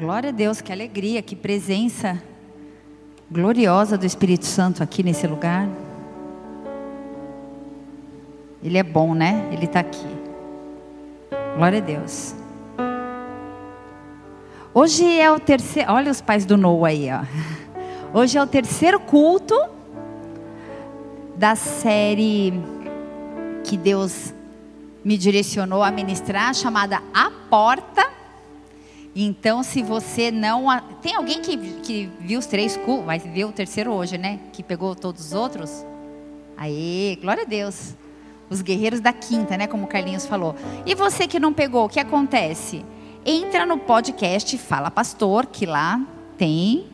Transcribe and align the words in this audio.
Glória 0.00 0.30
a 0.30 0.32
Deus, 0.32 0.62
que 0.62 0.72
alegria, 0.72 1.20
que 1.20 1.36
presença 1.36 2.22
gloriosa 3.30 3.98
do 3.98 4.06
Espírito 4.06 4.46
Santo 4.46 4.82
aqui 4.82 5.02
nesse 5.02 5.26
lugar. 5.26 5.68
Ele 8.64 8.78
é 8.78 8.82
bom, 8.82 9.14
né? 9.14 9.46
Ele 9.52 9.66
está 9.66 9.80
aqui. 9.80 10.06
Glória 11.54 11.80
a 11.80 11.82
Deus. 11.82 12.34
Hoje 14.72 15.20
é 15.20 15.30
o 15.30 15.38
terceiro. 15.38 15.92
Olha 15.92 16.10
os 16.10 16.22
pais 16.22 16.46
do 16.46 16.56
Noah 16.56 16.88
aí, 16.88 17.10
ó. 17.12 18.18
Hoje 18.18 18.38
é 18.38 18.42
o 18.42 18.46
terceiro 18.46 18.98
culto 19.00 19.54
da 21.36 21.54
série 21.54 22.54
que 23.64 23.76
Deus 23.76 24.32
me 25.04 25.18
direcionou 25.18 25.82
a 25.82 25.90
ministrar, 25.90 26.54
chamada 26.54 27.02
A 27.12 27.30
Porta. 27.50 28.19
Então, 29.14 29.62
se 29.62 29.82
você 29.82 30.30
não. 30.30 30.66
Tem 31.02 31.14
alguém 31.14 31.40
que, 31.40 31.56
que 31.56 32.10
viu 32.20 32.38
os 32.38 32.46
três 32.46 32.76
cultos? 32.76 33.06
Vai 33.06 33.18
ver 33.18 33.44
o 33.44 33.52
terceiro 33.52 33.92
hoje, 33.92 34.16
né? 34.16 34.38
Que 34.52 34.62
pegou 34.62 34.94
todos 34.94 35.26
os 35.26 35.32
outros? 35.32 35.84
Aê, 36.56 37.16
glória 37.20 37.42
a 37.42 37.46
Deus. 37.46 37.94
Os 38.48 38.62
guerreiros 38.62 39.00
da 39.00 39.12
quinta, 39.12 39.56
né? 39.56 39.66
Como 39.66 39.84
o 39.84 39.86
Carlinhos 39.88 40.26
falou. 40.26 40.54
E 40.86 40.94
você 40.94 41.26
que 41.26 41.40
não 41.40 41.52
pegou, 41.52 41.86
o 41.86 41.88
que 41.88 41.98
acontece? 41.98 42.84
Entra 43.24 43.66
no 43.66 43.78
podcast 43.78 44.56
Fala 44.58 44.90
Pastor, 44.90 45.46
que 45.46 45.66
lá 45.66 46.00
tem. 46.38 46.86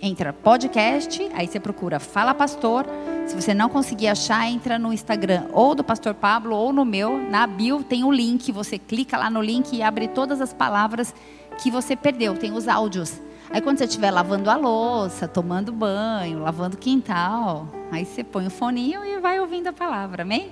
Entra 0.00 0.32
podcast, 0.32 1.30
aí 1.34 1.46
você 1.46 1.60
procura 1.60 1.98
Fala 1.98 2.34
Pastor. 2.34 2.86
Se 3.26 3.34
você 3.34 3.52
não 3.52 3.68
conseguir 3.68 4.06
achar, 4.06 4.48
entra 4.48 4.78
no 4.78 4.92
Instagram 4.92 5.46
ou 5.52 5.74
do 5.74 5.82
Pastor 5.82 6.14
Pablo 6.14 6.54
ou 6.54 6.72
no 6.72 6.84
meu. 6.84 7.18
Na 7.18 7.46
bio 7.46 7.82
tem 7.82 8.04
o 8.04 8.12
link. 8.12 8.52
Você 8.52 8.78
clica 8.78 9.18
lá 9.18 9.28
no 9.28 9.42
link 9.42 9.74
e 9.74 9.82
abre 9.82 10.06
todas 10.06 10.40
as 10.40 10.52
palavras 10.52 11.12
que 11.58 11.70
você 11.70 11.96
perdeu. 11.96 12.36
Tem 12.36 12.52
os 12.52 12.68
áudios. 12.68 13.20
Aí 13.50 13.60
quando 13.60 13.78
você 13.78 13.84
estiver 13.84 14.10
lavando 14.10 14.48
a 14.48 14.56
louça, 14.56 15.26
tomando 15.26 15.72
banho, 15.72 16.40
lavando 16.40 16.76
quintal, 16.76 17.68
aí 17.90 18.04
você 18.04 18.22
põe 18.22 18.46
o 18.46 18.50
foninho 18.50 19.04
e 19.04 19.18
vai 19.20 19.40
ouvindo 19.40 19.68
a 19.68 19.72
palavra, 19.72 20.22
amém? 20.22 20.50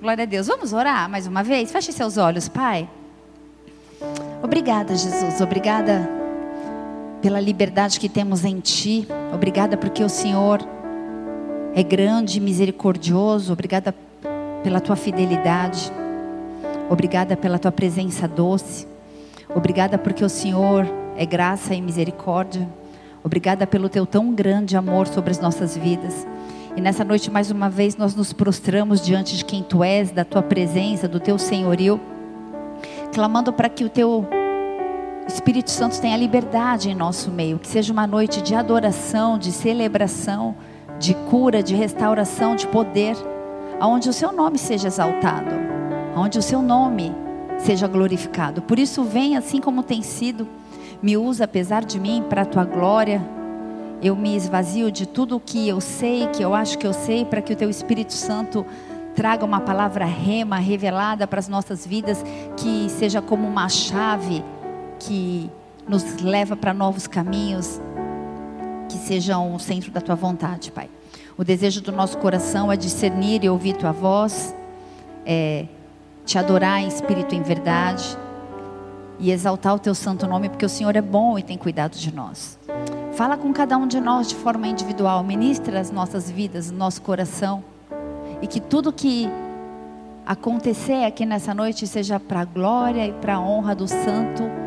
Glória 0.00 0.24
a 0.24 0.26
Deus. 0.26 0.46
Vamos 0.46 0.72
orar 0.72 1.08
mais 1.08 1.26
uma 1.26 1.42
vez? 1.42 1.72
Feche 1.72 1.92
seus 1.92 2.18
olhos, 2.18 2.48
Pai. 2.48 2.88
Obrigada, 4.42 4.94
Jesus. 4.94 5.40
Obrigada 5.40 6.08
pela 7.22 7.40
liberdade 7.40 7.98
que 7.98 8.08
temos 8.08 8.44
em 8.44 8.60
Ti. 8.60 9.08
Obrigada 9.32 9.76
porque 9.76 10.04
o 10.04 10.08
Senhor 10.08 10.66
é 11.74 11.82
grande 11.82 12.38
e 12.38 12.40
misericordioso. 12.40 13.52
Obrigada 13.52 13.94
pela 14.62 14.80
Tua 14.80 14.94
fidelidade. 14.94 15.90
Obrigada 16.88 17.36
pela 17.36 17.58
Tua 17.58 17.72
presença 17.72 18.28
doce. 18.28 18.86
Obrigada 19.54 19.98
porque 19.98 20.24
o 20.24 20.28
Senhor 20.28 20.86
é 21.16 21.26
graça 21.26 21.74
e 21.74 21.82
misericórdia. 21.82 22.68
Obrigada 23.24 23.66
pelo 23.66 23.88
Teu 23.88 24.06
tão 24.06 24.32
grande 24.32 24.76
amor 24.76 25.08
sobre 25.08 25.32
as 25.32 25.40
nossas 25.40 25.76
vidas. 25.76 26.26
E 26.76 26.80
nessa 26.80 27.04
noite, 27.04 27.30
mais 27.30 27.50
uma 27.50 27.68
vez, 27.68 27.96
nós 27.96 28.14
nos 28.14 28.32
prostramos 28.32 29.00
diante 29.00 29.36
de 29.36 29.44
quem 29.44 29.62
Tu 29.62 29.82
és, 29.82 30.10
da 30.10 30.24
Tua 30.24 30.42
presença, 30.42 31.08
do 31.08 31.18
Teu 31.18 31.38
senhorio, 31.38 32.00
clamando 33.12 33.52
para 33.52 33.68
que 33.68 33.84
o 33.84 33.88
Teu 33.88 34.26
Espírito 35.26 35.70
Santo 35.70 36.00
tenha 36.00 36.16
liberdade 36.16 36.90
em 36.90 36.94
nosso 36.94 37.30
meio, 37.30 37.58
que 37.58 37.66
seja 37.66 37.92
uma 37.92 38.06
noite 38.06 38.42
de 38.42 38.54
adoração, 38.54 39.38
de 39.38 39.50
celebração, 39.52 40.54
de 40.98 41.14
cura, 41.14 41.62
de 41.62 41.74
restauração, 41.74 42.56
de 42.56 42.66
poder, 42.66 43.16
aonde 43.80 44.08
o 44.08 44.12
Seu 44.12 44.32
nome 44.32 44.58
seja 44.58 44.88
exaltado, 44.88 45.50
aonde 46.14 46.38
o 46.38 46.42
Seu 46.42 46.62
nome 46.62 47.14
seja 47.58 47.86
glorificado. 47.86 48.62
Por 48.62 48.78
isso, 48.78 49.04
vem 49.04 49.36
assim 49.36 49.60
como 49.60 49.82
tem 49.82 50.02
sido, 50.02 50.46
me 51.02 51.16
usa 51.16 51.44
apesar 51.44 51.84
de 51.84 51.98
mim 51.98 52.24
para 52.28 52.42
a 52.42 52.46
Tua 52.46 52.64
glória. 52.64 53.22
Eu 54.02 54.14
me 54.16 54.36
esvazio 54.36 54.90
de 54.90 55.06
tudo 55.06 55.36
o 55.36 55.40
que 55.40 55.68
eu 55.68 55.80
sei, 55.80 56.26
que 56.28 56.42
eu 56.42 56.54
acho 56.54 56.78
que 56.78 56.86
eu 56.86 56.92
sei, 56.92 57.24
para 57.24 57.40
que 57.40 57.52
o 57.52 57.56
Teu 57.56 57.70
Espírito 57.70 58.12
Santo 58.12 58.64
traga 59.14 59.44
uma 59.44 59.60
palavra 59.60 60.04
rema, 60.04 60.56
revelada 60.56 61.26
para 61.26 61.38
as 61.38 61.48
nossas 61.48 61.86
vidas, 61.86 62.22
que 62.56 62.88
seja 62.90 63.22
como 63.22 63.46
uma 63.46 63.68
chave 63.68 64.44
que 64.98 65.50
nos 65.88 66.20
leva 66.20 66.56
para 66.56 66.74
novos 66.74 67.06
caminhos, 67.06 67.80
que 68.88 68.98
sejam 68.98 69.54
o 69.54 69.58
centro 69.58 69.90
da 69.90 70.00
tua 70.00 70.14
vontade, 70.14 70.70
Pai. 70.70 70.88
O 71.36 71.44
desejo 71.44 71.80
do 71.80 71.90
nosso 71.90 72.18
coração 72.18 72.70
é 72.70 72.76
discernir 72.76 73.44
e 73.44 73.48
ouvir 73.48 73.76
tua 73.76 73.92
voz, 73.92 74.54
é 75.26 75.66
te 76.24 76.38
adorar 76.38 76.80
em 76.80 76.88
espírito 76.88 77.34
e 77.34 77.38
em 77.38 77.42
verdade 77.42 78.16
e 79.18 79.30
exaltar 79.30 79.74
o 79.74 79.78
teu 79.78 79.94
santo 79.94 80.26
nome, 80.26 80.48
porque 80.48 80.64
o 80.64 80.68
Senhor 80.68 80.94
é 80.96 81.02
bom 81.02 81.38
e 81.38 81.42
tem 81.42 81.56
cuidado 81.56 81.96
de 81.96 82.14
nós. 82.14 82.58
Fala 83.14 83.36
com 83.36 83.52
cada 83.52 83.76
um 83.76 83.86
de 83.86 84.00
nós 84.00 84.28
de 84.28 84.34
forma 84.34 84.66
individual, 84.66 85.22
ministra 85.22 85.78
as 85.78 85.90
nossas 85.90 86.30
vidas, 86.30 86.70
nosso 86.70 87.00
coração, 87.02 87.62
e 88.42 88.46
que 88.46 88.60
tudo 88.60 88.92
que 88.92 89.28
acontecer 90.26 91.04
aqui 91.04 91.24
nessa 91.24 91.54
noite 91.54 91.86
seja 91.86 92.18
para 92.18 92.40
a 92.40 92.44
glória 92.44 93.06
e 93.06 93.12
para 93.12 93.34
a 93.34 93.40
honra 93.40 93.74
do 93.74 93.86
santo 93.86 94.63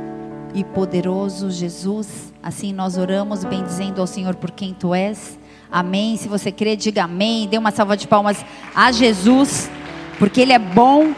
e 0.53 0.63
poderoso 0.63 1.49
Jesus. 1.51 2.33
Assim 2.41 2.73
nós 2.73 2.97
oramos, 2.97 3.43
bendizendo 3.43 4.01
ao 4.01 4.07
Senhor 4.07 4.35
por 4.35 4.51
quem 4.51 4.73
tu 4.73 4.93
és. 4.93 5.37
Amém. 5.71 6.17
Se 6.17 6.27
você 6.27 6.51
crê, 6.51 6.75
diga 6.75 7.03
amém. 7.03 7.47
Dê 7.47 7.57
uma 7.57 7.71
salva 7.71 7.97
de 7.97 8.07
palmas 8.07 8.43
a 8.73 8.91
Jesus, 8.91 9.69
porque 10.17 10.41
Ele 10.41 10.53
é 10.53 10.59
bom. 10.59 11.13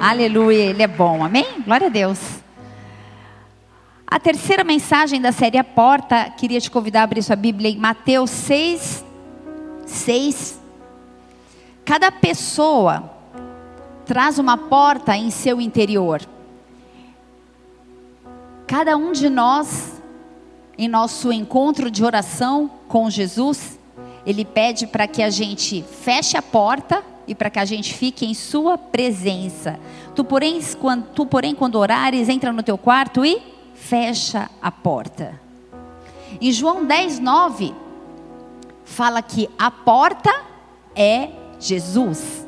Aleluia, 0.00 0.64
Ele 0.64 0.82
é 0.82 0.88
bom. 0.88 1.24
Amém? 1.24 1.46
Glória 1.64 1.86
a 1.86 1.90
Deus. 1.90 2.18
A 4.06 4.20
terceira 4.20 4.62
mensagem 4.62 5.20
da 5.20 5.32
série 5.32 5.58
A 5.58 5.64
Porta, 5.64 6.30
queria 6.30 6.60
te 6.60 6.70
convidar 6.70 7.00
a 7.00 7.04
abrir 7.04 7.22
sua 7.22 7.36
Bíblia 7.36 7.70
em 7.70 7.76
Mateus 7.76 8.30
6, 8.30 9.04
6. 9.84 10.60
Cada 11.84 12.10
pessoa 12.12 13.10
traz 14.04 14.38
uma 14.38 14.56
porta 14.56 15.16
em 15.16 15.30
seu 15.30 15.60
interior. 15.60 16.22
Cada 18.66 18.96
um 18.96 19.12
de 19.12 19.30
nós, 19.30 20.02
em 20.76 20.88
nosso 20.88 21.32
encontro 21.32 21.88
de 21.88 22.04
oração 22.04 22.68
com 22.88 23.08
Jesus, 23.08 23.78
ele 24.26 24.44
pede 24.44 24.88
para 24.88 25.06
que 25.06 25.22
a 25.22 25.30
gente 25.30 25.84
feche 25.84 26.36
a 26.36 26.42
porta 26.42 27.00
e 27.28 27.34
para 27.34 27.48
que 27.48 27.60
a 27.60 27.64
gente 27.64 27.94
fique 27.94 28.26
em 28.26 28.34
sua 28.34 28.76
presença. 28.76 29.78
Tu 30.16 30.24
porém, 30.24 30.60
quando, 30.80 31.06
tu, 31.10 31.24
porém, 31.24 31.54
quando 31.54 31.76
orares, 31.76 32.28
entra 32.28 32.52
no 32.52 32.60
teu 32.60 32.76
quarto 32.76 33.24
e 33.24 33.40
fecha 33.72 34.50
a 34.60 34.72
porta. 34.72 35.40
Em 36.40 36.50
João 36.50 36.84
10, 36.84 37.20
9, 37.20 37.72
fala 38.84 39.22
que 39.22 39.48
a 39.56 39.70
porta 39.70 40.42
é 40.96 41.30
Jesus. 41.60 42.44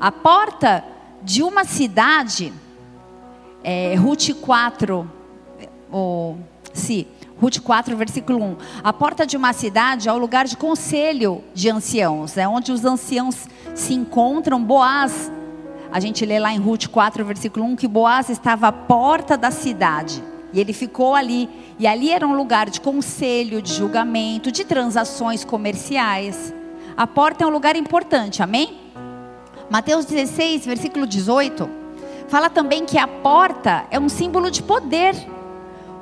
A 0.00 0.10
porta 0.10 0.84
de 1.22 1.40
uma 1.44 1.64
cidade, 1.64 2.52
é, 3.62 3.94
Ruth 3.94 4.30
4, 4.40 5.19
ou, 5.90 6.38
se, 6.72 7.06
Ruth 7.40 7.60
4, 7.60 7.96
versículo 7.96 8.42
1. 8.42 8.56
A 8.84 8.92
porta 8.92 9.26
de 9.26 9.36
uma 9.36 9.52
cidade 9.52 10.08
é 10.08 10.12
o 10.12 10.18
lugar 10.18 10.46
de 10.46 10.56
conselho 10.56 11.42
de 11.54 11.70
anciãos, 11.70 12.36
é 12.36 12.46
onde 12.46 12.70
os 12.70 12.84
anciãos 12.84 13.48
se 13.74 13.94
encontram. 13.94 14.62
Boaz, 14.62 15.32
a 15.90 15.98
gente 15.98 16.24
lê 16.26 16.38
lá 16.38 16.52
em 16.52 16.58
Ruth 16.58 16.88
4, 16.88 17.24
versículo 17.24 17.64
1, 17.64 17.76
que 17.76 17.88
Boaz 17.88 18.28
estava 18.28 18.68
à 18.68 18.72
porta 18.72 19.36
da 19.36 19.50
cidade. 19.50 20.22
E 20.52 20.60
ele 20.60 20.72
ficou 20.72 21.14
ali. 21.14 21.48
E 21.78 21.86
ali 21.86 22.10
era 22.10 22.26
um 22.26 22.36
lugar 22.36 22.68
de 22.68 22.80
conselho, 22.80 23.62
de 23.62 23.72
julgamento, 23.72 24.52
de 24.52 24.64
transações 24.64 25.44
comerciais. 25.44 26.54
A 26.96 27.06
porta 27.06 27.44
é 27.44 27.46
um 27.46 27.50
lugar 27.50 27.76
importante, 27.76 28.42
amém? 28.42 28.78
Mateus 29.70 30.04
16, 30.04 30.66
versículo 30.66 31.06
18, 31.06 31.70
fala 32.28 32.50
também 32.50 32.84
que 32.84 32.98
a 32.98 33.06
porta 33.06 33.84
é 33.90 34.00
um 34.00 34.08
símbolo 34.08 34.50
de 34.50 34.62
poder 34.64 35.14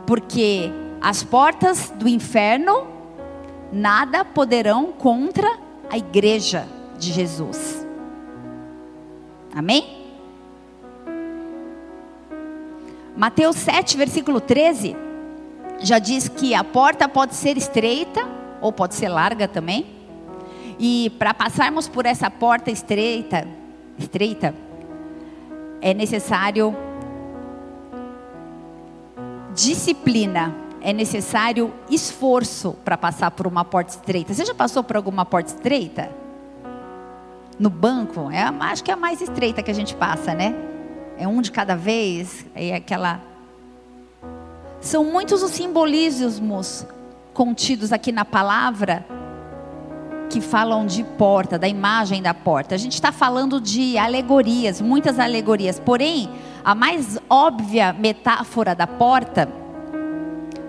porque 0.08 0.72
as 1.02 1.22
portas 1.22 1.90
do 1.90 2.08
inferno 2.08 2.86
nada 3.70 4.24
poderão 4.24 4.86
contra 4.86 5.46
a 5.90 5.98
igreja 5.98 6.66
de 6.98 7.12
Jesus. 7.12 7.86
Amém? 9.54 10.08
Mateus 13.14 13.56
7, 13.56 13.98
versículo 13.98 14.40
13, 14.40 14.96
já 15.80 15.98
diz 15.98 16.26
que 16.26 16.54
a 16.54 16.64
porta 16.64 17.06
pode 17.06 17.34
ser 17.34 17.58
estreita 17.58 18.26
ou 18.62 18.72
pode 18.72 18.94
ser 18.94 19.10
larga 19.10 19.46
também. 19.46 19.84
E 20.78 21.10
para 21.18 21.34
passarmos 21.34 21.86
por 21.86 22.06
essa 22.06 22.30
porta 22.30 22.70
estreita, 22.70 23.46
estreita, 23.98 24.54
é 25.82 25.92
necessário 25.92 26.74
disciplina, 29.58 30.54
é 30.80 30.92
necessário 30.92 31.74
esforço 31.90 32.76
para 32.84 32.96
passar 32.96 33.32
por 33.32 33.44
uma 33.44 33.64
porta 33.64 33.90
estreita. 33.90 34.32
Você 34.32 34.44
já 34.44 34.54
passou 34.54 34.84
por 34.84 34.96
alguma 34.96 35.24
porta 35.24 35.52
estreita? 35.52 36.10
No 37.58 37.68
banco, 37.68 38.30
é, 38.30 38.40
acho 38.42 38.84
que 38.84 38.90
é 38.92 38.94
a 38.94 38.96
mais 38.96 39.20
estreita 39.20 39.60
que 39.60 39.70
a 39.70 39.74
gente 39.74 39.96
passa, 39.96 40.32
né? 40.32 40.54
É 41.18 41.26
um 41.26 41.42
de 41.42 41.50
cada 41.50 41.74
vez, 41.74 42.46
é 42.54 42.76
aquela 42.76 43.20
São 44.80 45.04
muitos 45.04 45.42
os 45.42 45.50
simbolismos 45.50 46.86
contidos 47.34 47.92
aqui 47.92 48.12
na 48.12 48.24
palavra 48.24 49.04
que 50.30 50.40
falam 50.40 50.86
de 50.86 51.02
porta, 51.02 51.58
da 51.58 51.66
imagem 51.66 52.22
da 52.22 52.32
porta. 52.32 52.76
A 52.76 52.78
gente 52.78 52.94
está 52.94 53.10
falando 53.10 53.60
de 53.60 53.98
alegorias, 53.98 54.80
muitas 54.80 55.18
alegorias. 55.18 55.80
Porém, 55.80 56.30
a 56.64 56.74
mais 56.74 57.18
óbvia 57.28 57.92
metáfora 57.92 58.74
da 58.74 58.86
porta, 58.86 59.48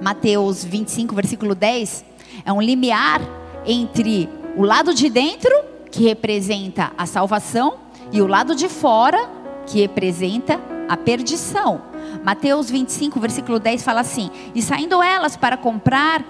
Mateus 0.02 0.64
25, 0.64 1.14
versículo 1.14 1.54
10, 1.54 2.06
é 2.46 2.54
um 2.54 2.62
limiar 2.62 3.22
entre 3.66 4.30
o 4.56 4.64
lado 4.64 4.94
de 4.94 5.10
dentro, 5.10 5.52
que 5.92 6.04
representa 6.04 6.92
a 6.98 7.06
salvação, 7.06 7.76
e 8.12 8.22
o 8.22 8.28
lado 8.28 8.56
de 8.56 8.70
fora, 8.70 9.30
que 9.66 9.80
representa 9.82 10.60
a 10.88 10.98
perdição. 10.98 11.82
Mateus 12.24 12.70
25, 12.70 13.20
versículo 13.20 13.60
10 13.60 13.84
fala 13.84 14.02
assim: 14.02 14.32
E 14.56 14.62
saindo 14.62 15.02
elas 15.04 15.38
para 15.38 15.58
comprar, 15.58 16.24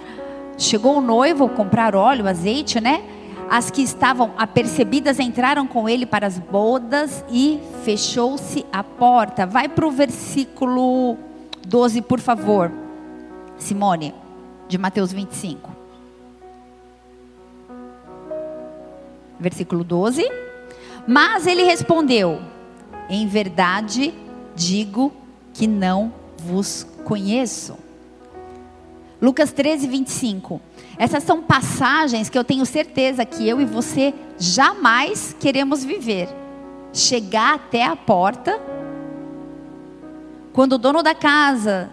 chegou 0.57 0.97
o 0.97 1.01
noivo 1.01 1.47
comprar 1.49 1.95
óleo, 1.95 2.27
azeite, 2.27 2.81
né? 2.81 3.01
As 3.49 3.71
que 3.71 3.81
estavam 3.81 4.31
apercebidas 4.37 5.19
entraram 5.19 5.65
com 5.65 5.89
ele 5.89 6.05
para 6.05 6.27
as 6.27 6.37
bodas 6.37 7.23
e 7.31 7.59
fechou-se 7.83 8.63
a 8.71 8.83
porta. 8.83 9.47
Vai 9.47 9.67
para 9.67 9.87
o 9.87 9.91
versículo 9.91 11.17
12, 11.67 12.03
por 12.03 12.19
favor, 12.19 12.71
Simone, 13.57 14.13
de 14.67 14.77
Mateus 14.77 15.11
25. 15.11 15.71
Versículo 19.39 19.83
12. 19.83 20.29
Mas 21.07 21.47
ele 21.47 21.63
respondeu: 21.63 22.39
Em 23.09 23.25
verdade 23.27 24.13
digo 24.55 25.11
que 25.53 25.65
não 25.65 26.13
vos 26.37 26.85
conheço. 27.03 27.88
Lucas 29.21 29.51
13, 29.51 29.87
25. 29.87 30.61
Essas 30.97 31.23
são 31.23 31.41
passagens 31.41 32.29
que 32.29 32.37
eu 32.37 32.43
tenho 32.43 32.65
certeza 32.65 33.25
que 33.25 33.47
eu 33.47 33.59
e 33.59 33.65
você 33.65 34.13
jamais 34.37 35.35
queremos 35.39 35.83
viver. 35.83 36.29
Chegar 36.93 37.55
até 37.55 37.85
a 37.85 37.95
porta, 37.95 38.59
quando 40.53 40.73
o 40.73 40.77
dono 40.77 41.03
da 41.03 41.13
casa 41.13 41.91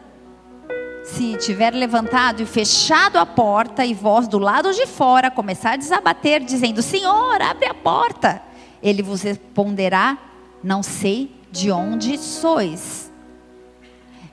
se 1.04 1.36
tiver 1.36 1.72
levantado 1.72 2.42
e 2.42 2.46
fechado 2.46 3.16
a 3.16 3.24
porta 3.24 3.84
e 3.84 3.94
voz 3.94 4.26
do 4.26 4.38
lado 4.38 4.72
de 4.72 4.86
fora 4.86 5.30
começar 5.30 5.72
a 5.72 5.76
desabater, 5.76 6.42
dizendo: 6.42 6.82
Senhor, 6.82 7.40
abre 7.40 7.66
a 7.66 7.74
porta, 7.74 8.42
ele 8.82 9.02
vos 9.02 9.22
responderá: 9.22 10.18
Não 10.62 10.82
sei 10.82 11.30
de 11.50 11.70
onde 11.70 12.18
sois. 12.18 13.10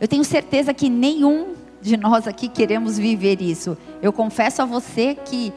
Eu 0.01 0.07
tenho 0.07 0.23
certeza 0.23 0.73
que 0.73 0.89
nenhum 0.89 1.53
de 1.83 1.97
nós 1.97 2.27
aqui 2.27 2.47
queremos 2.47 2.97
viver 2.97 3.41
isso. 3.41 3.77
Eu 4.01 4.13
confesso 4.13 4.61
a 4.61 4.65
você 4.65 5.13
que 5.13 5.53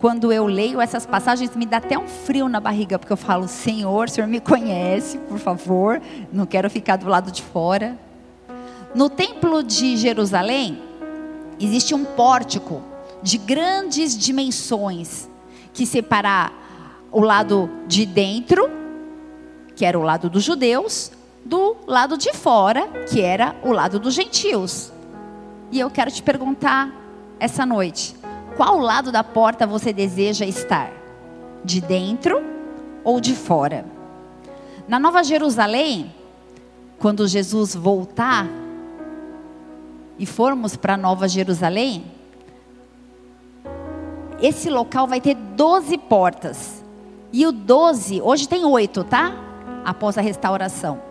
quando 0.00 0.32
eu 0.32 0.46
leio 0.46 0.80
essas 0.80 1.04
passagens 1.04 1.54
me 1.56 1.66
dá 1.66 1.78
até 1.78 1.98
um 1.98 2.06
frio 2.06 2.48
na 2.48 2.60
barriga, 2.60 2.98
porque 2.98 3.12
eu 3.12 3.16
falo: 3.16 3.48
Senhor, 3.48 4.06
o 4.06 4.10
Senhor 4.10 4.28
me 4.28 4.40
conhece, 4.40 5.18
por 5.18 5.38
favor, 5.38 6.00
não 6.32 6.46
quero 6.46 6.70
ficar 6.70 6.96
do 6.96 7.08
lado 7.08 7.30
de 7.30 7.42
fora. 7.42 7.98
No 8.94 9.10
templo 9.10 9.62
de 9.62 9.96
Jerusalém, 9.96 10.80
existe 11.58 11.94
um 11.94 12.04
pórtico 12.04 12.80
de 13.20 13.36
grandes 13.36 14.16
dimensões 14.16 15.28
que 15.72 15.84
separa 15.84 16.52
o 17.10 17.20
lado 17.20 17.68
de 17.88 18.06
dentro, 18.06 18.70
que 19.74 19.84
era 19.84 19.98
o 19.98 20.02
lado 20.02 20.30
dos 20.30 20.44
judeus, 20.44 21.10
do 21.44 21.76
lado 21.86 22.16
de 22.16 22.32
fora, 22.32 22.86
que 23.10 23.20
era 23.20 23.56
o 23.64 23.72
lado 23.72 23.98
dos 23.98 24.14
gentios. 24.14 24.92
E 25.74 25.80
eu 25.80 25.90
quero 25.90 26.08
te 26.08 26.22
perguntar 26.22 26.88
essa 27.40 27.66
noite: 27.66 28.14
qual 28.56 28.78
lado 28.78 29.10
da 29.10 29.24
porta 29.24 29.66
você 29.66 29.92
deseja 29.92 30.46
estar? 30.46 30.92
De 31.64 31.80
dentro 31.80 32.40
ou 33.02 33.20
de 33.20 33.34
fora? 33.34 33.84
Na 34.86 35.00
Nova 35.00 35.24
Jerusalém, 35.24 36.14
quando 36.96 37.26
Jesus 37.26 37.74
voltar 37.74 38.46
e 40.16 40.24
formos 40.24 40.76
para 40.76 40.96
Nova 40.96 41.26
Jerusalém, 41.26 42.04
esse 44.40 44.70
local 44.70 45.08
vai 45.08 45.20
ter 45.20 45.34
12 45.34 45.98
portas. 45.98 46.84
E 47.32 47.44
o 47.44 47.50
12, 47.50 48.22
hoje 48.22 48.48
tem 48.48 48.64
oito, 48.64 49.02
tá? 49.02 49.34
Após 49.84 50.16
a 50.16 50.20
restauração. 50.20 51.02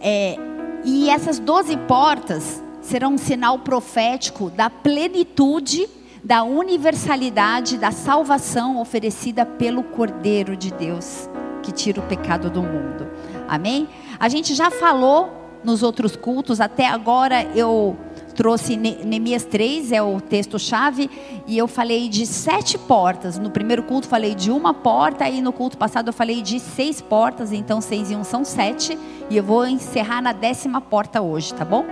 É, 0.00 0.36
e 0.84 1.10
essas 1.10 1.40
12 1.40 1.76
portas 1.78 2.62
serão 2.84 3.14
um 3.14 3.18
sinal 3.18 3.58
profético 3.58 4.50
da 4.50 4.68
plenitude, 4.68 5.88
da 6.22 6.42
universalidade, 6.42 7.78
da 7.78 7.90
salvação 7.90 8.80
oferecida 8.80 9.44
pelo 9.44 9.82
Cordeiro 9.82 10.56
de 10.56 10.70
Deus, 10.70 11.28
que 11.62 11.72
tira 11.72 12.00
o 12.00 12.06
pecado 12.06 12.50
do 12.50 12.62
mundo. 12.62 13.08
Amém? 13.48 13.88
A 14.20 14.28
gente 14.28 14.54
já 14.54 14.70
falou 14.70 15.32
nos 15.64 15.82
outros 15.82 16.14
cultos, 16.14 16.60
até 16.60 16.86
agora 16.86 17.42
eu 17.54 17.96
trouxe 18.34 18.76
Neemias 18.76 19.44
3, 19.44 19.92
é 19.92 20.02
o 20.02 20.20
texto-chave, 20.20 21.10
e 21.46 21.56
eu 21.56 21.66
falei 21.66 22.08
de 22.08 22.26
sete 22.26 22.76
portas. 22.76 23.38
No 23.38 23.50
primeiro 23.50 23.84
culto 23.84 24.06
falei 24.06 24.34
de 24.34 24.50
uma 24.50 24.74
porta, 24.74 25.28
e 25.28 25.40
no 25.40 25.52
culto 25.52 25.78
passado 25.78 26.08
eu 26.08 26.12
falei 26.12 26.42
de 26.42 26.60
seis 26.60 27.00
portas, 27.00 27.52
então 27.52 27.80
seis 27.80 28.10
e 28.10 28.16
um 28.16 28.24
são 28.24 28.44
sete, 28.44 28.98
e 29.30 29.36
eu 29.36 29.42
vou 29.42 29.66
encerrar 29.66 30.20
na 30.20 30.32
décima 30.32 30.80
porta 30.80 31.22
hoje, 31.22 31.54
tá 31.54 31.64
bom? 31.64 31.86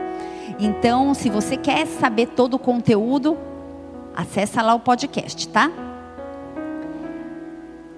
Então, 0.58 1.14
se 1.14 1.30
você 1.30 1.56
quer 1.56 1.86
saber 1.86 2.28
todo 2.28 2.54
o 2.54 2.58
conteúdo, 2.58 3.36
acessa 4.14 4.62
lá 4.62 4.74
o 4.74 4.80
podcast, 4.80 5.48
tá? 5.48 5.70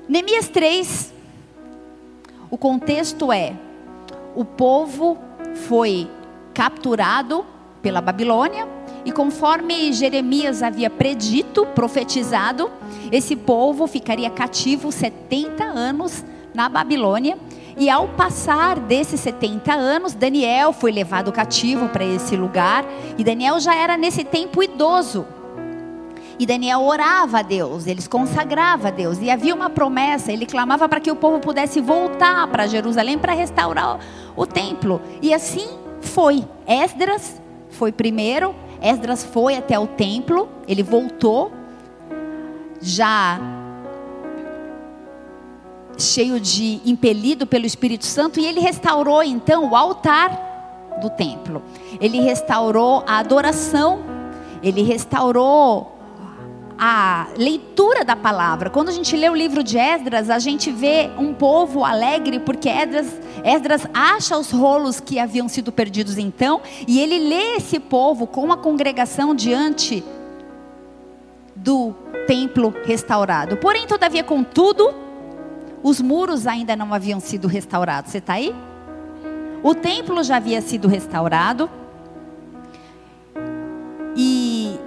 Neemias 0.08 0.48
3, 0.48 1.12
o 2.50 2.56
contexto 2.58 3.32
é: 3.32 3.54
o 4.34 4.44
povo 4.44 5.18
foi 5.66 6.08
capturado 6.52 7.44
pela 7.82 8.00
Babilônia, 8.00 8.68
e 9.04 9.12
conforme 9.12 9.92
Jeremias 9.92 10.62
havia 10.62 10.88
predito, 10.88 11.66
profetizado, 11.66 12.70
esse 13.12 13.36
povo 13.36 13.86
ficaria 13.86 14.30
cativo 14.30 14.90
70 14.90 15.62
anos 15.64 16.24
na 16.54 16.68
Babilônia. 16.68 17.36
E 17.76 17.90
ao 17.90 18.08
passar 18.08 18.78
desses 18.78 19.20
70 19.20 19.72
anos, 19.72 20.14
Daniel 20.14 20.72
foi 20.72 20.92
levado 20.92 21.32
cativo 21.32 21.88
para 21.88 22.04
esse 22.04 22.36
lugar. 22.36 22.84
E 23.18 23.24
Daniel 23.24 23.58
já 23.58 23.74
era 23.74 23.96
nesse 23.96 24.22
tempo 24.24 24.62
idoso. 24.62 25.26
E 26.38 26.46
Daniel 26.46 26.82
orava 26.82 27.38
a 27.38 27.42
Deus, 27.42 27.86
eles 27.86 28.08
consagrava 28.08 28.88
a 28.88 28.90
Deus. 28.90 29.18
E 29.20 29.30
havia 29.30 29.54
uma 29.54 29.70
promessa, 29.70 30.32
ele 30.32 30.46
clamava 30.46 30.88
para 30.88 31.00
que 31.00 31.10
o 31.10 31.16
povo 31.16 31.38
pudesse 31.38 31.80
voltar 31.80 32.46
para 32.48 32.66
Jerusalém 32.66 33.18
para 33.18 33.32
restaurar 33.32 33.98
o 34.36 34.46
templo. 34.46 35.00
E 35.22 35.32
assim 35.32 35.78
foi. 36.00 36.44
Esdras 36.66 37.40
foi 37.70 37.92
primeiro, 37.92 38.54
Esdras 38.80 39.24
foi 39.24 39.56
até 39.56 39.78
o 39.78 39.86
templo, 39.86 40.48
ele 40.66 40.82
voltou, 40.82 41.52
já 42.80 43.40
cheio 45.98 46.40
de 46.40 46.80
impelido 46.84 47.46
pelo 47.46 47.66
Espírito 47.66 48.04
Santo, 48.04 48.40
e 48.40 48.46
ele 48.46 48.60
restaurou 48.60 49.22
então 49.22 49.70
o 49.70 49.76
altar 49.76 50.98
do 51.00 51.10
templo. 51.10 51.62
Ele 52.00 52.20
restaurou 52.20 53.04
a 53.06 53.18
adoração, 53.18 54.00
ele 54.62 54.82
restaurou 54.82 55.92
a 56.78 57.28
leitura 57.36 58.04
da 58.04 58.16
palavra. 58.16 58.68
Quando 58.68 58.88
a 58.88 58.92
gente 58.92 59.16
lê 59.16 59.28
o 59.28 59.34
livro 59.34 59.62
de 59.62 59.78
Esdras, 59.78 60.28
a 60.28 60.38
gente 60.38 60.72
vê 60.72 61.10
um 61.16 61.32
povo 61.32 61.84
alegre 61.84 62.40
porque 62.40 62.68
Esdras, 62.68 63.06
Esdras 63.44 63.86
acha 63.94 64.36
os 64.36 64.50
rolos 64.50 64.98
que 64.98 65.18
haviam 65.18 65.48
sido 65.48 65.70
perdidos 65.70 66.18
então, 66.18 66.60
e 66.86 67.00
ele 67.00 67.18
lê 67.18 67.56
esse 67.56 67.78
povo 67.78 68.26
com 68.26 68.52
a 68.52 68.56
congregação 68.56 69.34
diante 69.34 70.02
do 71.54 71.94
templo 72.26 72.74
restaurado. 72.84 73.56
Porém, 73.56 73.86
todavia, 73.86 74.24
contudo, 74.24 75.03
os 75.84 76.00
muros 76.00 76.46
ainda 76.46 76.74
não 76.74 76.94
haviam 76.94 77.20
sido 77.20 77.46
restaurados. 77.46 78.10
Você 78.10 78.18
está 78.18 78.32
aí? 78.32 78.54
O 79.62 79.74
templo 79.74 80.24
já 80.24 80.36
havia 80.36 80.62
sido 80.62 80.88
restaurado. 80.88 81.68
E 84.16 84.78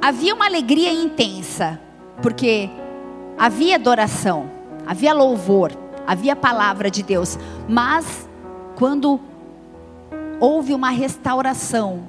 havia 0.00 0.34
uma 0.34 0.46
alegria 0.46 0.90
intensa, 0.90 1.78
porque 2.22 2.70
havia 3.36 3.74
adoração, 3.74 4.48
havia 4.86 5.12
louvor, 5.12 5.72
havia 6.06 6.34
palavra 6.34 6.90
de 6.90 7.02
Deus, 7.02 7.38
mas 7.68 8.26
quando 8.76 9.20
houve 10.40 10.72
uma 10.72 10.90
restauração 10.90 12.08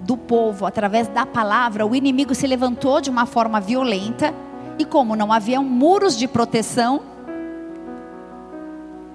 do 0.00 0.16
povo 0.16 0.66
através 0.66 1.08
da 1.08 1.24
palavra, 1.24 1.86
o 1.86 1.94
inimigo 1.94 2.34
se 2.34 2.46
levantou 2.46 3.00
de 3.00 3.08
uma 3.08 3.24
forma 3.24 3.58
violenta, 3.60 4.34
e 4.78 4.84
como 4.84 5.14
não 5.16 5.32
haviam 5.32 5.64
muros 5.64 6.16
de 6.16 6.26
proteção, 6.26 7.00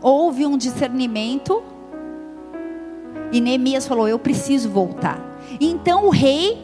houve 0.01 0.45
um 0.45 0.57
discernimento 0.57 1.61
E 3.31 3.39
Neemias 3.39 3.87
falou: 3.87 4.07
Eu 4.07 4.17
preciso 4.17 4.69
voltar. 4.69 5.19
Então 5.59 6.05
o 6.05 6.09
rei 6.09 6.57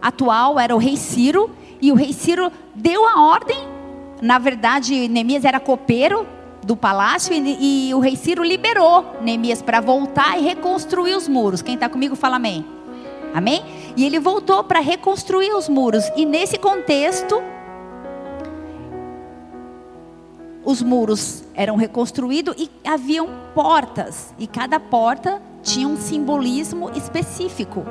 atual 0.00 0.58
era 0.58 0.74
o 0.74 0.78
rei 0.78 0.96
Ciro, 0.96 1.50
e 1.80 1.92
o 1.92 1.94
rei 1.94 2.12
Ciro 2.12 2.50
deu 2.74 3.06
a 3.06 3.20
ordem. 3.20 3.58
Na 4.20 4.38
verdade, 4.38 5.08
Neemias 5.08 5.44
era 5.44 5.60
copeiro 5.60 6.26
do 6.64 6.76
palácio 6.76 7.34
e, 7.34 7.88
e 7.88 7.94
o 7.94 7.98
rei 7.98 8.14
Ciro 8.14 8.44
liberou 8.44 9.04
Neemias 9.20 9.60
para 9.60 9.80
voltar 9.80 10.38
e 10.38 10.42
reconstruir 10.42 11.14
os 11.14 11.26
muros. 11.26 11.60
Quem 11.60 11.74
está 11.74 11.88
comigo 11.88 12.14
fala 12.14 12.36
amém. 12.36 12.64
Amém? 13.34 13.64
E 13.96 14.04
ele 14.04 14.20
voltou 14.20 14.62
para 14.62 14.80
reconstruir 14.80 15.52
os 15.54 15.68
muros. 15.68 16.04
E 16.16 16.24
nesse 16.24 16.58
contexto, 16.58 17.42
os 20.64 20.80
muros 20.80 21.42
eram 21.54 21.76
reconstruídos 21.76 22.54
e 22.56 22.70
haviam 22.88 23.28
portas. 23.54 24.32
E 24.38 24.46
cada 24.46 24.78
porta 24.78 25.42
tinha 25.62 25.86
um 25.86 25.96
simbolismo 25.96 26.90
específico. 26.96 27.84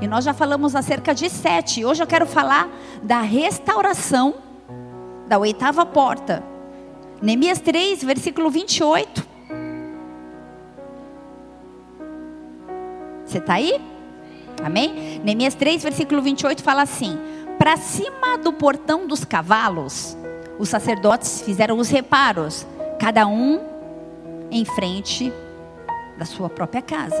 E 0.00 0.06
nós 0.06 0.24
já 0.24 0.32
falamos 0.32 0.74
acerca 0.74 1.14
de 1.14 1.28
sete. 1.28 1.84
Hoje 1.84 2.02
eu 2.02 2.06
quero 2.06 2.26
falar 2.26 2.68
da 3.02 3.20
restauração 3.20 4.34
da 5.28 5.38
oitava 5.38 5.84
porta. 5.86 6.42
Neemias 7.22 7.60
3, 7.60 8.02
versículo 8.02 8.50
28. 8.50 9.28
Você 13.24 13.38
está 13.38 13.54
aí? 13.54 13.80
Amém? 14.64 15.20
Neemias 15.22 15.54
3, 15.54 15.82
versículo 15.82 16.20
28 16.20 16.62
fala 16.62 16.82
assim: 16.82 17.18
Para 17.58 17.76
cima 17.76 18.38
do 18.38 18.52
portão 18.52 19.06
dos 19.06 19.24
cavalos, 19.24 20.16
os 20.60 20.68
sacerdotes 20.68 21.40
fizeram 21.40 21.78
os 21.78 21.88
reparos, 21.88 22.66
cada 22.98 23.26
um 23.26 23.58
em 24.50 24.62
frente 24.66 25.32
da 26.18 26.26
sua 26.26 26.50
própria 26.50 26.82
casa. 26.82 27.16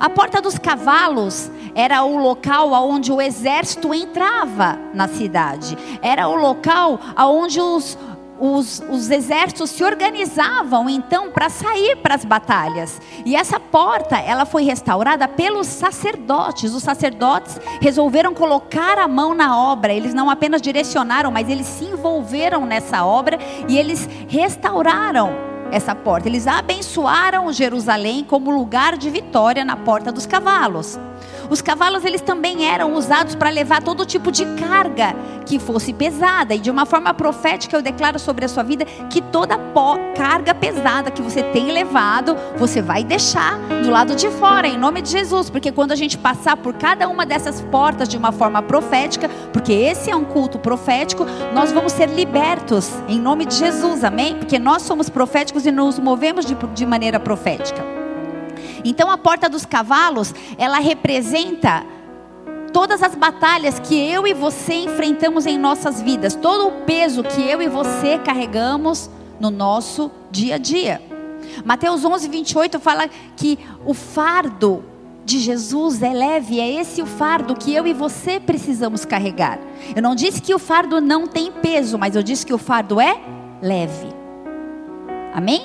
A 0.00 0.08
porta 0.08 0.40
dos 0.40 0.56
cavalos 0.56 1.50
era 1.74 2.02
o 2.04 2.16
local 2.16 2.72
onde 2.88 3.12
o 3.12 3.20
exército 3.20 3.92
entrava 3.92 4.78
na 4.94 5.08
cidade. 5.08 5.76
Era 6.00 6.26
o 6.26 6.34
local 6.34 6.98
onde 7.18 7.60
os, 7.60 7.98
os, 8.44 8.82
os 8.90 9.08
exércitos 9.08 9.70
se 9.70 9.84
organizavam 9.84 10.90
então 10.90 11.30
para 11.30 11.48
sair 11.48 11.94
para 11.94 12.16
as 12.16 12.24
batalhas. 12.24 13.00
E 13.24 13.36
essa 13.36 13.60
porta, 13.60 14.18
ela 14.18 14.44
foi 14.44 14.64
restaurada 14.64 15.28
pelos 15.28 15.68
sacerdotes. 15.68 16.74
Os 16.74 16.82
sacerdotes 16.82 17.60
resolveram 17.80 18.34
colocar 18.34 18.98
a 18.98 19.06
mão 19.06 19.32
na 19.32 19.56
obra. 19.56 19.92
Eles 19.92 20.12
não 20.12 20.28
apenas 20.28 20.60
direcionaram, 20.60 21.30
mas 21.30 21.48
eles 21.48 21.68
se 21.68 21.84
envolveram 21.84 22.66
nessa 22.66 23.04
obra 23.04 23.38
e 23.68 23.78
eles 23.78 24.08
restauraram 24.26 25.52
essa 25.70 25.94
porta. 25.94 26.28
Eles 26.28 26.48
abençoaram 26.48 27.52
Jerusalém 27.52 28.24
como 28.24 28.50
lugar 28.50 28.96
de 28.96 29.08
vitória 29.08 29.64
na 29.64 29.76
porta 29.76 30.10
dos 30.10 30.26
cavalos. 30.26 30.98
Os 31.52 31.60
cavalos 31.60 32.02
eles 32.02 32.22
também 32.22 32.64
eram 32.66 32.94
usados 32.94 33.34
para 33.34 33.50
levar 33.50 33.82
todo 33.82 34.06
tipo 34.06 34.32
de 34.32 34.46
carga 34.56 35.14
que 35.44 35.58
fosse 35.58 35.92
pesada. 35.92 36.54
E 36.54 36.58
de 36.58 36.70
uma 36.70 36.86
forma 36.86 37.12
profética 37.12 37.76
eu 37.76 37.82
declaro 37.82 38.18
sobre 38.18 38.46
a 38.46 38.48
sua 38.48 38.62
vida 38.62 38.86
que 39.10 39.20
toda 39.20 39.60
carga 40.16 40.54
pesada 40.54 41.10
que 41.10 41.20
você 41.20 41.42
tem 41.42 41.70
levado, 41.70 42.34
você 42.56 42.80
vai 42.80 43.04
deixar 43.04 43.58
do 43.82 43.90
lado 43.90 44.16
de 44.16 44.30
fora, 44.30 44.66
em 44.66 44.78
nome 44.78 45.02
de 45.02 45.10
Jesus. 45.10 45.50
Porque 45.50 45.70
quando 45.70 45.92
a 45.92 45.96
gente 45.96 46.16
passar 46.16 46.56
por 46.56 46.72
cada 46.72 47.06
uma 47.06 47.26
dessas 47.26 47.60
portas 47.60 48.08
de 48.08 48.16
uma 48.16 48.32
forma 48.32 48.62
profética, 48.62 49.28
porque 49.52 49.74
esse 49.74 50.10
é 50.10 50.16
um 50.16 50.24
culto 50.24 50.58
profético, 50.58 51.26
nós 51.52 51.70
vamos 51.70 51.92
ser 51.92 52.08
libertos 52.08 52.90
em 53.06 53.20
nome 53.20 53.44
de 53.44 53.56
Jesus, 53.56 54.04
amém? 54.04 54.38
Porque 54.38 54.58
nós 54.58 54.80
somos 54.80 55.10
proféticos 55.10 55.66
e 55.66 55.70
nos 55.70 55.98
movemos 55.98 56.46
de, 56.46 56.54
de 56.54 56.86
maneira 56.86 57.20
profética. 57.20 57.91
Então 58.84 59.10
a 59.10 59.18
porta 59.18 59.48
dos 59.48 59.64
cavalos, 59.64 60.34
ela 60.58 60.78
representa 60.78 61.84
todas 62.72 63.02
as 63.02 63.14
batalhas 63.14 63.78
que 63.78 63.94
eu 63.94 64.26
e 64.26 64.32
você 64.32 64.74
enfrentamos 64.74 65.46
em 65.46 65.58
nossas 65.58 66.00
vidas, 66.00 66.34
todo 66.34 66.68
o 66.68 66.72
peso 66.84 67.22
que 67.22 67.42
eu 67.42 67.60
e 67.60 67.68
você 67.68 68.18
carregamos 68.18 69.10
no 69.38 69.50
nosso 69.50 70.10
dia 70.30 70.54
a 70.54 70.58
dia. 70.58 71.02
Mateus 71.64 72.04
11, 72.04 72.28
28 72.28 72.80
fala 72.80 73.08
que 73.36 73.58
o 73.84 73.92
fardo 73.92 74.84
de 75.24 75.38
Jesus 75.38 76.02
é 76.02 76.12
leve, 76.12 76.60
é 76.60 76.80
esse 76.80 77.00
o 77.02 77.06
fardo 77.06 77.54
que 77.54 77.72
eu 77.74 77.86
e 77.86 77.92
você 77.92 78.40
precisamos 78.40 79.04
carregar. 79.04 79.58
Eu 79.94 80.02
não 80.02 80.14
disse 80.14 80.40
que 80.40 80.54
o 80.54 80.58
fardo 80.58 81.00
não 81.00 81.26
tem 81.26 81.52
peso, 81.52 81.98
mas 81.98 82.16
eu 82.16 82.22
disse 82.22 82.44
que 82.44 82.54
o 82.54 82.58
fardo 82.58 83.00
é 83.00 83.20
leve. 83.60 84.08
Amém? 85.34 85.62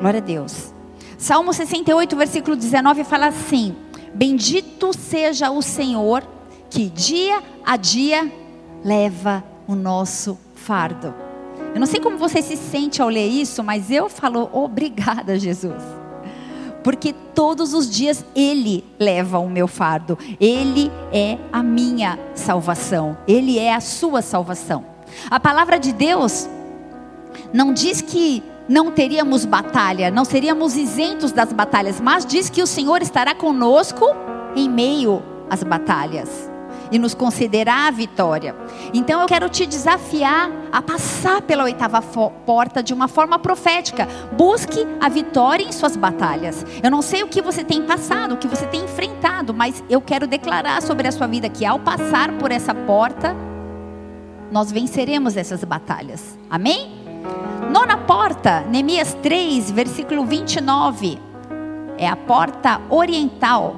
Glória 0.00 0.18
a 0.18 0.22
Deus. 0.22 0.77
Salmo 1.18 1.52
68, 1.52 2.16
versículo 2.16 2.54
19 2.54 3.02
fala 3.02 3.26
assim: 3.26 3.74
Bendito 4.14 4.96
seja 4.96 5.50
o 5.50 5.60
Senhor 5.60 6.22
que 6.70 6.88
dia 6.88 7.42
a 7.66 7.76
dia 7.76 8.32
leva 8.84 9.42
o 9.66 9.74
nosso 9.74 10.38
fardo. 10.54 11.12
Eu 11.74 11.80
não 11.80 11.88
sei 11.88 11.98
como 11.98 12.16
você 12.16 12.40
se 12.40 12.56
sente 12.56 13.02
ao 13.02 13.08
ler 13.08 13.26
isso, 13.26 13.64
mas 13.64 13.90
eu 13.90 14.08
falo 14.08 14.48
obrigada, 14.52 15.36
Jesus. 15.36 15.82
Porque 16.84 17.12
todos 17.34 17.74
os 17.74 17.90
dias 17.90 18.24
Ele 18.32 18.84
leva 18.96 19.40
o 19.40 19.50
meu 19.50 19.66
fardo, 19.66 20.16
Ele 20.40 20.88
é 21.12 21.36
a 21.52 21.64
minha 21.64 22.16
salvação, 22.32 23.18
Ele 23.26 23.58
é 23.58 23.74
a 23.74 23.80
sua 23.80 24.22
salvação. 24.22 24.86
A 25.28 25.40
palavra 25.40 25.80
de 25.80 25.92
Deus 25.92 26.48
não 27.52 27.72
diz 27.72 28.00
que 28.00 28.40
não 28.68 28.90
teríamos 28.90 29.44
batalha, 29.44 30.10
não 30.10 30.24
seríamos 30.24 30.76
isentos 30.76 31.32
das 31.32 31.52
batalhas, 31.52 32.00
mas 32.00 32.26
diz 32.26 32.50
que 32.50 32.62
o 32.62 32.66
Senhor 32.66 33.00
estará 33.00 33.34
conosco 33.34 34.04
em 34.54 34.68
meio 34.68 35.22
às 35.48 35.62
batalhas 35.62 36.50
e 36.90 36.98
nos 36.98 37.14
concederá 37.14 37.86
a 37.86 37.90
vitória. 37.90 38.54
Então 38.92 39.20
eu 39.20 39.26
quero 39.26 39.48
te 39.48 39.66
desafiar 39.66 40.50
a 40.72 40.80
passar 40.80 41.42
pela 41.42 41.64
oitava 41.64 42.00
porta 42.00 42.82
de 42.82 42.94
uma 42.94 43.08
forma 43.08 43.38
profética. 43.38 44.08
Busque 44.36 44.86
a 45.00 45.08
vitória 45.08 45.64
em 45.64 45.72
suas 45.72 45.96
batalhas. 45.96 46.64
Eu 46.82 46.90
não 46.90 47.02
sei 47.02 47.22
o 47.22 47.28
que 47.28 47.42
você 47.42 47.62
tem 47.64 47.82
passado, 47.82 48.34
o 48.34 48.36
que 48.38 48.48
você 48.48 48.66
tem 48.66 48.84
enfrentado, 48.84 49.52
mas 49.52 49.82
eu 49.88 50.00
quero 50.00 50.26
declarar 50.26 50.82
sobre 50.82 51.08
a 51.08 51.12
sua 51.12 51.26
vida 51.26 51.48
que 51.48 51.64
ao 51.64 51.78
passar 51.78 52.32
por 52.38 52.50
essa 52.50 52.74
porta, 52.74 53.36
nós 54.50 54.72
venceremos 54.72 55.36
essas 55.36 55.62
batalhas. 55.64 56.38
Amém? 56.48 56.98
Nona 57.70 57.98
porta, 57.98 58.62
Neemias 58.62 59.12
3, 59.22 59.70
versículo 59.70 60.24
29. 60.24 61.18
É 61.98 62.08
a 62.08 62.16
porta 62.16 62.80
oriental. 62.88 63.76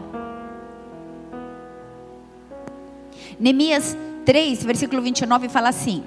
Neemias 3.38 3.97
3, 4.25 4.62
versículo 4.62 5.02
29 5.02 5.49
fala 5.49 5.70
assim: 5.70 6.04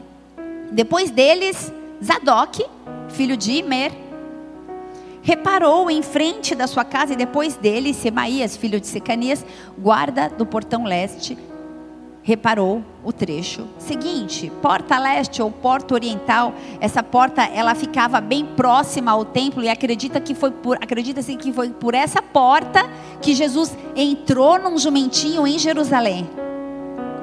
Depois 0.71 1.11
deles, 1.11 1.73
Zadok, 2.01 2.65
filho 3.09 3.35
de 3.35 3.51
Imer, 3.53 3.91
reparou 5.21 5.91
em 5.91 6.01
frente 6.01 6.55
da 6.55 6.67
sua 6.67 6.85
casa, 6.85 7.13
e 7.13 7.17
depois 7.17 7.57
dele, 7.57 7.93
Semaías, 7.93 8.55
filho 8.55 8.79
de 8.79 8.87
Secanias, 8.87 9.45
guarda 9.77 10.29
do 10.29 10.45
portão 10.45 10.85
leste, 10.85 11.37
reparou 12.23 12.81
o 13.03 13.11
trecho 13.11 13.67
seguinte, 13.77 14.51
porta 14.61 14.97
leste 14.97 15.41
ou 15.41 15.51
porta 15.51 15.93
oriental, 15.93 16.53
essa 16.79 17.03
porta 17.03 17.43
ela 17.43 17.75
ficava 17.75 18.21
bem 18.21 18.45
próxima 18.45 19.11
ao 19.11 19.25
templo 19.25 19.61
e 19.61 19.67
acredita 19.67 20.21
que 20.21 20.33
foi 20.33 20.49
por 20.49 20.77
acredita-se 20.77 21.35
que 21.35 21.51
foi 21.51 21.69
por 21.69 21.93
essa 21.93 22.21
porta 22.21 22.89
que 23.21 23.35
Jesus 23.35 23.77
entrou 23.93 24.57
num 24.57 24.77
jumentinho 24.77 25.45
em 25.45 25.59
Jerusalém, 25.59 26.29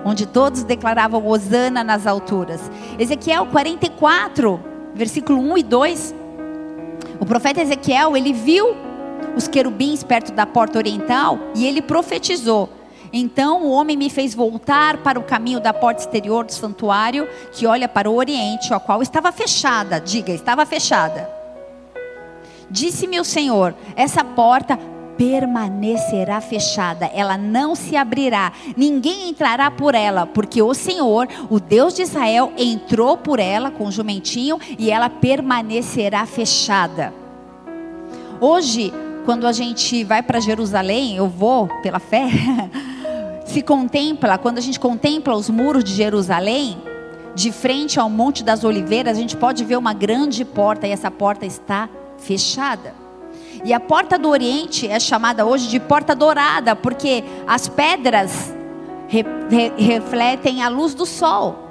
onde 0.05 0.27
todos 0.27 0.63
declaravam 0.65 1.27
hosana 1.27 1.83
nas 1.83 2.07
alturas. 2.07 2.71
Ezequiel 2.99 3.47
44, 3.47 4.61
versículo 4.95 5.41
1 5.41 5.59
e 5.59 5.63
2. 5.63 6.15
O 7.19 7.25
profeta 7.27 7.63
Ezequiel, 7.63 8.17
ele 8.17 8.35
viu 8.35 8.77
os 9.35 9.49
querubins 9.49 10.03
perto 10.03 10.33
da 10.33 10.45
porta 10.45 10.79
oriental 10.79 11.39
e 11.55 11.67
ele 11.67 11.81
profetizou 11.81 12.69
então 13.13 13.63
o 13.63 13.71
homem 13.71 13.97
me 13.97 14.09
fez 14.09 14.35
voltar 14.35 14.99
para 14.99 15.19
o 15.19 15.25
caminho 15.25 15.61
da 15.61 15.73
porta 15.73 16.01
exterior 16.01 16.45
do 16.45 16.53
santuário, 16.53 17.29
que 17.53 17.67
olha 17.67 17.89
para 17.89 18.09
o 18.09 18.15
oriente, 18.15 18.73
a 18.73 18.79
qual 18.79 19.03
estava 19.03 19.33
fechada. 19.33 20.01
Diga, 20.01 20.33
estava 20.33 20.65
fechada. 20.65 21.29
Disse-me 22.71 23.19
o 23.19 23.25
Senhor: 23.25 23.75
essa 23.97 24.23
porta 24.23 24.79
permanecerá 25.19 26.41
fechada, 26.41 27.05
ela 27.13 27.37
não 27.37 27.75
se 27.75 27.95
abrirá, 27.95 28.53
ninguém 28.75 29.29
entrará 29.29 29.71
por 29.71 29.95
ela, 29.95 30.25
porque 30.25 30.63
o 30.63 30.73
Senhor, 30.73 31.29
o 31.51 31.61
Deus 31.61 31.93
de 31.93 32.01
Israel, 32.01 32.55
entrou 32.57 33.19
por 33.19 33.39
ela 33.39 33.71
com 33.71 33.85
o 33.85 33.93
jumentinho 33.93 34.59
e 34.79 34.91
ela 34.91 35.11
permanecerá 35.11 36.25
fechada. 36.25 37.13
Hoje, 38.41 38.91
quando 39.27 39.47
a 39.47 39.53
gente 39.53 40.03
vai 40.05 40.23
para 40.23 40.41
Jerusalém, 40.41 41.17
eu 41.17 41.29
vou 41.29 41.69
pela 41.83 41.99
fé. 41.99 42.27
se 43.51 43.63
contempla, 43.63 44.39
quando 44.39 44.59
a 44.59 44.61
gente 44.61 44.79
contempla 44.79 45.35
os 45.35 45.51
muros 45.51 45.83
de 45.83 45.93
Jerusalém, 45.93 46.81
de 47.35 47.51
frente 47.51 47.99
ao 47.99 48.09
Monte 48.09 48.45
das 48.45 48.63
Oliveiras, 48.63 49.17
a 49.17 49.21
gente 49.21 49.37
pode 49.37 49.65
ver 49.65 49.77
uma 49.77 49.93
grande 49.93 50.45
porta 50.45 50.87
e 50.87 50.93
essa 50.93 51.11
porta 51.11 51.45
está 51.45 51.89
fechada. 52.17 52.95
E 53.65 53.73
a 53.73 53.81
porta 53.81 54.17
do 54.17 54.29
Oriente 54.29 54.87
é 54.87 55.01
chamada 55.01 55.45
hoje 55.45 55.69
de 55.69 55.81
porta 55.81 56.15
dourada, 56.15 56.77
porque 56.77 57.25
as 57.47 57.69
pedras 57.69 58.55
re, 59.09 59.25
re, 59.51 59.73
refletem 59.77 60.63
a 60.63 60.69
luz 60.69 60.95
do 60.95 61.05
sol. 61.05 61.70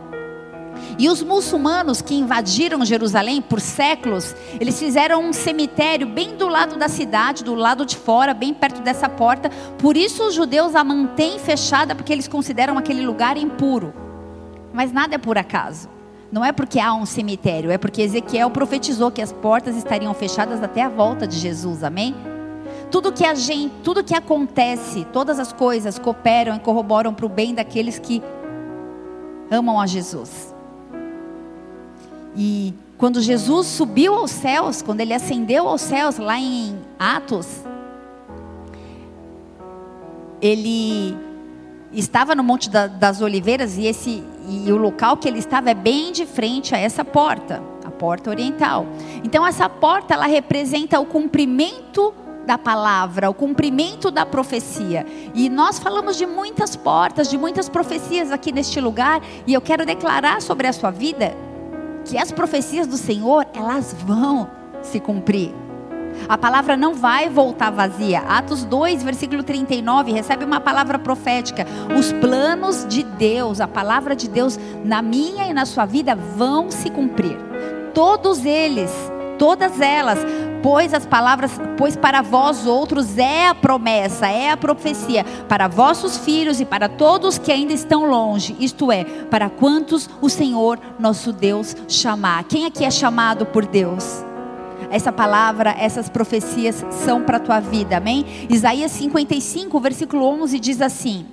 E 0.99 1.07
os 1.07 1.23
muçulmanos 1.23 2.01
que 2.01 2.13
invadiram 2.13 2.83
Jerusalém 2.83 3.41
por 3.41 3.61
séculos, 3.61 4.35
eles 4.59 4.77
fizeram 4.77 5.23
um 5.23 5.31
cemitério 5.31 6.05
bem 6.05 6.35
do 6.35 6.49
lado 6.49 6.75
da 6.75 6.89
cidade, 6.89 7.41
do 7.41 7.55
lado 7.55 7.85
de 7.85 7.95
fora, 7.95 8.33
bem 8.33 8.53
perto 8.53 8.81
dessa 8.81 9.07
porta. 9.07 9.49
Por 9.77 9.95
isso 9.95 10.27
os 10.27 10.33
judeus 10.33 10.75
a 10.75 10.83
mantêm 10.83 11.39
fechada, 11.39 11.95
porque 11.95 12.11
eles 12.11 12.27
consideram 12.27 12.77
aquele 12.77 13.05
lugar 13.05 13.37
impuro. 13.37 13.93
Mas 14.73 14.91
nada 14.91 15.15
é 15.15 15.17
por 15.17 15.37
acaso. 15.37 15.87
Não 16.29 16.43
é 16.43 16.51
porque 16.51 16.81
há 16.81 16.93
um 16.93 17.05
cemitério, 17.05 17.71
é 17.71 17.77
porque 17.77 18.01
Ezequiel 18.01 18.49
profetizou 18.49 19.09
que 19.09 19.21
as 19.21 19.31
portas 19.31 19.77
estariam 19.77 20.13
fechadas 20.13 20.61
até 20.61 20.81
a 20.81 20.89
volta 20.89 21.25
de 21.25 21.37
Jesus. 21.37 21.81
Amém? 21.81 22.13
Tudo 22.91 23.13
que 23.13 23.25
a 23.25 23.33
gente, 23.35 23.73
tudo 23.85 24.03
que 24.03 24.13
acontece, 24.13 25.07
todas 25.13 25.39
as 25.39 25.53
coisas 25.53 25.97
cooperam 25.97 26.57
e 26.57 26.59
corroboram 26.59 27.13
para 27.13 27.25
o 27.25 27.29
bem 27.29 27.55
daqueles 27.55 27.97
que 27.97 28.21
amam 29.49 29.79
a 29.79 29.87
Jesus. 29.87 30.48
E 32.41 32.73
quando 32.97 33.19
Jesus 33.19 33.67
subiu 33.67 34.15
aos 34.15 34.31
céus, 34.31 34.81
quando 34.81 35.01
ele 35.01 35.13
ascendeu 35.13 35.67
aos 35.67 35.81
céus, 35.81 36.17
lá 36.17 36.39
em 36.39 36.73
Atos, 36.97 37.65
ele 40.41 41.17
estava 41.91 42.33
no 42.33 42.41
Monte 42.41 42.69
das 42.69 43.19
Oliveiras 43.19 43.77
e, 43.77 43.87
esse, 43.87 44.23
e 44.47 44.71
o 44.71 44.77
local 44.77 45.17
que 45.17 45.27
ele 45.27 45.39
estava 45.39 45.71
é 45.71 45.73
bem 45.73 46.13
de 46.13 46.25
frente 46.25 46.73
a 46.73 46.77
essa 46.77 47.03
porta, 47.03 47.61
a 47.83 47.91
porta 47.91 48.29
oriental. 48.29 48.85
Então 49.21 49.45
essa 49.45 49.67
porta 49.67 50.13
ela 50.13 50.25
representa 50.25 50.97
o 50.97 51.05
cumprimento 51.05 52.13
da 52.45 52.57
palavra, 52.57 53.29
o 53.29 53.33
cumprimento 53.33 54.09
da 54.09 54.25
profecia. 54.25 55.05
E 55.35 55.49
nós 55.49 55.77
falamos 55.77 56.15
de 56.15 56.25
muitas 56.25 56.73
portas, 56.77 57.29
de 57.29 57.37
muitas 57.37 57.67
profecias 57.67 58.31
aqui 58.31 58.53
neste 58.53 58.79
lugar, 58.79 59.21
e 59.45 59.53
eu 59.53 59.59
quero 59.59 59.85
declarar 59.85 60.41
sobre 60.41 60.67
a 60.67 60.71
sua 60.71 60.89
vida 60.89 61.48
que 62.05 62.17
as 62.17 62.31
profecias 62.31 62.87
do 62.87 62.97
Senhor, 62.97 63.45
elas 63.53 63.95
vão 64.05 64.49
se 64.81 64.99
cumprir. 64.99 65.53
A 66.27 66.37
palavra 66.37 66.75
não 66.75 66.93
vai 66.93 67.29
voltar 67.29 67.69
vazia. 67.69 68.19
Atos 68.21 68.63
2, 68.65 69.03
versículo 69.03 69.43
39, 69.43 70.11
recebe 70.11 70.43
uma 70.43 70.59
palavra 70.59 70.99
profética. 70.99 71.65
Os 71.97 72.11
planos 72.13 72.85
de 72.87 73.03
Deus, 73.03 73.61
a 73.61 73.67
palavra 73.67 74.15
de 74.15 74.27
Deus 74.27 74.59
na 74.83 75.01
minha 75.01 75.47
e 75.47 75.53
na 75.53 75.65
sua 75.65 75.85
vida 75.85 76.15
vão 76.15 76.69
se 76.69 76.89
cumprir. 76.89 77.37
Todos 77.93 78.45
eles, 78.45 78.91
todas 79.37 79.79
elas, 79.79 80.19
pois 80.61 80.93
as 80.93 81.05
palavras, 81.05 81.51
pois 81.77 81.95
para 81.95 82.21
vós 82.21 82.65
outros 82.65 83.17
é 83.17 83.47
a 83.47 83.55
promessa, 83.55 84.27
é 84.27 84.51
a 84.51 84.57
profecia, 84.57 85.23
para 85.47 85.67
vossos 85.67 86.17
filhos 86.17 86.59
e 86.59 86.65
para 86.65 86.89
todos 86.89 87.37
que 87.37 87.51
ainda 87.51 87.73
estão 87.73 88.09
longe, 88.09 88.55
isto 88.59 88.91
é, 88.91 89.03
para 89.03 89.49
quantos 89.49 90.09
o 90.21 90.29
Senhor 90.29 90.79
nosso 90.99 91.31
Deus 91.31 91.75
chamar. 91.87 92.43
Quem 92.45 92.65
aqui 92.65 92.83
é 92.83 92.91
chamado 92.91 93.45
por 93.45 93.65
Deus? 93.65 94.23
Essa 94.91 95.11
palavra, 95.11 95.75
essas 95.77 96.09
profecias 96.09 96.83
são 96.89 97.23
para 97.23 97.37
a 97.37 97.39
tua 97.39 97.59
vida, 97.59 97.97
amém? 97.97 98.25
Isaías 98.49 98.91
55, 98.91 99.79
versículo 99.79 100.25
11 100.25 100.59
diz 100.59 100.81
assim: 100.81 101.25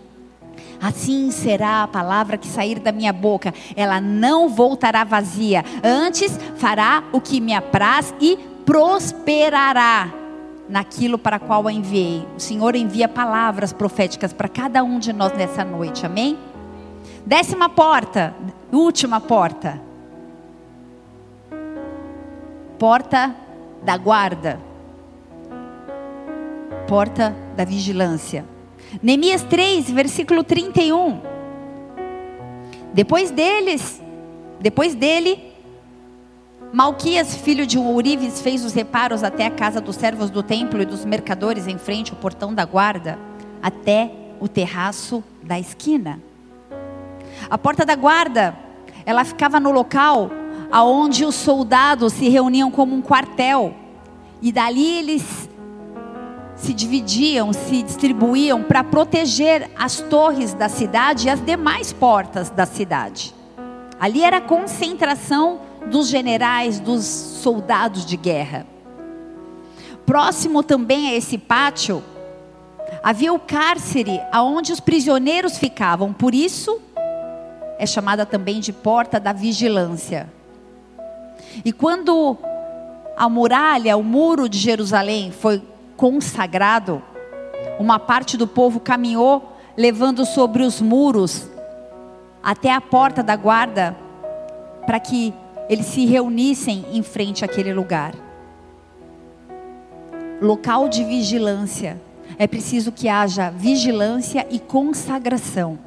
Assim 0.81 1.31
será 1.31 1.83
a 1.83 1.89
palavra 1.89 2.37
que 2.37 2.47
sair 2.47 2.79
da 2.79 2.93
minha 2.93 3.13
boca, 3.13 3.55
ela 3.75 4.01
não 4.01 4.49
voltará 4.49 5.05
vazia, 5.05 5.65
antes 5.83 6.39
fará 6.57 7.05
o 7.13 7.21
que 7.21 7.41
me 7.41 7.55
apraz 7.55 8.15
e 8.21 8.39
prosperará 8.67 10.13
naquilo 10.69 11.17
para 11.17 11.39
qual 11.39 11.69
a 11.69 11.73
enviei. 11.73 12.27
O 12.37 12.41
Senhor 12.41 12.75
envia 12.75 13.09
palavras 13.09 13.73
proféticas 13.73 14.33
para 14.33 14.49
cada 14.49 14.83
um 14.83 14.99
de 14.99 15.13
nós 15.13 15.33
nessa 15.33 15.65
noite, 15.65 16.05
amém? 16.05 16.37
Décima 17.25 17.69
porta, 17.69 18.35
última 18.73 19.21
porta. 19.21 19.81
Porta 22.79 23.35
da 23.83 23.97
guarda. 23.97 24.61
Porta 26.89 27.35
da 27.57 27.65
vigilância. 27.65 28.45
Neemias 29.03 29.43
3, 29.45 29.91
versículo 29.91 30.43
31. 30.43 31.21
Depois 32.93 33.31
deles, 33.31 34.01
depois 34.61 34.95
dele, 34.95 35.56
Malquias, 36.73 37.37
filho 37.37 37.67
de 37.67 37.79
Urives, 37.79 38.41
fez 38.41 38.65
os 38.65 38.73
reparos 38.73 39.23
até 39.23 39.47
a 39.47 39.51
casa 39.51 39.81
dos 39.81 39.97
servos 39.97 40.31
do 40.31 40.43
templo 40.43 40.83
e 40.83 40.85
dos 40.85 41.05
mercadores 41.05 41.67
em 41.67 41.79
frente 41.79 42.13
ao 42.13 42.19
portão 42.19 42.53
da 42.53 42.65
guarda, 42.65 43.19
até 43.63 44.11
o 44.41 44.49
terraço 44.49 45.23
da 45.43 45.59
esquina. 45.59 46.21
A 47.49 47.57
porta 47.57 47.85
da 47.85 47.95
guarda, 47.95 48.57
ela 49.05 49.25
ficava 49.25 49.61
no 49.61 49.71
local 49.71 50.31
aonde 50.71 51.25
os 51.25 51.37
soldados 51.37 52.13
se 52.13 52.29
reuniam 52.29 52.71
como 52.71 52.95
um 52.95 53.01
quartel. 53.01 53.75
E 54.43 54.51
dali 54.51 54.99
eles 54.99 55.49
se 56.57 56.75
dividiam, 56.75 57.53
se 57.53 57.83
distribuíam 57.83 58.63
para 58.63 58.83
proteger 58.83 59.71
as 59.79 60.01
torres 60.01 60.53
da 60.53 60.69
cidade 60.69 61.27
e 61.27 61.31
as 61.31 61.41
demais 61.41 61.93
portas 61.93 62.51
da 62.51 62.67
cidade. 62.67 63.35
Ali 63.99 64.23
era 64.23 64.39
a 64.39 64.43
concentração 64.43 65.61
dos 65.91 66.09
generais, 66.09 66.81
dos 66.81 67.05
soldados 67.05 68.05
de 68.05 68.17
guerra. 68.17 68.67
Próximo 70.05 70.63
também 70.63 71.11
a 71.11 71.15
esse 71.15 71.37
pátio, 71.37 72.03
havia 73.03 73.33
o 73.33 73.39
cárcere 73.39 74.21
aonde 74.33 74.73
os 74.73 74.81
prisioneiros 74.81 75.59
ficavam, 75.59 76.13
por 76.13 76.35
isso 76.35 76.81
é 77.79 77.87
chamada 77.87 78.25
também 78.25 78.61
de 78.61 78.73
porta 78.73 79.19
da 79.21 79.33
vigilância. 79.33 80.31
E 81.65 81.73
quando 81.73 82.37
a 83.17 83.29
muralha, 83.29 83.97
o 83.97 84.03
muro 84.03 84.49
de 84.49 84.59
Jerusalém 84.59 85.31
foi 85.31 85.63
consagrado, 85.97 87.03
uma 87.79 87.99
parte 87.99 88.37
do 88.37 88.47
povo 88.47 88.81
caminhou 88.81 89.57
levando 89.77 90.25
sobre 90.25 90.63
os 90.63 90.81
muros 90.81 91.49
até 92.43 92.73
a 92.73 92.81
porta 92.81 93.23
da 93.23 93.37
guarda 93.37 93.97
para 94.87 95.01
que 95.01 95.35
eles 95.69 95.87
se 95.87 96.05
reunissem 96.07 96.85
em 96.93 97.03
frente 97.03 97.45
àquele 97.45 97.73
lugar. 97.73 98.15
Local 100.41 100.89
de 100.89 101.05
vigilância. 101.05 102.01
É 102.39 102.47
preciso 102.47 102.93
que 102.93 103.09
haja 103.09 103.51
vigilância 103.51 104.47
e 104.51 104.59
consagração. 104.59 105.79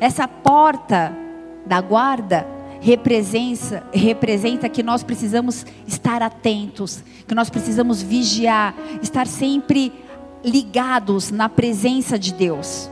Essa 0.00 0.28
porta 0.28 1.16
da 1.64 1.80
guarda 1.80 2.46
representa, 2.80 3.82
representa 3.92 4.68
que 4.68 4.82
nós 4.82 5.02
precisamos 5.02 5.66
estar 5.86 6.22
atentos, 6.22 7.02
que 7.26 7.34
nós 7.34 7.48
precisamos 7.48 8.02
vigiar, 8.02 8.74
estar 9.02 9.26
sempre 9.26 9.92
ligados 10.44 11.30
na 11.30 11.48
presença 11.48 12.18
de 12.18 12.32
Deus. 12.32 12.90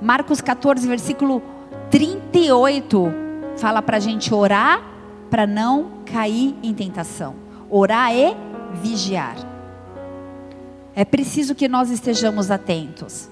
Marcos 0.00 0.40
14, 0.40 0.86
versículo 0.86 1.42
38, 1.90 3.12
fala 3.56 3.82
para 3.82 3.96
a 3.96 4.00
gente 4.00 4.32
orar 4.32 4.95
para 5.30 5.46
não 5.46 6.02
cair 6.04 6.54
em 6.62 6.72
tentação. 6.72 7.34
Orar 7.70 8.12
é 8.12 8.36
vigiar. 8.74 9.36
É 10.94 11.04
preciso 11.04 11.54
que 11.54 11.68
nós 11.68 11.90
estejamos 11.90 12.50
atentos. 12.50 13.28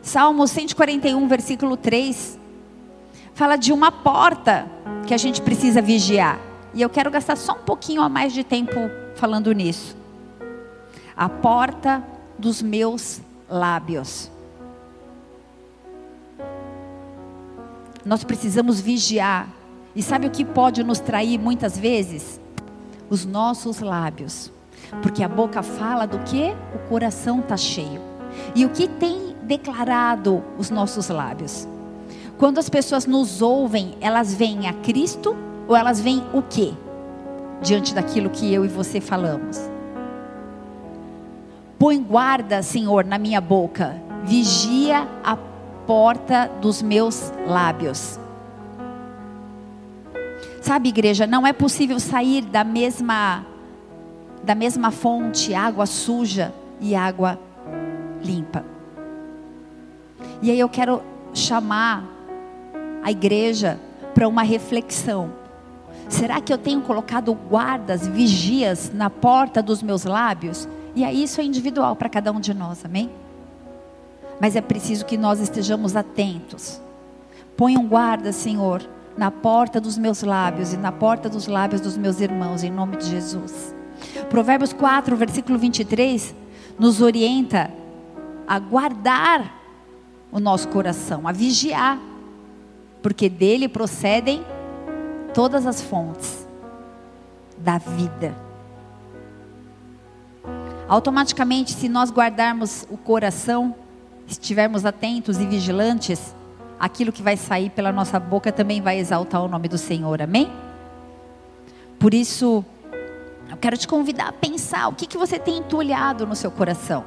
Salmo 0.00 0.46
141, 0.46 1.26
versículo 1.26 1.76
3, 1.76 2.38
fala 3.34 3.56
de 3.56 3.72
uma 3.72 3.90
porta 3.90 4.66
que 5.06 5.12
a 5.12 5.18
gente 5.18 5.42
precisa 5.42 5.82
vigiar. 5.82 6.38
E 6.72 6.80
eu 6.80 6.88
quero 6.88 7.10
gastar 7.10 7.36
só 7.36 7.52
um 7.52 7.62
pouquinho 7.62 8.02
a 8.02 8.08
mais 8.08 8.32
de 8.32 8.44
tempo 8.44 8.74
falando 9.16 9.52
nisso. 9.52 9.96
A 11.16 11.28
porta 11.28 12.02
dos 12.38 12.62
meus 12.62 13.20
lábios. 13.48 14.30
Nós 18.04 18.22
precisamos 18.22 18.80
vigiar. 18.80 19.48
E 19.96 20.02
sabe 20.02 20.26
o 20.26 20.30
que 20.30 20.44
pode 20.44 20.84
nos 20.84 21.00
trair 21.00 21.38
muitas 21.38 21.78
vezes? 21.78 22.38
Os 23.08 23.24
nossos 23.24 23.80
lábios. 23.80 24.52
Porque 25.00 25.24
a 25.24 25.28
boca 25.28 25.62
fala 25.62 26.06
do 26.06 26.18
que 26.18 26.54
o 26.74 26.88
coração 26.90 27.40
está 27.40 27.56
cheio. 27.56 28.02
E 28.54 28.66
o 28.66 28.68
que 28.68 28.86
tem 28.86 29.34
declarado 29.42 30.44
os 30.58 30.68
nossos 30.68 31.08
lábios? 31.08 31.66
Quando 32.36 32.58
as 32.58 32.68
pessoas 32.68 33.06
nos 33.06 33.40
ouvem, 33.40 33.96
elas 33.98 34.34
veem 34.34 34.68
a 34.68 34.74
Cristo 34.74 35.34
ou 35.66 35.74
elas 35.74 35.98
veem 35.98 36.22
o 36.34 36.42
quê? 36.42 36.74
Diante 37.62 37.94
daquilo 37.94 38.28
que 38.28 38.52
eu 38.52 38.66
e 38.66 38.68
você 38.68 39.00
falamos. 39.00 39.58
Põe 41.78 42.02
guarda, 42.02 42.62
Senhor, 42.62 43.02
na 43.02 43.16
minha 43.16 43.40
boca. 43.40 43.96
Vigia 44.24 45.08
a 45.24 45.36
porta 45.86 46.50
dos 46.60 46.82
meus 46.82 47.32
lábios. 47.46 48.20
Sabe, 50.66 50.88
igreja, 50.88 51.28
não 51.28 51.46
é 51.46 51.52
possível 51.52 52.00
sair 52.00 52.42
da 52.42 52.64
mesma 52.64 53.46
da 54.42 54.52
mesma 54.52 54.90
fonte 54.90 55.54
água 55.54 55.86
suja 55.86 56.52
e 56.80 56.92
água 56.92 57.38
limpa. 58.20 58.64
E 60.42 60.50
aí 60.50 60.58
eu 60.58 60.68
quero 60.68 61.04
chamar 61.32 62.02
a 63.00 63.12
igreja 63.12 63.78
para 64.12 64.26
uma 64.26 64.42
reflexão. 64.42 65.30
Será 66.08 66.40
que 66.40 66.52
eu 66.52 66.58
tenho 66.58 66.80
colocado 66.80 67.32
guardas, 67.32 68.08
vigias 68.08 68.90
na 68.92 69.08
porta 69.08 69.62
dos 69.62 69.80
meus 69.84 70.02
lábios? 70.02 70.68
E 70.96 71.04
aí 71.04 71.22
isso 71.22 71.40
é 71.40 71.44
individual 71.44 71.94
para 71.94 72.08
cada 72.08 72.32
um 72.32 72.40
de 72.40 72.52
nós, 72.52 72.84
amém? 72.84 73.08
Mas 74.40 74.56
é 74.56 74.60
preciso 74.60 75.06
que 75.06 75.16
nós 75.16 75.38
estejamos 75.38 75.94
atentos. 75.94 76.82
Põe 77.56 77.78
um 77.78 77.86
guarda, 77.86 78.32
Senhor, 78.32 78.95
na 79.16 79.30
porta 79.30 79.80
dos 79.80 79.96
meus 79.96 80.22
lábios 80.22 80.72
e 80.72 80.76
na 80.76 80.92
porta 80.92 81.28
dos 81.28 81.46
lábios 81.46 81.80
dos 81.80 81.96
meus 81.96 82.20
irmãos, 82.20 82.62
em 82.62 82.70
nome 82.70 82.96
de 82.96 83.06
Jesus. 83.06 83.74
Provérbios 84.28 84.72
4, 84.72 85.16
versículo 85.16 85.58
23, 85.58 86.34
nos 86.78 87.00
orienta 87.00 87.70
a 88.46 88.58
guardar 88.58 89.54
o 90.30 90.38
nosso 90.38 90.68
coração, 90.68 91.26
a 91.26 91.32
vigiar, 91.32 91.98
porque 93.02 93.28
dele 93.28 93.68
procedem 93.68 94.44
todas 95.32 95.66
as 95.66 95.80
fontes 95.80 96.46
da 97.56 97.78
vida. 97.78 98.34
Automaticamente, 100.88 101.72
se 101.72 101.88
nós 101.88 102.10
guardarmos 102.10 102.86
o 102.90 102.96
coração, 102.96 103.74
estivermos 104.28 104.84
atentos 104.84 105.38
e 105.38 105.46
vigilantes, 105.46 106.34
aquilo 106.78 107.12
que 107.12 107.22
vai 107.22 107.36
sair 107.36 107.70
pela 107.70 107.92
nossa 107.92 108.20
boca 108.20 108.52
também 108.52 108.80
vai 108.80 108.98
exaltar 108.98 109.42
o 109.42 109.48
nome 109.48 109.68
do 109.68 109.78
Senhor, 109.78 110.20
amém? 110.20 110.50
Por 111.98 112.12
isso, 112.12 112.64
eu 113.50 113.56
quero 113.56 113.76
te 113.76 113.88
convidar 113.88 114.28
a 114.28 114.32
pensar 114.32 114.88
o 114.88 114.92
que, 114.92 115.06
que 115.06 115.16
você 115.16 115.38
tem 115.38 115.58
entulhado 115.58 116.26
no 116.26 116.34
seu 116.34 116.50
coração. 116.50 117.04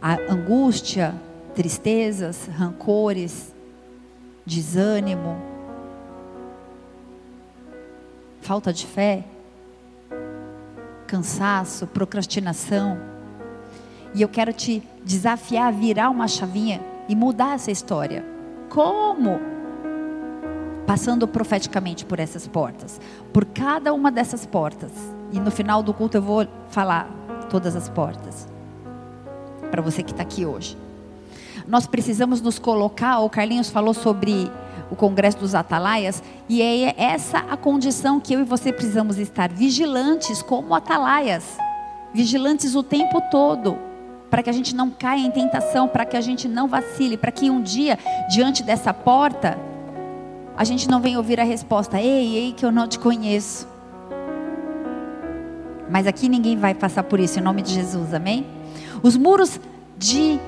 A 0.00 0.14
angústia, 0.32 1.14
tristezas, 1.54 2.46
rancores, 2.46 3.54
desânimo, 4.46 5.36
falta 8.40 8.72
de 8.72 8.86
fé, 8.86 9.24
cansaço, 11.06 11.86
procrastinação. 11.86 12.98
E 14.14 14.22
eu 14.22 14.28
quero 14.28 14.52
te 14.52 14.82
desafiar 15.08 15.72
virar 15.72 16.10
uma 16.10 16.28
chavinha 16.28 16.82
e 17.08 17.16
mudar 17.16 17.54
essa 17.54 17.70
história. 17.70 18.22
Como? 18.68 19.40
Passando 20.86 21.26
profeticamente 21.26 22.04
por 22.04 22.20
essas 22.20 22.46
portas. 22.46 23.00
Por 23.32 23.46
cada 23.46 23.94
uma 23.94 24.12
dessas 24.12 24.44
portas. 24.44 24.92
E 25.32 25.40
no 25.40 25.50
final 25.50 25.82
do 25.82 25.94
culto 25.94 26.18
eu 26.18 26.22
vou 26.22 26.46
falar 26.68 27.08
todas 27.48 27.74
as 27.74 27.88
portas. 27.88 28.46
Para 29.70 29.80
você 29.80 30.02
que 30.02 30.10
está 30.10 30.22
aqui 30.22 30.44
hoje. 30.44 30.76
Nós 31.66 31.86
precisamos 31.86 32.42
nos 32.42 32.58
colocar, 32.58 33.20
o 33.20 33.30
Carlinhos 33.30 33.70
falou 33.70 33.94
sobre 33.94 34.50
o 34.90 34.96
Congresso 34.96 35.38
dos 35.38 35.54
Atalaias, 35.54 36.22
e 36.48 36.60
é 36.60 36.94
essa 36.98 37.38
a 37.38 37.56
condição 37.56 38.20
que 38.20 38.34
eu 38.34 38.40
e 38.40 38.44
você 38.44 38.72
precisamos 38.72 39.18
estar 39.18 39.50
vigilantes 39.50 40.42
como 40.42 40.74
atalaias, 40.74 41.58
vigilantes 42.14 42.74
o 42.74 42.82
tempo 42.82 43.20
todo, 43.30 43.87
para 44.30 44.42
que 44.42 44.50
a 44.50 44.52
gente 44.52 44.74
não 44.74 44.90
caia 44.90 45.20
em 45.20 45.30
tentação, 45.30 45.88
para 45.88 46.04
que 46.04 46.16
a 46.16 46.20
gente 46.20 46.46
não 46.48 46.68
vacile, 46.68 47.16
para 47.16 47.32
que 47.32 47.50
um 47.50 47.60
dia, 47.60 47.98
diante 48.30 48.62
dessa 48.62 48.92
porta, 48.92 49.58
a 50.56 50.64
gente 50.64 50.88
não 50.88 51.00
venha 51.00 51.18
ouvir 51.18 51.40
a 51.40 51.44
resposta: 51.44 52.00
Ei, 52.00 52.36
ei, 52.36 52.52
que 52.52 52.64
eu 52.64 52.72
não 52.72 52.86
te 52.86 52.98
conheço. 52.98 53.66
Mas 55.90 56.06
aqui 56.06 56.28
ninguém 56.28 56.56
vai 56.56 56.74
passar 56.74 57.02
por 57.02 57.18
isso, 57.18 57.38
em 57.38 57.42
nome 57.42 57.62
de 57.62 57.72
Jesus, 57.72 58.12
amém? 58.12 58.46
Os 59.02 59.16
muros 59.16 59.58
de 59.96 60.38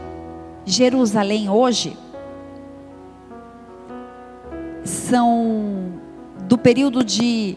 Jerusalém 0.67 1.49
hoje 1.49 1.97
são 4.85 5.93
do 6.47 6.59
período 6.59 7.03
de 7.03 7.57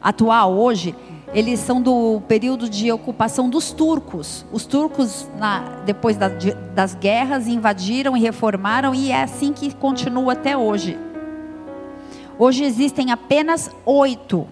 atual 0.00 0.52
hoje, 0.52 0.94
eles 1.34 1.60
são 1.60 1.80
do 1.80 2.22
período 2.26 2.68
de 2.68 2.90
ocupação 2.90 3.48
dos 3.48 3.70
turcos. 3.70 4.44
Os 4.52 4.64
turcos, 4.64 5.28
na, 5.38 5.60
depois 5.84 6.16
da, 6.16 6.28
de, 6.28 6.52
das 6.74 6.94
guerras, 6.94 7.46
invadiram 7.46 8.16
e 8.16 8.20
reformaram, 8.20 8.94
e 8.94 9.10
é 9.10 9.22
assim 9.22 9.52
que 9.52 9.74
continua 9.74 10.32
até 10.32 10.56
hoje. 10.56 10.98
Hoje 12.38 12.64
existem 12.64 13.10
apenas 13.10 13.70
oito 13.84 14.46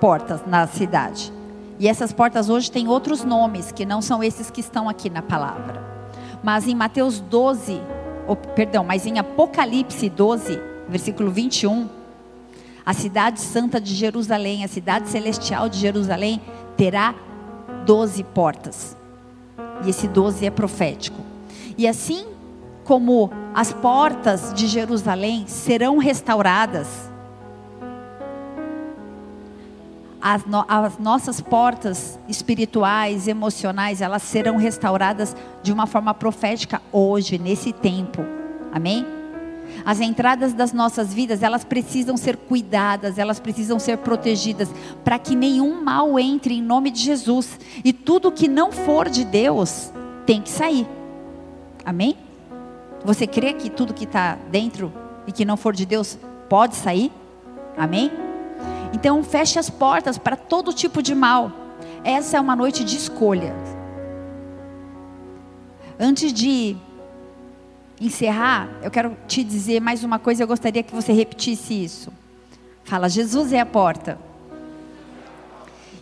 portas 0.00 0.40
na 0.46 0.66
cidade. 0.66 1.32
E 1.78 1.88
essas 1.88 2.12
portas 2.12 2.48
hoje 2.48 2.70
têm 2.70 2.88
outros 2.88 3.22
nomes, 3.22 3.70
que 3.70 3.84
não 3.84 4.00
são 4.00 4.22
esses 4.22 4.50
que 4.50 4.60
estão 4.60 4.88
aqui 4.88 5.10
na 5.10 5.20
palavra. 5.20 5.84
Mas 6.42 6.66
em 6.66 6.74
Mateus 6.74 7.20
12, 7.20 7.80
oh, 8.26 8.36
perdão, 8.36 8.84
mas 8.84 9.04
em 9.04 9.18
Apocalipse 9.18 10.08
12, 10.08 10.58
versículo 10.88 11.30
21, 11.30 11.88
a 12.86 12.92
cidade 12.92 13.40
santa 13.40 13.80
de 13.80 13.92
Jerusalém, 13.92 14.62
a 14.62 14.68
cidade 14.68 15.08
celestial 15.08 15.68
de 15.68 15.76
Jerusalém, 15.76 16.40
terá 16.76 17.16
doze 17.84 18.22
portas. 18.22 18.96
E 19.84 19.90
esse 19.90 20.06
doze 20.06 20.46
é 20.46 20.50
profético. 20.50 21.20
E 21.76 21.88
assim 21.88 22.28
como 22.84 23.28
as 23.52 23.72
portas 23.72 24.54
de 24.54 24.68
Jerusalém 24.68 25.48
serão 25.48 25.98
restauradas, 25.98 27.10
as, 30.22 30.44
no, 30.44 30.64
as, 30.68 30.96
nossas 30.98 31.40
portas 31.40 32.18
espirituais, 32.28 33.26
emocionais, 33.26 34.00
elas 34.00 34.22
serão 34.22 34.56
restauradas 34.56 35.36
de 35.60 35.72
uma 35.72 35.88
forma 35.88 36.14
profética 36.14 36.80
hoje, 36.92 37.36
nesse 37.36 37.72
tempo. 37.72 38.24
Amém? 38.72 39.15
As 39.84 40.00
entradas 40.00 40.52
das 40.52 40.72
nossas 40.72 41.12
vidas, 41.12 41.42
elas 41.42 41.64
precisam 41.64 42.16
ser 42.16 42.36
cuidadas, 42.36 43.18
elas 43.18 43.38
precisam 43.38 43.78
ser 43.78 43.98
protegidas, 43.98 44.68
para 45.04 45.18
que 45.18 45.36
nenhum 45.36 45.82
mal 45.82 46.18
entre 46.18 46.54
em 46.54 46.62
nome 46.62 46.90
de 46.90 47.00
Jesus. 47.00 47.58
E 47.84 47.92
tudo 47.92 48.32
que 48.32 48.48
não 48.48 48.72
for 48.72 49.08
de 49.08 49.24
Deus 49.24 49.92
tem 50.24 50.42
que 50.42 50.50
sair. 50.50 50.86
Amém? 51.84 52.16
Você 53.04 53.26
crê 53.26 53.52
que 53.52 53.70
tudo 53.70 53.94
que 53.94 54.04
está 54.04 54.36
dentro 54.50 54.92
e 55.26 55.32
que 55.32 55.44
não 55.44 55.56
for 55.56 55.74
de 55.74 55.86
Deus 55.86 56.18
pode 56.48 56.74
sair? 56.74 57.12
Amém? 57.76 58.10
Então 58.92 59.22
feche 59.22 59.58
as 59.58 59.70
portas 59.70 60.18
para 60.18 60.36
todo 60.36 60.72
tipo 60.72 61.02
de 61.02 61.14
mal. 61.14 61.52
Essa 62.02 62.38
é 62.38 62.40
uma 62.40 62.56
noite 62.56 62.82
de 62.82 62.96
escolha. 62.96 63.54
Antes 65.98 66.32
de 66.32 66.76
encerrar, 68.00 68.68
eu 68.82 68.90
quero 68.90 69.16
te 69.26 69.42
dizer 69.42 69.80
mais 69.80 70.04
uma 70.04 70.18
coisa, 70.18 70.42
eu 70.42 70.46
gostaria 70.46 70.82
que 70.82 70.94
você 70.94 71.12
repetisse 71.12 71.72
isso. 71.72 72.12
Fala, 72.84 73.08
Jesus 73.08 73.52
é 73.52 73.60
a 73.60 73.66
porta. 73.66 74.18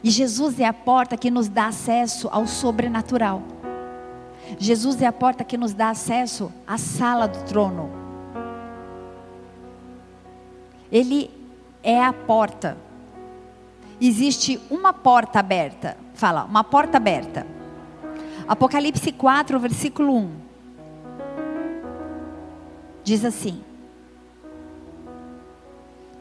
E 0.03 0.11
Jesus 0.11 0.61
é 0.61 0.67
a 0.67 0.73
porta 0.73 1.17
que 1.17 1.31
nos 1.31 1.49
dá 1.49 1.67
acesso 1.69 2.29
ao 2.31 2.47
sobrenatural. 2.47 3.43
Jesus 4.59 5.01
é 5.01 5.07
a 5.07 5.13
porta 5.13 5.43
que 5.45 5.57
nos 5.57 5.73
dá 5.73 5.91
acesso 5.91 6.53
à 6.67 6.77
sala 6.77 7.27
do 7.27 7.43
trono. 7.45 7.91
Ele 10.93 11.31
é 11.83 12.03
a 12.03 12.13
porta. 12.13 12.77
Existe 14.01 14.61
uma 14.71 14.93
porta 14.93 15.39
aberta. 15.39 15.97
Fala, 16.13 16.45
uma 16.45 16.63
porta 16.63 16.99
aberta. 16.99 17.47
Apocalipse 18.47 19.11
4, 19.11 19.59
versículo 19.59 20.15
1 20.19 20.44
diz 23.05 23.25
assim: 23.25 23.61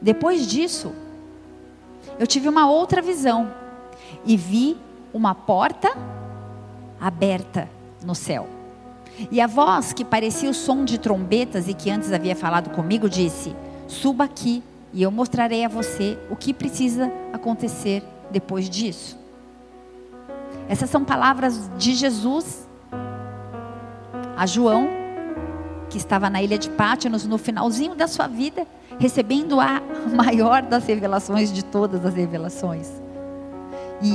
Depois 0.00 0.46
disso, 0.46 0.92
eu 2.18 2.26
tive 2.26 2.48
uma 2.48 2.70
outra 2.70 3.02
visão 3.02 3.50
e 4.24 4.36
vi 4.36 4.76
uma 5.12 5.34
porta 5.34 5.96
aberta 7.00 7.68
no 8.04 8.14
céu. 8.14 8.46
E 9.30 9.40
a 9.40 9.46
voz 9.46 9.92
que 9.92 10.04
parecia 10.04 10.50
o 10.50 10.54
som 10.54 10.84
de 10.84 10.98
trombetas 10.98 11.68
e 11.68 11.74
que 11.74 11.90
antes 11.90 12.12
havia 12.12 12.36
falado 12.36 12.70
comigo 12.70 13.08
disse: 13.08 13.56
Suba 13.88 14.24
aqui 14.24 14.62
e 14.92 15.02
eu 15.02 15.10
mostrarei 15.10 15.64
a 15.64 15.68
você 15.68 16.18
o 16.30 16.36
que 16.36 16.52
precisa 16.52 17.10
acontecer 17.32 18.02
depois 18.30 18.68
disso. 18.68 19.18
Essas 20.68 20.90
são 20.90 21.04
palavras 21.04 21.70
de 21.76 21.94
Jesus 21.94 22.68
a 24.36 24.46
João 24.46 25.03
que 25.94 25.98
estava 25.98 26.28
na 26.28 26.42
ilha 26.42 26.58
de 26.58 26.68
Pátinos 26.70 27.24
no 27.24 27.38
finalzinho 27.38 27.94
da 27.94 28.08
sua 28.08 28.26
vida, 28.26 28.66
recebendo 28.98 29.60
a 29.60 29.80
maior 30.12 30.60
das 30.60 30.84
revelações 30.84 31.52
de 31.52 31.64
todas 31.64 32.04
as 32.04 32.12
revelações. 32.12 32.90
E 34.02 34.12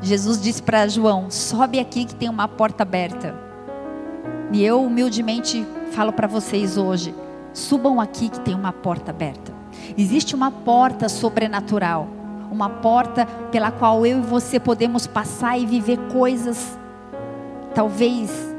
Jesus 0.00 0.40
disse 0.40 0.62
para 0.62 0.86
João: 0.86 1.28
sobe 1.28 1.80
aqui 1.80 2.04
que 2.04 2.14
tem 2.14 2.28
uma 2.28 2.46
porta 2.46 2.84
aberta. 2.84 3.34
E 4.52 4.64
eu 4.64 4.84
humildemente 4.84 5.66
falo 5.90 6.12
para 6.12 6.28
vocês 6.28 6.76
hoje: 6.76 7.12
subam 7.52 8.00
aqui 8.00 8.28
que 8.28 8.38
tem 8.38 8.54
uma 8.54 8.72
porta 8.72 9.10
aberta. 9.10 9.52
Existe 9.98 10.36
uma 10.36 10.52
porta 10.52 11.08
sobrenatural, 11.08 12.06
uma 12.48 12.70
porta 12.70 13.26
pela 13.50 13.72
qual 13.72 14.06
eu 14.06 14.18
e 14.18 14.22
você 14.22 14.60
podemos 14.60 15.04
passar 15.08 15.58
e 15.58 15.66
viver 15.66 15.98
coisas 16.12 16.78
talvez 17.74 18.49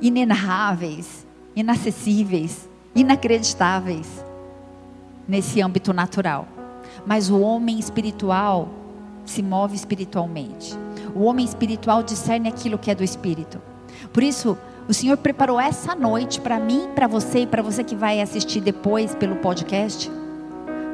inenarráveis, 0.00 1.26
inacessíveis, 1.54 2.68
inacreditáveis 2.94 4.24
nesse 5.26 5.60
âmbito 5.60 5.92
natural. 5.92 6.46
Mas 7.06 7.30
o 7.30 7.40
homem 7.40 7.78
espiritual 7.78 8.68
se 9.24 9.42
move 9.42 9.76
espiritualmente. 9.76 10.74
O 11.14 11.24
homem 11.24 11.44
espiritual 11.44 12.02
discerne 12.02 12.48
aquilo 12.48 12.78
que 12.78 12.90
é 12.90 12.94
do 12.94 13.04
espírito. 13.04 13.60
Por 14.12 14.22
isso, 14.22 14.56
o 14.88 14.94
Senhor 14.94 15.16
preparou 15.18 15.60
essa 15.60 15.94
noite 15.94 16.40
para 16.40 16.58
mim, 16.58 16.88
para 16.94 17.06
você 17.06 17.40
e 17.40 17.46
para 17.46 17.62
você 17.62 17.84
que 17.84 17.94
vai 17.94 18.20
assistir 18.20 18.60
depois 18.60 19.14
pelo 19.14 19.36
podcast, 19.36 20.10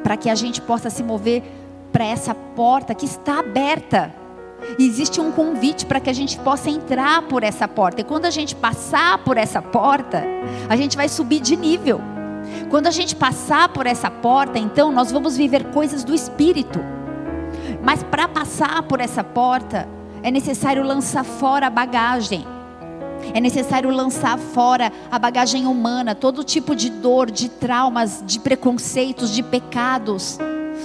para 0.03 0.17
que 0.17 0.29
a 0.29 0.35
gente 0.35 0.61
possa 0.61 0.89
se 0.89 1.01
mover 1.01 1.43
para 1.91 2.05
essa 2.05 2.35
porta 2.35 2.93
que 2.93 3.05
está 3.05 3.39
aberta. 3.39 4.13
Existe 4.77 5.21
um 5.21 5.31
convite 5.31 5.85
para 5.85 5.99
que 5.99 6.09
a 6.09 6.13
gente 6.13 6.37
possa 6.39 6.69
entrar 6.69 7.21
por 7.23 7.43
essa 7.43 7.67
porta. 7.67 8.01
E 8.01 8.03
quando 8.03 8.25
a 8.25 8.29
gente 8.29 8.55
passar 8.55 9.19
por 9.19 9.37
essa 9.37 9.61
porta, 9.61 10.23
a 10.67 10.75
gente 10.75 10.97
vai 10.97 11.07
subir 11.07 11.39
de 11.39 11.55
nível. 11.55 12.01
Quando 12.69 12.87
a 12.87 12.91
gente 12.91 13.15
passar 13.15 13.69
por 13.69 13.85
essa 13.85 14.09
porta, 14.09 14.59
então 14.59 14.91
nós 14.91 15.11
vamos 15.11 15.37
viver 15.37 15.65
coisas 15.65 16.03
do 16.03 16.13
espírito. 16.13 16.79
Mas 17.83 18.03
para 18.03 18.27
passar 18.27 18.83
por 18.83 18.99
essa 18.99 19.23
porta, 19.23 19.87
é 20.21 20.31
necessário 20.31 20.83
lançar 20.83 21.23
fora 21.23 21.67
a 21.67 21.69
bagagem. 21.69 22.45
É 23.33 23.39
necessário 23.39 23.89
lançar 23.89 24.37
fora 24.37 24.91
a 25.11 25.17
bagagem 25.17 25.65
humana, 25.65 26.13
todo 26.13 26.43
tipo 26.43 26.75
de 26.75 26.89
dor, 26.89 27.31
de 27.31 27.49
traumas, 27.49 28.23
de 28.25 28.39
preconceitos, 28.39 29.31
de 29.31 29.41
pecados, 29.41 30.37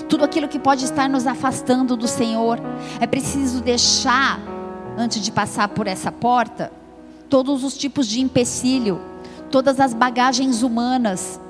tudo 0.09 0.25
aquilo 0.25 0.49
que 0.49 0.59
pode 0.59 0.85
estar 0.85 1.09
nos 1.09 1.27
afastando 1.27 1.97
do 1.97 2.09
Senhor. 2.09 2.59
É 3.01 3.07
preciso 3.07 3.61
deixar, 3.61 4.41
antes 4.97 5.23
de 5.23 5.31
passar 5.31 5.69
por 5.69 5.87
essa 5.87 6.11
porta, 6.11 6.73
todos 7.29 7.63
os 7.65 7.77
tipos 7.77 8.07
de 8.07 8.21
empecilho, 8.21 9.01
todas 9.51 9.81
as 9.81 9.95
bagagens 9.95 10.63
humanas, 10.63 11.41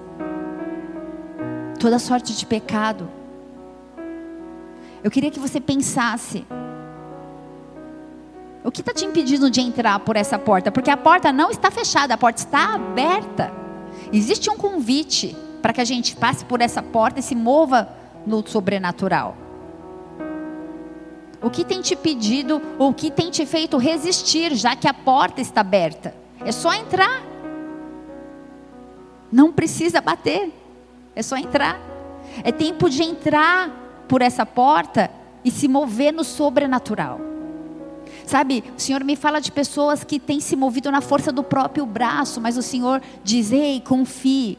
toda 1.79 1.99
sorte 1.99 2.35
de 2.35 2.45
pecado. 2.47 3.09
Eu 5.03 5.11
queria 5.11 5.31
que 5.31 5.41
você 5.41 5.61
pensasse. 5.61 6.47
O 8.63 8.71
que 8.71 8.83
está 8.83 8.93
te 8.93 9.07
impedindo 9.07 9.51
de 9.51 9.63
entrar 9.63 9.99
por 10.01 10.17
essa 10.17 10.39
porta? 10.39 10.71
Porque 10.71 10.91
a 10.91 10.97
porta 10.97 11.33
não 11.33 11.51
está 11.51 11.71
fechada, 11.71 12.13
a 12.13 12.19
porta 12.19 12.41
está 12.41 12.75
aberta. 12.75 13.51
Existe 14.13 14.51
um 14.51 14.57
convite 14.57 15.35
para 15.63 15.73
que 15.73 15.81
a 15.81 15.85
gente 15.85 16.15
passe 16.15 16.45
por 16.45 16.61
essa 16.61 16.83
porta 16.83 17.21
e 17.21 17.23
se 17.23 17.35
mova 17.35 17.89
no 18.27 18.47
sobrenatural. 18.47 19.37
O 21.43 21.49
que 21.49 21.65
tem 21.65 21.81
te 21.81 21.97
pedido, 21.97 22.61
o 22.79 22.93
que 22.93 23.11
tem 23.11 23.31
te 23.31 23.47
feito 23.47 23.79
resistir, 23.79 24.55
já 24.55 24.77
que 24.77 24.87
a 24.87 24.93
porta 24.93 25.41
está 25.41 25.63
aberta? 25.63 26.15
É 26.45 26.53
só 26.53 26.73
entrar. 26.75 27.23
Não 29.33 29.51
precisa 29.53 30.01
bater. 30.01 30.53
É 31.15 31.23
só 31.23 31.37
entrar. 31.37 31.81
É 32.45 32.53
tempo 32.53 32.91
de 32.91 33.03
entrar 33.03 34.05
por 34.07 34.21
essa 34.23 34.45
porta 34.45 35.11
e 35.45 35.51
se 35.51 35.67
mover 35.67 36.13
no 36.13 36.25
sobrenatural. 36.25 37.21
Sabe, 38.27 38.63
o 38.77 38.81
Senhor 38.81 39.03
me 39.03 39.17
fala 39.17 39.41
de 39.41 39.51
pessoas 39.51 40.05
que 40.05 40.19
têm 40.19 40.41
se 40.41 40.55
movido 40.55 40.91
na 40.91 41.01
força 41.01 41.33
do 41.33 41.43
próprio 41.43 41.87
braço, 41.87 42.41
mas 42.41 42.57
o 42.57 42.63
Senhor 42.63 43.01
diz: 43.25 43.51
ei, 43.51 43.81
confie. 43.81 44.59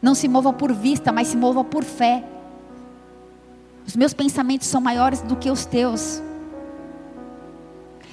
Não 0.00 0.14
se 0.14 0.28
mova 0.28 0.52
por 0.52 0.72
vista, 0.72 1.12
mas 1.12 1.28
se 1.28 1.36
mova 1.36 1.64
por 1.64 1.84
fé. 1.84 2.24
Os 3.86 3.96
meus 3.96 4.14
pensamentos 4.14 4.68
são 4.68 4.80
maiores 4.80 5.20
do 5.20 5.36
que 5.36 5.50
os 5.50 5.64
teus. 5.64 6.22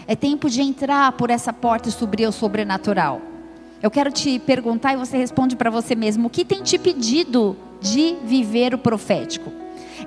É 0.08 0.16
tempo 0.16 0.50
de 0.50 0.62
entrar 0.62 1.12
por 1.12 1.30
essa 1.30 1.54
porta 1.54 1.90
e 1.90 1.92
subir 1.92 2.28
o 2.28 2.32
sobrenatural. 2.32 3.22
Eu 3.82 3.92
quero 3.92 4.12
te 4.12 4.40
perguntar 4.40 4.94
e 4.94 4.98
você 4.98 5.18
responde 5.18 5.56
para 5.56 5.70
você 5.70 5.96
mesmo: 5.96 6.28
o 6.28 6.30
que 6.30 6.44
tem 6.44 6.64
te 6.64 6.78
pedido 6.78 7.56
de 7.80 8.18
viver 8.24 8.74
o 8.74 8.78
profético? 8.78 9.52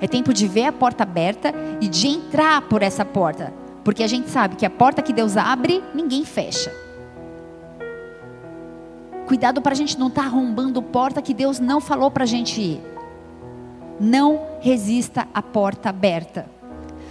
É 0.01 0.07
tempo 0.07 0.33
de 0.33 0.47
ver 0.47 0.65
a 0.65 0.71
porta 0.71 1.03
aberta 1.03 1.53
e 1.79 1.87
de 1.87 2.07
entrar 2.07 2.61
por 2.63 2.81
essa 2.81 3.05
porta. 3.05 3.53
Porque 3.83 4.03
a 4.03 4.07
gente 4.07 4.29
sabe 4.29 4.55
que 4.55 4.65
a 4.65 4.69
porta 4.69 5.01
que 5.01 5.13
Deus 5.13 5.37
abre, 5.37 5.83
ninguém 5.93 6.25
fecha. 6.25 6.71
Cuidado 9.25 9.61
para 9.61 9.71
a 9.71 9.75
gente 9.75 9.97
não 9.97 10.07
estar 10.07 10.23
tá 10.23 10.27
arrombando 10.27 10.81
porta 10.81 11.21
que 11.21 11.33
Deus 11.33 11.59
não 11.59 11.79
falou 11.79 12.11
para 12.11 12.23
a 12.23 12.27
gente 12.27 12.61
ir. 12.61 12.92
Não 13.99 14.41
resista 14.59 15.27
à 15.33 15.41
porta 15.41 15.89
aberta. 15.89 16.45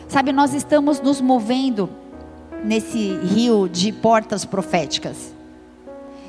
Sabe, 0.08 0.32
nós 0.32 0.52
estamos 0.52 1.00
nos 1.00 1.20
movendo 1.20 1.88
nesse 2.64 3.16
rio 3.18 3.68
de 3.68 3.92
portas 3.92 4.44
proféticas. 4.44 5.34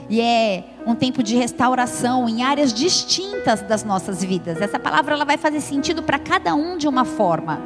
E 0.09 0.19
é 0.19 0.63
um 0.85 0.95
tempo 0.95 1.23
de 1.23 1.35
restauração 1.35 2.27
em 2.27 2.43
áreas 2.43 2.73
distintas 2.73 3.61
das 3.61 3.83
nossas 3.83 4.23
vidas. 4.23 4.61
Essa 4.61 4.79
palavra 4.79 5.15
ela 5.15 5.25
vai 5.25 5.37
fazer 5.37 5.61
sentido 5.61 6.03
para 6.03 6.19
cada 6.19 6.53
um 6.53 6.77
de 6.77 6.87
uma 6.87 7.05
forma. 7.05 7.61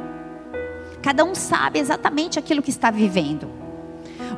Cada 1.02 1.24
um 1.24 1.34
sabe 1.34 1.78
exatamente 1.78 2.38
aquilo 2.38 2.62
que 2.62 2.70
está 2.70 2.90
vivendo. 2.90 3.48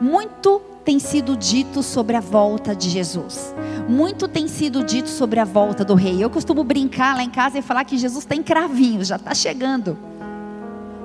Muito 0.01 0.63
tem 0.91 0.99
sido 0.99 1.37
dito 1.37 1.85
sobre 1.85 2.17
a 2.17 2.21
volta 2.21 2.75
de 2.75 2.91
Jesus. 2.91 3.55
Muito 3.89 4.27
tem 4.27 4.49
sido 4.49 4.83
dito 4.83 5.09
sobre 5.09 5.39
a 5.39 5.45
volta 5.45 5.85
do 5.85 5.95
rei. 5.95 6.21
Eu 6.21 6.29
costumo 6.29 6.65
brincar 6.65 7.15
lá 7.15 7.23
em 7.23 7.31
casa 7.31 7.61
e 7.61 7.63
falar 7.63 7.85
que 7.85 7.97
Jesus 7.97 8.25
está 8.25 8.35
em 8.35 8.43
cravinho, 8.43 9.05
já 9.05 9.15
está 9.15 9.33
chegando. 9.33 9.97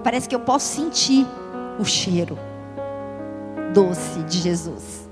Parece 0.03 0.27
que 0.27 0.33
eu 0.33 0.39
posso 0.39 0.75
sentir 0.75 1.27
o 1.77 1.85
cheiro 1.85 2.35
doce 3.75 4.23
de 4.23 4.39
Jesus. 4.39 5.07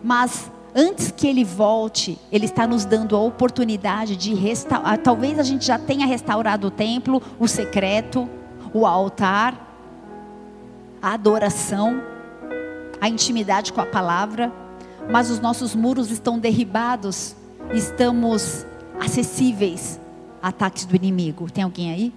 Mas 0.00 0.48
antes 0.72 1.10
que 1.10 1.26
ele 1.26 1.42
volte, 1.42 2.16
ele 2.30 2.44
está 2.44 2.68
nos 2.68 2.84
dando 2.84 3.16
a 3.16 3.20
oportunidade 3.20 4.14
de 4.14 4.32
restaurar. 4.32 4.92
Ah, 4.92 4.96
talvez 4.96 5.40
a 5.40 5.42
gente 5.42 5.66
já 5.66 5.76
tenha 5.76 6.06
restaurado 6.06 6.68
o 6.68 6.70
templo, 6.70 7.20
o 7.36 7.48
secreto, 7.48 8.28
o 8.72 8.86
altar, 8.86 9.74
a 11.02 11.14
adoração, 11.14 12.00
a 13.00 13.08
intimidade 13.08 13.72
com 13.72 13.80
a 13.80 13.86
palavra, 13.86 14.52
mas 15.10 15.30
os 15.30 15.40
nossos 15.40 15.74
muros 15.74 16.10
estão 16.10 16.38
derribados, 16.38 17.36
estamos 17.72 18.66
acessíveis 19.00 20.00
a 20.42 20.48
ataques 20.48 20.84
do 20.84 20.96
inimigo. 20.96 21.50
Tem 21.50 21.64
alguém 21.64 21.90
aí? 21.90 22.12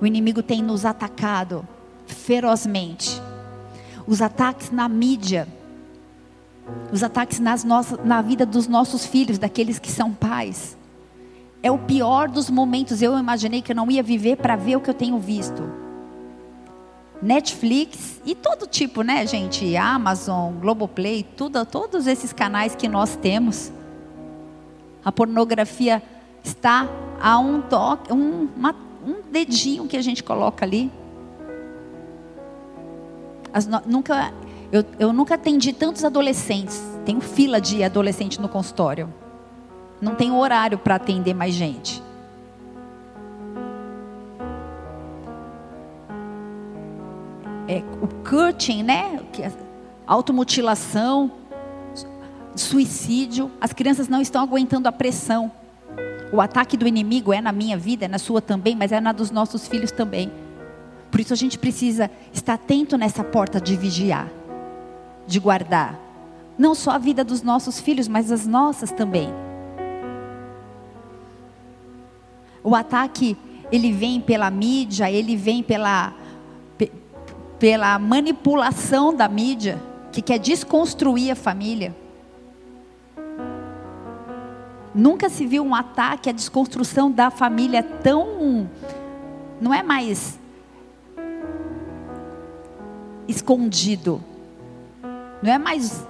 O 0.00 0.06
inimigo 0.06 0.42
tem 0.42 0.62
nos 0.62 0.84
atacado 0.84 1.66
ferozmente 2.06 3.20
os 4.06 4.22
ataques 4.22 4.70
na 4.70 4.88
mídia, 4.88 5.48
os 6.92 7.02
ataques 7.02 7.40
nas 7.40 7.64
nossas, 7.64 7.98
na 8.04 8.22
vida 8.22 8.46
dos 8.46 8.68
nossos 8.68 9.04
filhos, 9.04 9.38
daqueles 9.38 9.78
que 9.78 9.90
são 9.90 10.12
pais. 10.12 10.76
É 11.62 11.70
o 11.70 11.78
pior 11.78 12.28
dos 12.28 12.48
momentos. 12.48 13.02
Eu 13.02 13.18
imaginei 13.18 13.60
que 13.60 13.72
eu 13.72 13.76
não 13.76 13.90
ia 13.90 14.02
viver 14.02 14.36
para 14.36 14.54
ver 14.54 14.76
o 14.76 14.80
que 14.80 14.88
eu 14.88 14.94
tenho 14.94 15.18
visto. 15.18 15.62
Netflix 17.22 18.20
e 18.24 18.34
todo 18.34 18.66
tipo, 18.66 19.02
né, 19.02 19.26
gente? 19.26 19.76
Amazon, 19.76 20.54
Globoplay, 20.54 21.22
tudo, 21.36 21.64
todos 21.64 22.06
esses 22.06 22.32
canais 22.32 22.74
que 22.74 22.88
nós 22.88 23.16
temos. 23.16 23.72
A 25.04 25.10
pornografia 25.10 26.02
está 26.42 26.88
a 27.20 27.38
um 27.38 27.62
toque, 27.62 28.12
um, 28.12 28.48
uma, 28.56 28.74
um 29.06 29.30
dedinho 29.30 29.86
que 29.86 29.96
a 29.96 30.02
gente 30.02 30.22
coloca 30.22 30.64
ali. 30.64 30.90
As, 33.52 33.66
nunca, 33.86 34.32
eu, 34.70 34.84
eu 34.98 35.12
nunca 35.12 35.36
atendi 35.36 35.72
tantos 35.72 36.04
adolescentes. 36.04 36.82
Tenho 37.04 37.20
fila 37.20 37.60
de 37.60 37.82
adolescente 37.82 38.40
no 38.40 38.48
consultório. 38.48 39.12
Não 40.00 40.14
tenho 40.14 40.36
horário 40.36 40.76
para 40.76 40.96
atender 40.96 41.34
mais 41.34 41.54
gente. 41.54 42.02
É, 47.68 47.82
o 48.00 48.08
cutting, 48.22 48.82
né? 48.82 49.20
É 49.38 49.50
automutilação, 50.06 51.32
suicídio. 52.54 53.50
As 53.60 53.72
crianças 53.72 54.08
não 54.08 54.20
estão 54.20 54.42
aguentando 54.42 54.88
a 54.88 54.92
pressão. 54.92 55.50
O 56.32 56.40
ataque 56.40 56.76
do 56.76 56.86
inimigo 56.86 57.32
é 57.32 57.40
na 57.40 57.52
minha 57.52 57.76
vida, 57.76 58.04
é 58.04 58.08
na 58.08 58.18
sua 58.18 58.40
também, 58.40 58.74
mas 58.74 58.92
é 58.92 59.00
na 59.00 59.12
dos 59.12 59.30
nossos 59.30 59.66
filhos 59.68 59.92
também. 59.92 60.30
Por 61.10 61.20
isso 61.20 61.32
a 61.32 61.36
gente 61.36 61.58
precisa 61.58 62.10
estar 62.32 62.54
atento 62.54 62.96
nessa 62.96 63.22
porta 63.22 63.60
de 63.60 63.76
vigiar, 63.76 64.28
de 65.26 65.38
guardar. 65.38 65.98
Não 66.58 66.74
só 66.74 66.92
a 66.92 66.98
vida 66.98 67.22
dos 67.22 67.42
nossos 67.42 67.80
filhos, 67.80 68.08
mas 68.08 68.32
as 68.32 68.46
nossas 68.46 68.90
também. 68.90 69.28
O 72.62 72.74
ataque, 72.74 73.36
ele 73.70 73.92
vem 73.92 74.20
pela 74.20 74.50
mídia, 74.50 75.10
ele 75.10 75.36
vem 75.36 75.62
pela, 75.62 76.12
pela 77.58 77.98
manipulação 77.98 79.14
da 79.14 79.28
mídia, 79.28 79.80
que 80.12 80.20
quer 80.20 80.38
desconstruir 80.38 81.30
a 81.30 81.36
família. 81.36 81.94
Nunca 84.94 85.28
se 85.28 85.46
viu 85.46 85.62
um 85.62 85.74
ataque, 85.74 86.30
a 86.30 86.32
desconstrução 86.32 87.10
da 87.10 87.30
família 87.30 87.82
tão. 87.82 88.68
Não 89.60 89.72
é 89.72 89.82
mais 89.82 90.38
escondido. 93.28 94.22
Não 95.42 95.52
é 95.52 95.58
mais. 95.58 96.06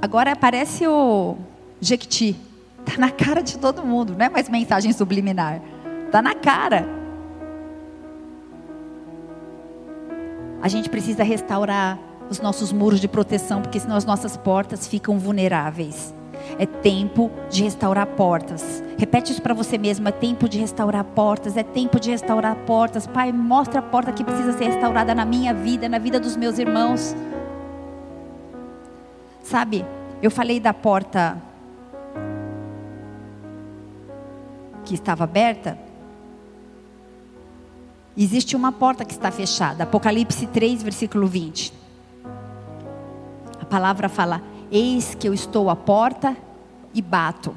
Agora 0.00 0.32
aparece 0.32 0.86
o 0.86 1.36
Jequiti. 1.80 2.36
Está 2.86 3.00
na 3.00 3.10
cara 3.10 3.42
de 3.42 3.58
todo 3.58 3.84
mundo. 3.84 4.14
Não 4.16 4.24
é 4.24 4.28
mais 4.28 4.48
mensagem 4.48 4.92
subliminar. 4.92 5.60
Está 6.06 6.22
na 6.22 6.34
cara. 6.34 7.03
A 10.64 10.68
gente 10.68 10.88
precisa 10.88 11.22
restaurar 11.22 11.98
os 12.30 12.40
nossos 12.40 12.72
muros 12.72 12.98
de 12.98 13.06
proteção, 13.06 13.60
porque 13.60 13.78
senão 13.78 13.96
as 13.96 14.06
nossas 14.06 14.34
portas 14.34 14.86
ficam 14.86 15.18
vulneráveis. 15.18 16.14
É 16.58 16.64
tempo 16.64 17.30
de 17.50 17.64
restaurar 17.64 18.06
portas. 18.06 18.82
Repete 18.96 19.30
isso 19.30 19.42
para 19.42 19.52
você 19.52 19.76
mesmo: 19.76 20.08
é 20.08 20.10
tempo 20.10 20.48
de 20.48 20.58
restaurar 20.58 21.04
portas, 21.04 21.58
é 21.58 21.62
tempo 21.62 22.00
de 22.00 22.12
restaurar 22.12 22.56
portas. 22.64 23.06
Pai, 23.06 23.30
mostra 23.30 23.80
a 23.80 23.82
porta 23.82 24.10
que 24.10 24.24
precisa 24.24 24.54
ser 24.54 24.64
restaurada 24.64 25.14
na 25.14 25.26
minha 25.26 25.52
vida, 25.52 25.86
na 25.86 25.98
vida 25.98 26.18
dos 26.18 26.34
meus 26.34 26.58
irmãos. 26.58 27.14
Sabe, 29.42 29.84
eu 30.22 30.30
falei 30.30 30.58
da 30.58 30.72
porta 30.72 31.36
que 34.86 34.94
estava 34.94 35.24
aberta. 35.24 35.83
Existe 38.16 38.54
uma 38.54 38.70
porta 38.70 39.04
que 39.04 39.12
está 39.12 39.30
fechada. 39.30 39.82
Apocalipse 39.82 40.46
3, 40.46 40.82
versículo 40.82 41.26
20. 41.26 41.72
A 43.60 43.64
palavra 43.64 44.08
fala: 44.08 44.40
Eis 44.70 45.14
que 45.14 45.28
eu 45.28 45.34
estou 45.34 45.68
à 45.68 45.74
porta 45.74 46.36
e 46.94 47.02
bato. 47.02 47.56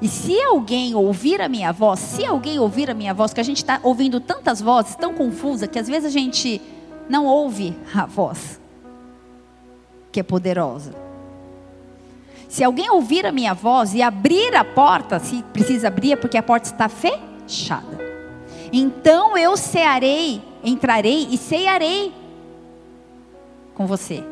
E 0.00 0.08
se 0.08 0.40
alguém 0.42 0.94
ouvir 0.94 1.40
a 1.40 1.48
minha 1.48 1.72
voz, 1.72 1.98
se 1.98 2.24
alguém 2.24 2.58
ouvir 2.58 2.90
a 2.90 2.94
minha 2.94 3.14
voz, 3.14 3.32
que 3.32 3.40
a 3.40 3.44
gente 3.44 3.58
está 3.58 3.80
ouvindo 3.82 4.20
tantas 4.20 4.60
vozes 4.60 4.94
tão 4.94 5.14
confusa 5.14 5.66
que 5.66 5.78
às 5.78 5.88
vezes 5.88 6.04
a 6.04 6.10
gente 6.10 6.60
não 7.08 7.24
ouve 7.24 7.76
a 7.94 8.04
voz 8.04 8.60
que 10.12 10.20
é 10.20 10.22
poderosa. 10.22 10.94
Se 12.48 12.64
alguém 12.64 12.88
ouvir 12.88 13.26
a 13.26 13.32
minha 13.32 13.52
voz 13.52 13.92
e 13.92 14.00
abrir 14.00 14.54
a 14.54 14.64
porta, 14.64 15.18
se 15.18 15.42
precisa 15.52 15.88
abrir, 15.88 16.12
é 16.12 16.16
porque 16.16 16.38
a 16.38 16.42
porta 16.42 16.70
está 16.70 16.88
fechada. 16.88 17.35
Então 18.72 19.36
eu 19.36 19.56
cearei, 19.56 20.42
entrarei 20.62 21.28
e 21.30 21.38
cearei 21.38 22.12
com 23.74 23.86
você. 23.86 24.24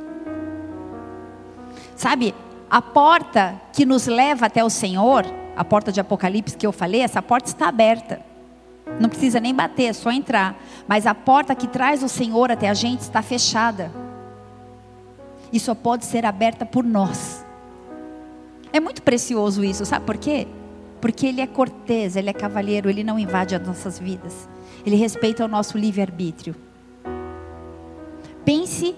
Sabe, 1.97 2.35
a 2.69 2.83
porta 2.83 3.61
que 3.73 3.87
nos 3.87 4.07
leva 4.07 4.47
até 4.47 4.65
o 4.65 4.71
Senhor, 4.71 5.25
a 5.57 5.65
porta 5.65 5.93
de 5.93 6.01
Apocalipse 6.01 6.57
que 6.57 6.67
eu 6.67 6.73
falei, 6.73 7.03
essa 7.03 7.23
porta 7.23 7.49
está 7.49 7.69
aberta. 7.69 8.21
Não 9.01 9.09
precisa 9.09 9.41
nem 9.41 9.55
bater, 9.55 9.85
é 9.85 9.93
só 9.93 10.11
entrar. 10.11 10.57
Mas 10.87 11.07
a 11.07 11.15
porta 11.15 11.55
que 11.55 11.69
traz 11.69 12.03
o 12.03 12.09
Senhor 12.09 12.51
até 12.51 12.69
a 12.69 12.75
gente 12.75 13.01
está 13.01 13.23
fechada. 13.23 13.91
E 15.53 15.61
só 15.61 15.75
pode 15.75 16.05
ser 16.05 16.27
aberta 16.27 16.67
por 16.67 16.85
nós. 16.85 17.45
É 18.73 18.81
muito 18.81 19.03
precioso 19.03 19.63
isso, 19.63 19.87
sabe 19.87 20.05
por 20.05 20.17
quê? 20.17 20.49
Porque 21.05 21.27
Ele 21.27 21.43
é 21.43 21.47
cortês, 21.47 22.17
Ele 22.17 22.31
é 22.31 22.33
cavalheiro, 22.33 22.89
Ele 22.89 23.05
não 23.05 23.19
invade 23.19 23.55
as 23.55 23.61
nossas 23.61 23.99
vidas. 23.99 24.49
Ele 24.87 24.97
respeita 24.97 25.45
o 25.45 25.49
nosso 25.49 25.77
livre-arbítrio. 25.77 26.57
Pense 28.43 28.95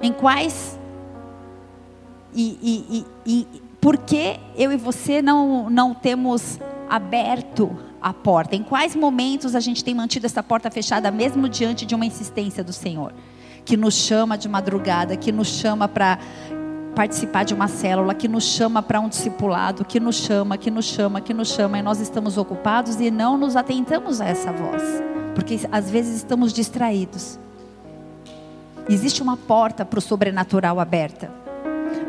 em 0.00 0.10
quais 0.10 0.78
e, 2.34 2.58
e, 2.62 3.06
e, 3.26 3.46
e 3.54 3.62
por 3.78 3.98
que 3.98 4.40
eu 4.56 4.72
e 4.72 4.76
você 4.78 5.20
não, 5.20 5.68
não 5.68 5.92
temos 5.92 6.58
aberto 6.88 7.76
a 8.00 8.14
porta? 8.14 8.56
Em 8.56 8.62
quais 8.62 8.96
momentos 8.96 9.54
a 9.54 9.60
gente 9.60 9.84
tem 9.84 9.94
mantido 9.94 10.24
essa 10.24 10.42
porta 10.42 10.70
fechada, 10.70 11.10
mesmo 11.10 11.46
diante 11.46 11.84
de 11.84 11.94
uma 11.94 12.06
insistência 12.06 12.64
do 12.64 12.72
Senhor? 12.72 13.12
Que 13.66 13.76
nos 13.76 13.92
chama 13.92 14.38
de 14.38 14.48
madrugada, 14.48 15.14
que 15.14 15.30
nos 15.30 15.48
chama 15.48 15.86
para 15.86 16.18
participar 16.94 17.44
de 17.44 17.52
uma 17.52 17.68
célula, 17.68 18.14
que 18.14 18.28
nos 18.28 18.44
chama 18.44 18.82
para 18.82 19.00
um 19.00 19.08
discipulado, 19.08 19.84
que 19.84 19.98
nos 19.98 20.16
chama, 20.16 20.56
que 20.56 20.70
nos 20.70 20.84
chama, 20.84 21.20
que 21.20 21.34
nos 21.34 21.48
chama, 21.48 21.78
e 21.78 21.82
nós 21.82 22.00
estamos 22.00 22.38
ocupados 22.38 23.00
e 23.00 23.10
não 23.10 23.36
nos 23.36 23.56
atentamos 23.56 24.20
a 24.20 24.26
essa 24.26 24.52
voz, 24.52 24.82
porque 25.34 25.60
às 25.72 25.90
vezes 25.90 26.16
estamos 26.16 26.52
distraídos. 26.52 27.38
Existe 28.88 29.22
uma 29.22 29.36
porta 29.36 29.84
para 29.84 29.98
o 29.98 30.02
sobrenatural 30.02 30.78
aberta, 30.78 31.30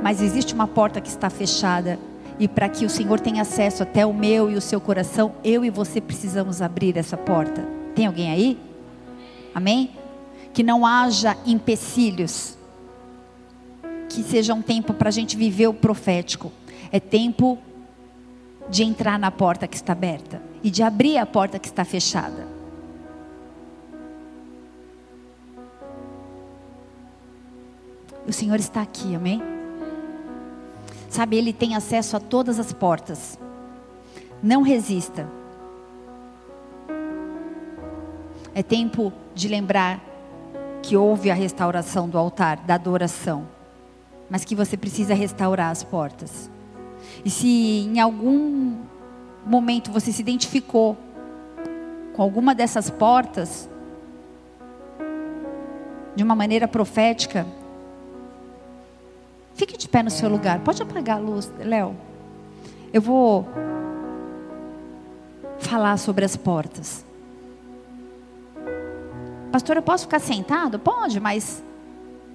mas 0.04 0.22
existe 0.22 0.54
uma 0.54 0.68
porta 0.68 1.02
que 1.02 1.10
está 1.10 1.30
fechada. 1.30 1.98
E 2.38 2.50
para 2.50 2.68
que 2.68 2.86
o 2.86 2.90
Senhor 2.90 3.18
tenha 3.18 3.44
acesso 3.44 3.82
até 3.82 4.06
o 4.06 4.14
meu 4.14 4.52
e 4.52 4.56
o 4.56 4.62
seu 4.62 4.82
coração, 4.82 5.32
eu 5.42 5.64
e 5.64 5.70
você 5.70 6.02
precisamos 6.02 6.62
abrir 6.62 6.98
essa 6.98 7.16
porta. 7.16 7.66
Tem 7.96 8.06
alguém 8.06 8.30
aí? 8.30 8.60
Amém? 9.54 9.92
Que 10.54 10.62
não 10.62 10.86
haja 10.86 11.38
empecilhos. 11.46 12.55
Que 14.10 14.24
seja 14.24 14.54
um 14.54 14.62
tempo 14.62 14.94
para 14.94 15.10
a 15.10 15.12
gente 15.12 15.36
viver 15.36 15.68
o 15.68 15.74
profético. 15.74 16.52
É 16.92 17.00
tempo 17.00 17.58
de 18.70 18.84
entrar 18.84 19.20
na 19.20 19.32
porta 19.32 19.68
que 19.68 19.76
está 19.76 19.94
aberta 19.94 20.42
e 20.64 20.70
de 20.70 20.82
abrir 20.82 21.18
a 21.18 21.26
porta 21.26 21.60
que 21.60 21.68
está 21.68 21.86
fechada. 21.86 22.48
O 28.28 28.34
Senhor 28.34 28.60
está 28.60 28.82
aqui, 28.82 29.16
amém? 29.16 29.42
Sabe, 31.10 31.38
Ele 31.38 31.54
tem 31.54 31.76
acesso 31.76 32.18
a 32.18 32.20
todas 32.20 32.60
as 32.60 32.74
portas. 32.74 33.38
Não 34.42 34.64
resista. 34.64 35.30
É 38.54 38.64
tempo 38.64 39.14
de 39.34 39.48
lembrar 39.48 40.02
que 40.82 40.98
houve 40.98 41.30
a 41.30 41.34
restauração 41.34 42.10
do 42.10 42.18
altar, 42.18 42.58
da 42.58 42.76
adoração, 42.76 43.48
mas 44.30 44.46
que 44.46 44.56
você 44.56 44.76
precisa 44.76 45.14
restaurar 45.14 45.72
as 45.72 45.84
portas. 45.84 46.50
E 47.24 47.30
se 47.30 47.48
em 47.48 48.00
algum 48.00 48.76
momento 49.46 49.92
você 49.92 50.12
se 50.12 50.22
identificou 50.22 50.98
com 52.14 52.22
alguma 52.22 52.56
dessas 52.56 52.90
portas, 52.90 53.70
de 56.16 56.24
uma 56.24 56.36
maneira 56.36 56.68
profética, 56.68 57.46
Fique 59.56 59.78
de 59.78 59.88
pé 59.88 60.04
no 60.04 60.12
seu 60.12 60.30
lugar. 60.30 60.60
Pode 60.60 60.82
apagar 60.84 61.18
a 61.18 61.20
luz, 61.20 61.52
Léo. 61.58 61.96
Eu 62.92 63.02
vou 63.02 63.48
falar 65.60 65.98
sobre 65.98 66.26
as 66.26 66.36
portas. 66.36 67.06
Pastor, 69.52 69.78
eu 69.78 69.82
posso 69.82 70.04
ficar 70.04 70.20
sentado? 70.20 70.78
Pode, 70.78 71.22
mas 71.22 71.64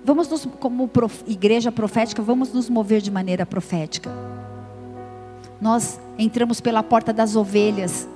vamos 0.04 0.28
nos, 0.28 0.46
como 0.58 0.88
prof, 0.88 1.22
igreja 1.26 1.70
profética, 1.70 2.22
vamos 2.22 2.52
nos 2.52 2.68
mover 2.68 3.00
de 3.00 3.10
maneira 3.10 3.44
profética. 3.44 4.10
Nós 5.60 6.00
entramos 6.18 6.60
pela 6.60 6.82
porta 6.82 7.12
das 7.12 7.36
ovelhas, 7.36 8.08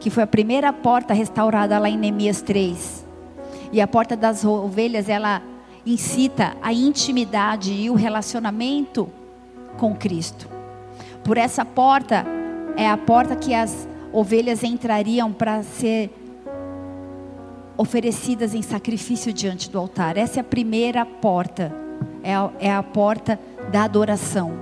que 0.00 0.10
foi 0.10 0.22
a 0.22 0.26
primeira 0.26 0.72
porta 0.72 1.14
restaurada 1.14 1.78
lá 1.78 1.88
em 1.88 1.96
Neemias 1.96 2.40
3. 2.42 3.06
E 3.72 3.80
a 3.80 3.86
porta 3.86 4.16
das 4.16 4.44
ovelhas, 4.44 5.08
ela 5.08 5.42
incita 5.86 6.56
a 6.62 6.72
intimidade 6.72 7.72
e 7.72 7.88
o 7.90 7.94
relacionamento 7.94 9.08
com 9.76 9.94
Cristo. 9.94 10.48
Por 11.22 11.36
essa 11.36 11.64
porta 11.64 12.24
é 12.76 12.88
a 12.88 12.96
porta 12.96 13.36
que 13.36 13.54
as 13.54 13.88
ovelhas 14.12 14.64
entrariam 14.64 15.32
para 15.32 15.62
ser 15.62 16.10
oferecidas 17.78 18.54
em 18.54 18.60
sacrifício 18.60 19.32
diante 19.32 19.70
do 19.70 19.78
altar. 19.78 20.16
Essa 20.16 20.40
é 20.40 20.42
a 20.42 20.44
primeira 20.44 21.06
porta. 21.06 21.72
É 22.22 22.34
a, 22.34 22.50
é 22.58 22.72
a 22.72 22.82
porta 22.82 23.38
da 23.70 23.84
adoração. 23.84 24.52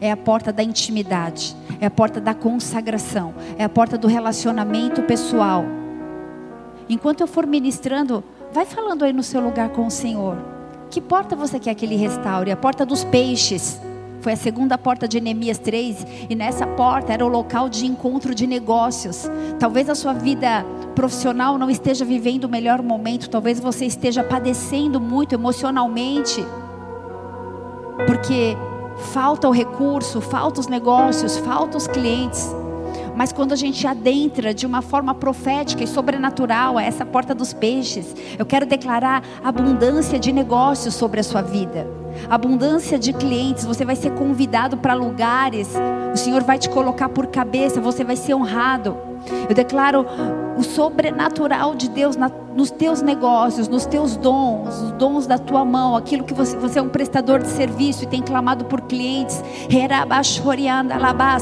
É 0.00 0.10
a 0.12 0.16
porta 0.16 0.52
da 0.52 0.62
intimidade. 0.62 1.56
É 1.80 1.86
a 1.86 1.90
porta 1.90 2.20
da 2.20 2.32
consagração. 2.32 3.34
É 3.58 3.64
a 3.64 3.68
porta 3.68 3.98
do 3.98 4.06
relacionamento 4.06 5.02
pessoal. 5.02 5.64
Enquanto 6.88 7.22
eu 7.22 7.26
for 7.26 7.46
ministrando, 7.46 8.22
vai 8.52 8.64
falando 8.64 9.04
aí 9.04 9.12
no 9.12 9.22
seu 9.22 9.40
lugar 9.40 9.70
com 9.70 9.86
o 9.86 9.90
Senhor. 9.90 10.38
Que 10.90 11.00
porta 11.00 11.34
você 11.34 11.58
quer 11.58 11.74
que 11.74 11.84
ele 11.84 11.96
restaure? 11.96 12.52
A 12.52 12.56
porta 12.56 12.86
dos 12.86 13.02
peixes. 13.02 13.80
Foi 14.24 14.32
a 14.32 14.36
segunda 14.36 14.78
porta 14.78 15.06
de 15.06 15.20
Neemias 15.20 15.58
3, 15.58 16.06
e 16.30 16.34
nessa 16.34 16.66
porta 16.66 17.12
era 17.12 17.22
o 17.22 17.28
local 17.28 17.68
de 17.68 17.84
encontro 17.84 18.34
de 18.34 18.46
negócios. 18.46 19.30
Talvez 19.58 19.86
a 19.90 19.94
sua 19.94 20.14
vida 20.14 20.64
profissional 20.94 21.58
não 21.58 21.68
esteja 21.68 22.06
vivendo 22.06 22.44
o 22.44 22.48
melhor 22.48 22.80
momento, 22.80 23.28
talvez 23.28 23.60
você 23.60 23.84
esteja 23.84 24.24
padecendo 24.24 24.98
muito 24.98 25.34
emocionalmente, 25.34 26.42
porque 28.06 28.56
falta 29.12 29.46
o 29.46 29.50
recurso, 29.50 30.22
falta 30.22 30.58
os 30.58 30.68
negócios, 30.68 31.36
falta 31.36 31.76
os 31.76 31.86
clientes. 31.86 32.48
Mas 33.16 33.32
quando 33.32 33.52
a 33.52 33.56
gente 33.56 33.86
adentra 33.86 34.52
de 34.52 34.66
uma 34.66 34.82
forma 34.82 35.14
profética 35.14 35.84
e 35.84 35.86
sobrenatural 35.86 36.76
a 36.76 36.82
essa 36.82 37.06
porta 37.06 37.34
dos 37.34 37.52
peixes, 37.52 38.14
eu 38.38 38.44
quero 38.44 38.66
declarar 38.66 39.22
abundância 39.42 40.18
de 40.18 40.32
negócios 40.32 40.94
sobre 40.94 41.20
a 41.20 41.24
sua 41.24 41.42
vida. 41.42 41.86
Abundância 42.28 42.98
de 42.98 43.12
clientes, 43.12 43.64
você 43.64 43.84
vai 43.84 43.96
ser 43.96 44.12
convidado 44.14 44.76
para 44.76 44.94
lugares, 44.94 45.68
o 46.12 46.16
Senhor 46.16 46.42
vai 46.42 46.58
te 46.58 46.68
colocar 46.68 47.08
por 47.08 47.26
cabeça, 47.26 47.80
você 47.80 48.04
vai 48.04 48.16
ser 48.16 48.34
honrado. 48.34 48.96
Eu 49.48 49.54
declaro 49.54 50.06
o 50.56 50.62
sobrenatural 50.62 51.74
de 51.74 51.88
Deus 51.88 52.16
na, 52.16 52.30
nos 52.54 52.70
teus 52.70 53.02
negócios, 53.02 53.68
nos 53.68 53.84
teus 53.86 54.16
dons, 54.16 54.80
os 54.80 54.92
dons 54.92 55.26
da 55.26 55.38
tua 55.38 55.64
mão, 55.64 55.96
aquilo 55.96 56.24
que 56.24 56.32
você, 56.32 56.56
você 56.56 56.78
é 56.78 56.82
um 56.82 56.88
prestador 56.88 57.40
de 57.40 57.48
serviço 57.48 58.04
e 58.04 58.06
tem 58.06 58.22
clamado 58.22 58.64
por 58.64 58.82
clientes. 58.82 59.42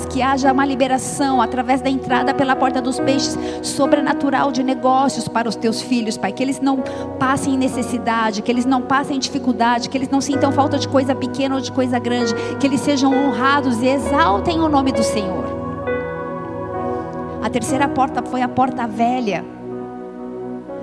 Que 0.08 0.22
haja 0.22 0.52
uma 0.52 0.64
liberação 0.64 1.40
através 1.40 1.80
da 1.80 1.90
entrada 1.90 2.32
pela 2.32 2.56
porta 2.56 2.80
dos 2.80 2.98
peixes, 2.98 3.38
sobrenatural 3.62 4.50
de 4.50 4.62
negócios 4.62 5.28
para 5.28 5.48
os 5.48 5.56
teus 5.56 5.82
filhos, 5.82 6.16
Pai. 6.16 6.32
Que 6.32 6.42
eles 6.42 6.60
não 6.60 6.78
passem 7.18 7.56
necessidade, 7.56 8.42
que 8.42 8.50
eles 8.50 8.64
não 8.64 8.82
passem 8.82 9.18
dificuldade, 9.18 9.88
que 9.88 9.98
eles 9.98 10.08
não 10.08 10.20
sintam 10.20 10.52
falta 10.52 10.78
de 10.78 10.88
coisa 10.88 11.14
pequena 11.14 11.56
ou 11.56 11.60
de 11.60 11.70
coisa 11.70 11.98
grande, 11.98 12.34
que 12.58 12.66
eles 12.66 12.80
sejam 12.80 13.12
honrados 13.12 13.82
e 13.82 13.86
exaltem 13.86 14.60
o 14.60 14.68
nome 14.68 14.92
do 14.92 15.02
Senhor. 15.02 15.61
A 17.43 17.51
terceira 17.51 17.88
porta 17.88 18.22
foi 18.22 18.40
a 18.40 18.47
porta 18.47 18.86
velha. 18.86 19.45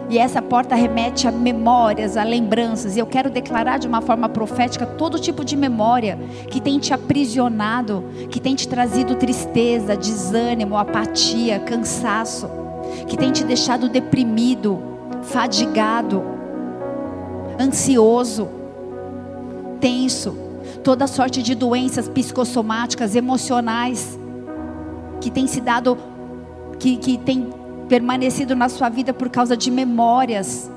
E 0.09 0.17
essa 0.17 0.41
porta 0.41 0.75
remete 0.75 1.25
a 1.25 1.31
memórias, 1.31 2.17
a 2.17 2.23
lembranças. 2.23 2.97
E 2.97 2.99
eu 2.99 3.05
quero 3.05 3.29
declarar 3.29 3.77
de 3.77 3.87
uma 3.87 4.01
forma 4.01 4.27
profética 4.27 4.85
todo 4.85 5.17
tipo 5.17 5.45
de 5.45 5.55
memória 5.55 6.19
que 6.49 6.59
tem 6.59 6.77
te 6.77 6.93
aprisionado, 6.93 8.03
que 8.29 8.41
tem 8.41 8.55
te 8.55 8.67
trazido 8.67 9.15
tristeza, 9.15 9.95
desânimo, 9.95 10.75
apatia, 10.75 11.59
cansaço, 11.59 12.49
que 13.07 13.15
tem 13.15 13.31
te 13.31 13.45
deixado 13.45 13.87
deprimido, 13.87 14.81
fadigado, 15.21 16.21
ansioso, 17.57 18.49
tenso, 19.79 20.35
toda 20.83 21.07
sorte 21.07 21.41
de 21.41 21.55
doenças 21.55 22.09
psicossomáticas, 22.09 23.15
emocionais, 23.15 24.19
que 25.21 25.29
tem 25.29 25.47
se 25.47 25.61
dado 25.61 26.08
que, 26.79 26.97
que 26.97 27.17
tem 27.17 27.49
permanecido 27.87 28.55
na 28.55 28.69
sua 28.69 28.89
vida 28.89 29.13
por 29.13 29.29
causa 29.29 29.57
de 29.57 29.69
memórias 29.69 30.71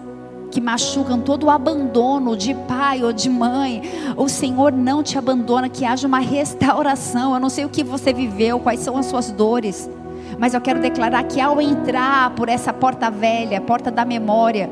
que 0.51 0.61
machucam 0.61 1.19
todo 1.19 1.45
o 1.45 1.51
abandono 1.51 2.37
de 2.37 2.55
pai 2.55 3.03
ou 3.03 3.13
de 3.13 3.31
mãe. 3.31 3.83
O 4.17 4.29
Senhor 4.29 4.71
não 4.71 5.03
te 5.03 5.17
abandona, 5.17 5.69
que 5.69 5.85
haja 5.85 6.07
uma 6.07 6.19
restauração. 6.19 7.33
Eu 7.33 7.41
não 7.41 7.49
sei 7.49 7.65
o 7.65 7.71
que 7.71 7.83
você 7.83 8.13
viveu, 8.13 8.61
quais 8.61 8.81
são 8.81 8.97
as 8.99 9.07
suas 9.07 9.31
dores, 9.31 9.89
mas 10.39 10.53
eu 10.53 10.61
quero 10.61 10.81
declarar 10.81 11.25
que 11.25 11.41
ao 11.41 11.61
entrar 11.61 12.35
por 12.35 12.49
essa 12.49 12.73
porta 12.73 13.11
velha, 13.11 13.61
porta 13.61 13.91
da 13.91 14.05
memória, 14.05 14.69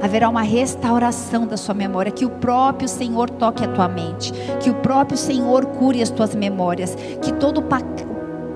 haverá 0.00 0.28
uma 0.28 0.42
restauração 0.42 1.46
da 1.46 1.56
sua 1.56 1.74
memória, 1.74 2.12
que 2.12 2.24
o 2.24 2.30
próprio 2.30 2.88
Senhor 2.88 3.28
toque 3.30 3.64
a 3.64 3.68
tua 3.68 3.88
mente, 3.88 4.32
que 4.60 4.70
o 4.70 4.74
próprio 4.74 5.18
Senhor 5.18 5.66
cure 5.66 6.02
as 6.02 6.10
tuas 6.10 6.34
memórias, 6.34 6.96
que 7.22 7.32
todo 7.32 7.62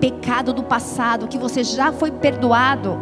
pecado 0.02 0.52
do 0.52 0.64
passado 0.64 1.28
que 1.28 1.38
você 1.38 1.62
já 1.62 1.92
foi 1.92 2.10
perdoado 2.10 2.98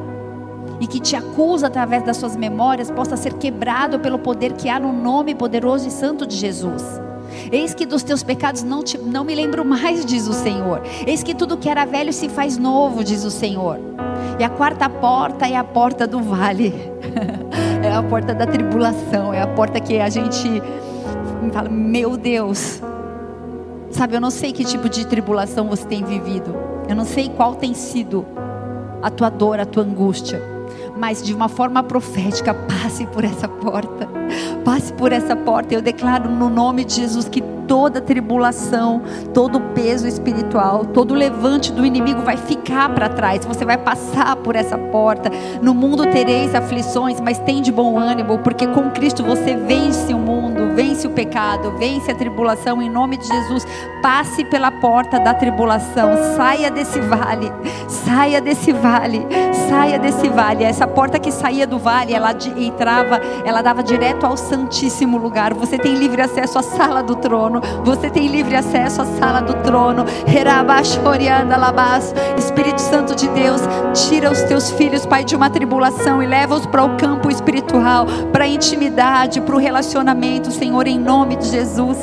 e 0.79 0.87
que 0.87 1.01
te 1.01 1.17
acusa 1.17 1.69
através 1.69 2.05
das 2.05 2.19
suas 2.19 2.37
memórias 2.37 2.91
possa 2.91 3.17
ser 3.17 3.33
quebrado 3.39 3.99
pelo 4.01 4.19
poder 4.19 4.53
que 4.53 4.69
há 4.69 4.79
no 4.79 4.93
nome 4.93 5.35
poderoso 5.35 5.89
e 5.89 5.91
santo 5.91 6.27
de 6.27 6.37
Jesus. 6.37 6.85
Eis 7.51 7.73
que 7.73 7.87
dos 7.87 8.03
teus 8.03 8.23
pecados 8.23 8.63
não, 8.63 8.83
te, 8.83 8.99
não 8.99 9.25
me 9.25 9.35
lembro 9.35 9.65
mais, 9.65 10.05
diz 10.05 10.29
o 10.29 10.35
Senhor. 10.35 10.83
Eis 11.07 11.23
que 11.23 11.35
tudo 11.35 11.57
que 11.57 11.71
era 11.71 11.87
velho 11.87 12.13
se 12.13 12.29
faz 12.29 12.59
novo, 12.59 13.03
diz 13.03 13.25
o 13.25 13.31
Senhor. 13.31 13.79
E 14.39 14.45
a 14.45 14.51
quarta 14.51 14.87
porta 14.87 15.49
é 15.49 15.57
a 15.57 15.65
porta 15.65 16.07
do 16.07 16.21
vale, 16.21 16.75
é 17.83 17.95
a 17.95 18.03
porta 18.03 18.35
da 18.35 18.47
tribulação, 18.47 19.33
é 19.33 19.41
a 19.41 19.47
porta 19.47 19.81
que 19.81 19.99
a 19.99 20.11
gente 20.11 20.63
fala: 21.51 21.71
Meu 21.71 22.19
Deus, 22.19 22.83
sabe, 23.91 24.16
eu 24.16 24.20
não 24.20 24.30
sei 24.30 24.53
que 24.53 24.64
tipo 24.64 24.88
de 24.88 25.07
tribulação 25.07 25.68
você 25.68 25.86
tem 25.86 26.05
vivido. 26.05 26.55
Eu 26.88 26.97
não 26.97 27.05
sei 27.05 27.28
qual 27.28 27.55
tem 27.55 27.74
sido 27.74 28.26
a 29.03 29.11
tua 29.11 29.30
dor, 29.30 29.61
a 29.61 29.66
tua 29.66 29.82
angústia, 29.82 30.43
mas 30.97 31.22
de 31.22 31.34
uma 31.34 31.49
forma 31.49 31.82
profética, 31.82 32.53
passe 32.68 33.07
por 33.07 33.24
essa 33.24 33.49
porta. 33.49 34.20
Passe 34.64 34.93
por 34.93 35.12
essa 35.12 35.35
porta. 35.37 35.74
Eu 35.74 35.83
declaro 35.83 36.31
no 36.31 36.49
nome 36.49 36.85
de 36.85 36.97
Jesus 36.97 37.28
que 37.28 37.43
toda 37.70 38.01
tribulação, 38.01 39.01
todo 39.33 39.61
peso 39.61 40.09
espiritual, 40.09 40.85
todo 40.87 41.14
levante 41.14 41.70
do 41.70 41.87
inimigo 41.87 42.20
vai 42.22 42.37
ficar 42.37 42.89
para 42.93 43.09
trás. 43.09 43.45
Você 43.45 43.64
vai 43.64 43.78
passar 43.78 44.35
por 44.35 44.57
essa 44.57 44.76
porta. 44.76 45.31
No 45.62 45.72
mundo 45.72 46.05
tereis 46.07 46.53
aflições, 46.53 47.20
mas 47.20 47.39
tem 47.39 47.62
de 47.62 47.70
bom 47.70 47.97
ânimo, 47.97 48.39
porque 48.39 48.66
com 48.66 48.91
Cristo 48.91 49.22
você 49.22 49.55
vence 49.55 50.12
o 50.12 50.18
mundo, 50.18 50.74
vence 50.74 51.07
o 51.07 51.11
pecado, 51.11 51.72
vence 51.78 52.11
a 52.11 52.14
tribulação 52.16 52.83
em 52.83 52.91
nome 52.91 53.16
de 53.16 53.28
Jesus. 53.28 53.64
Passe 54.03 54.45
pela 54.47 54.72
porta 54.72 55.20
da 55.20 55.33
tribulação, 55.33 56.11
saia 56.37 56.72
desse 56.72 56.99
vale, 56.99 57.53
saia 57.87 58.41
desse 58.41 58.72
vale, 58.72 59.24
saia 59.68 59.97
desse 59.97 60.28
vale. 60.28 60.64
Essa 60.64 60.89
porta 60.89 61.20
que 61.20 61.31
saía 61.31 61.68
do 61.68 61.78
vale, 61.78 62.12
ela 62.12 62.35
entrava, 62.57 63.20
ela 63.45 63.62
dava 63.62 63.81
direto 63.81 64.20
ao 64.27 64.37
santíssimo 64.37 65.16
lugar. 65.16 65.55
Você 65.55 65.79
tem 65.79 65.95
livre 65.95 66.23
acesso 66.23 66.59
à 66.59 66.62
sala 66.62 67.03
do 67.03 67.16
trono 67.16 67.61
você 67.85 68.11
tem 68.11 68.29
livre 68.29 68.55
acesso 68.55 69.03
à 69.03 69.05
sala 69.05 69.41
do 69.41 69.55
trono. 69.62 70.05
Espírito 72.39 72.81
Santo 72.81 73.14
de 73.14 73.29
Deus, 73.29 73.61
tira 74.09 74.31
os 74.31 74.43
teus 74.43 74.71
filhos, 74.71 75.07
Pai, 75.07 75.25
de 75.25 75.35
uma 75.35 75.51
tribulação 75.51 76.23
e 76.23 76.27
leva-os 76.27 76.66
para 76.66 76.85
o 76.85 76.97
campo 76.97 77.31
espiritual, 77.31 78.07
para 78.33 78.45
a 78.45 78.49
intimidade, 78.49 79.41
para 79.41 79.55
o 79.55 79.59
relacionamento, 79.59 80.51
Senhor, 80.51 80.87
em 80.87 80.99
nome 80.99 81.37
de 81.37 81.47
Jesus. 81.47 81.99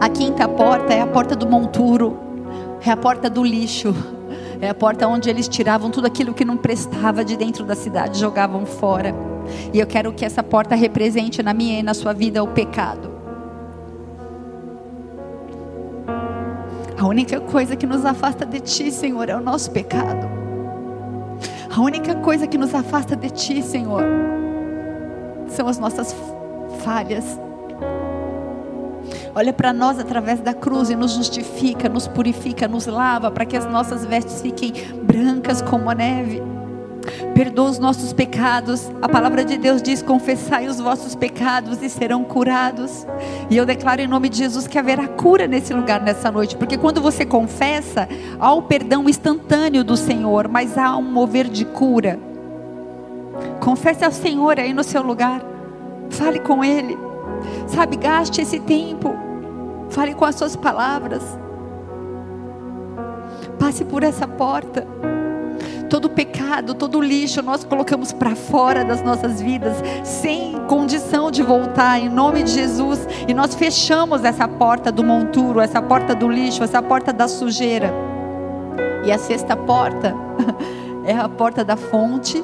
A 0.00 0.08
quinta 0.08 0.48
porta 0.48 0.92
é 0.92 1.00
a 1.00 1.06
porta 1.06 1.34
do 1.34 1.46
monturo, 1.46 2.18
é 2.84 2.90
a 2.90 2.96
porta 2.96 3.28
do 3.28 3.44
lixo. 3.44 3.94
É 4.60 4.68
a 4.68 4.74
porta 4.74 5.06
onde 5.06 5.30
eles 5.30 5.46
tiravam 5.46 5.88
tudo 5.88 6.08
aquilo 6.08 6.34
que 6.34 6.44
não 6.44 6.56
prestava 6.56 7.24
de 7.24 7.36
dentro 7.36 7.64
da 7.64 7.76
cidade, 7.76 8.18
jogavam 8.18 8.66
fora. 8.66 9.14
E 9.72 9.78
eu 9.78 9.86
quero 9.86 10.12
que 10.12 10.24
essa 10.24 10.42
porta 10.42 10.74
represente 10.74 11.42
na 11.42 11.52
minha 11.54 11.80
e 11.80 11.82
na 11.82 11.94
sua 11.94 12.12
vida 12.12 12.42
o 12.42 12.48
pecado. 12.48 13.18
A 16.98 17.06
única 17.06 17.40
coisa 17.40 17.76
que 17.76 17.86
nos 17.86 18.04
afasta 18.04 18.44
de 18.44 18.58
Ti, 18.58 18.90
Senhor, 18.90 19.28
é 19.28 19.36
o 19.36 19.40
nosso 19.40 19.70
pecado. 19.70 20.28
A 21.74 21.80
única 21.80 22.16
coisa 22.16 22.46
que 22.46 22.58
nos 22.58 22.74
afasta 22.74 23.14
de 23.14 23.30
Ti, 23.30 23.62
Senhor, 23.62 24.02
são 25.46 25.68
as 25.68 25.78
nossas 25.78 26.14
falhas. 26.80 27.38
Olha 29.32 29.52
para 29.52 29.72
nós 29.72 30.00
através 30.00 30.40
da 30.40 30.52
cruz 30.52 30.90
e 30.90 30.96
nos 30.96 31.12
justifica, 31.12 31.88
nos 31.88 32.08
purifica, 32.08 32.66
nos 32.66 32.86
lava, 32.86 33.30
para 33.30 33.46
que 33.46 33.56
as 33.56 33.64
nossas 33.64 34.04
vestes 34.04 34.42
fiquem 34.42 34.72
brancas 35.04 35.62
como 35.62 35.88
a 35.88 35.94
neve 35.94 36.42
perdoa 37.38 37.70
os 37.70 37.78
nossos 37.78 38.12
pecados. 38.12 38.90
A 39.00 39.08
palavra 39.08 39.44
de 39.44 39.56
Deus 39.56 39.80
diz: 39.80 40.02
confessai 40.02 40.66
os 40.66 40.80
vossos 40.80 41.14
pecados 41.14 41.80
e 41.80 41.88
serão 41.88 42.24
curados. 42.24 43.06
E 43.48 43.56
eu 43.56 43.64
declaro 43.64 44.00
em 44.00 44.08
nome 44.08 44.28
de 44.28 44.38
Jesus 44.38 44.66
que 44.66 44.76
haverá 44.76 45.06
cura 45.06 45.46
nesse 45.46 45.72
lugar 45.72 46.02
nessa 46.02 46.32
noite, 46.32 46.56
porque 46.56 46.76
quando 46.76 47.00
você 47.00 47.24
confessa, 47.24 48.08
há 48.40 48.52
o 48.52 48.62
perdão 48.62 49.08
instantâneo 49.08 49.84
do 49.84 49.96
Senhor, 49.96 50.48
mas 50.48 50.76
há 50.76 50.96
um 50.96 51.02
mover 51.02 51.46
de 51.46 51.64
cura. 51.64 52.18
Confesse 53.60 54.04
ao 54.04 54.10
Senhor 54.10 54.58
aí 54.58 54.72
no 54.72 54.82
seu 54.82 55.00
lugar, 55.00 55.40
fale 56.10 56.40
com 56.40 56.64
Ele, 56.64 56.98
sabe, 57.68 57.96
gaste 57.96 58.40
esse 58.40 58.58
tempo, 58.58 59.14
fale 59.90 60.12
com 60.12 60.24
as 60.24 60.34
suas 60.34 60.56
palavras, 60.56 61.22
passe 63.60 63.84
por 63.84 64.02
essa 64.02 64.26
porta 64.26 64.84
todo 65.88 66.10
pecado, 66.10 66.74
todo 66.74 67.00
lixo 67.00 67.42
nós 67.42 67.64
colocamos 67.64 68.12
para 68.12 68.36
fora 68.36 68.84
das 68.84 69.02
nossas 69.02 69.40
vidas, 69.40 69.76
sem 70.04 70.52
condição 70.66 71.30
de 71.30 71.42
voltar, 71.42 71.98
em 71.98 72.08
nome 72.08 72.42
de 72.42 72.52
Jesus. 72.52 73.06
E 73.26 73.34
nós 73.34 73.54
fechamos 73.54 74.24
essa 74.24 74.46
porta 74.46 74.92
do 74.92 75.02
monturo, 75.02 75.60
essa 75.60 75.80
porta 75.80 76.14
do 76.14 76.28
lixo, 76.28 76.62
essa 76.62 76.82
porta 76.82 77.12
da 77.12 77.26
sujeira. 77.26 77.92
E 79.04 79.10
a 79.10 79.18
sexta 79.18 79.56
porta 79.56 80.14
é 81.04 81.14
a 81.14 81.28
porta 81.28 81.64
da 81.64 81.76
fonte. 81.76 82.42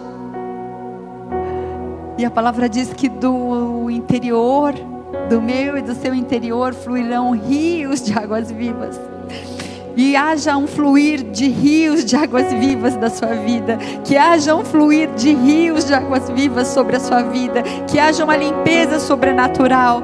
E 2.17 2.25
a 2.25 2.31
palavra 2.31 2.69
diz 2.69 2.93
que 2.93 3.09
do 3.09 3.91
interior, 3.91 4.73
do 5.29 5.41
meu 5.41 5.77
e 5.77 5.83
do 5.83 5.95
seu 5.95 6.15
interior, 6.15 6.73
fluirão 6.73 7.33
rios 7.33 8.03
de 8.03 8.17
águas 8.17 8.51
vivas. 8.51 8.99
E 9.97 10.17
haja 10.17 10.57
um 10.57 10.67
fluir 10.67 11.23
de 11.23 11.49
rios 11.49 12.05
de 12.05 12.17
águas 12.17 12.53
vivas 12.53 12.97
da 12.97 13.11
sua 13.11 13.35
vida, 13.35 13.79
que 14.05 14.17
haja 14.17 14.55
um 14.55 14.65
fluir 14.65 15.09
de 15.17 15.35
rios 15.35 15.85
de 15.85 15.95
águas 15.95 16.29
vivas 16.31 16.69
sobre 16.69 16.97
a 16.97 17.01
sua 17.01 17.23
vida, 17.23 17.63
que 17.89 17.99
haja 17.99 18.25
uma 18.25 18.37
limpeza 18.37 18.99
sobrenatural, 18.99 20.03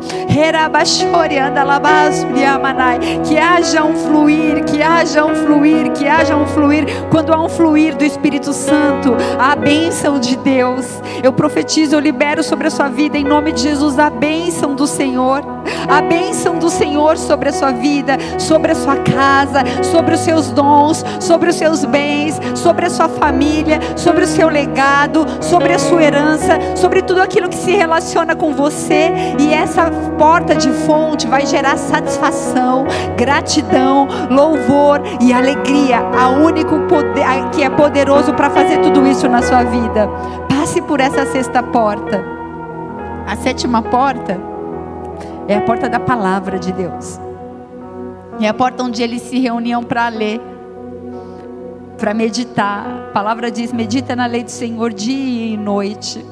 que 3.26 3.38
haja 3.38 3.84
um 3.84 3.94
fluir, 3.94 4.64
que 4.64 4.82
haja 4.82 5.24
um 5.24 5.34
fluir, 5.34 5.92
que 5.92 6.06
haja 6.06 6.36
um 6.36 6.46
fluir, 6.46 6.84
quando 7.10 7.32
há 7.32 7.42
um 7.42 7.48
fluir 7.48 7.96
do 7.96 8.04
Espírito 8.04 8.52
Santo, 8.52 9.16
a 9.38 9.56
bênção 9.56 10.18
de 10.18 10.36
Deus, 10.36 10.86
eu 11.22 11.32
profetizo, 11.32 11.94
eu 11.94 12.00
libero 12.00 12.42
sobre 12.42 12.66
a 12.68 12.70
sua 12.70 12.88
vida, 12.88 13.18
em 13.18 13.24
nome 13.24 13.52
de 13.52 13.62
Jesus, 13.62 13.98
a 13.98 14.10
bênção 14.10 14.74
do 14.74 14.86
Senhor, 14.86 15.42
a 15.88 16.00
bênção 16.00 16.58
do 16.58 16.70
Senhor 16.70 17.16
sobre 17.16 17.48
a 17.48 17.52
sua 17.52 17.72
vida, 17.72 18.16
sobre 18.38 18.72
a 18.72 18.74
sua 18.74 18.96
casa, 18.96 19.62
sobre 19.82 20.14
os 20.14 20.20
seus 20.20 20.50
dons, 20.50 21.04
sobre 21.20 21.50
os 21.50 21.56
seus 21.56 21.84
bens, 21.84 22.40
sobre 22.54 22.86
a 22.86 22.90
sua 22.90 23.08
família, 23.08 23.80
sobre 23.96 24.24
o 24.24 24.26
seu 24.26 24.48
legado, 24.48 25.26
sobre 25.40 25.72
a 25.72 25.78
sua 25.78 26.02
herança, 26.02 26.58
sobre 26.76 27.02
tudo 27.02 27.20
aquilo 27.20 27.48
que 27.48 27.56
se 27.56 27.72
relaciona 27.72 28.34
com 28.34 28.54
você. 28.54 29.10
E 29.38 29.52
essa 29.52 29.90
porta 30.18 30.54
de 30.54 30.70
fonte 30.70 31.26
vai 31.26 31.46
gerar 31.46 31.76
satisfação, 31.76 32.86
gratidão, 33.16 34.08
louvor 34.30 35.00
e 35.20 35.32
alegria. 35.32 35.98
A 35.98 36.28
único 36.28 36.80
poder 36.80 37.50
que 37.52 37.62
é 37.62 37.70
poderoso 37.70 38.34
para 38.34 38.50
fazer 38.50 38.78
tudo 38.78 39.06
isso 39.06 39.28
na 39.28 39.42
sua 39.42 39.64
vida. 39.64 40.08
Passe 40.48 40.80
por 40.82 41.00
essa 41.00 41.26
sexta 41.26 41.62
porta. 41.62 42.22
A 43.26 43.36
sétima 43.36 43.82
porta 43.82 44.38
é 45.46 45.56
a 45.56 45.60
porta 45.60 45.88
da 45.88 46.00
palavra 46.00 46.58
de 46.58 46.72
Deus. 46.72 47.29
É 48.40 48.48
a 48.48 48.54
porta 48.54 48.82
onde 48.82 49.02
eles 49.02 49.20
se 49.22 49.38
reuniam 49.38 49.84
para 49.84 50.08
ler, 50.08 50.40
para 51.98 52.14
meditar. 52.14 53.08
A 53.08 53.12
palavra 53.12 53.50
diz: 53.50 53.70
medita 53.70 54.16
na 54.16 54.24
lei 54.24 54.42
do 54.42 54.50
Senhor 54.50 54.92
dia 54.94 55.52
e 55.52 55.56
noite. 55.58 56.24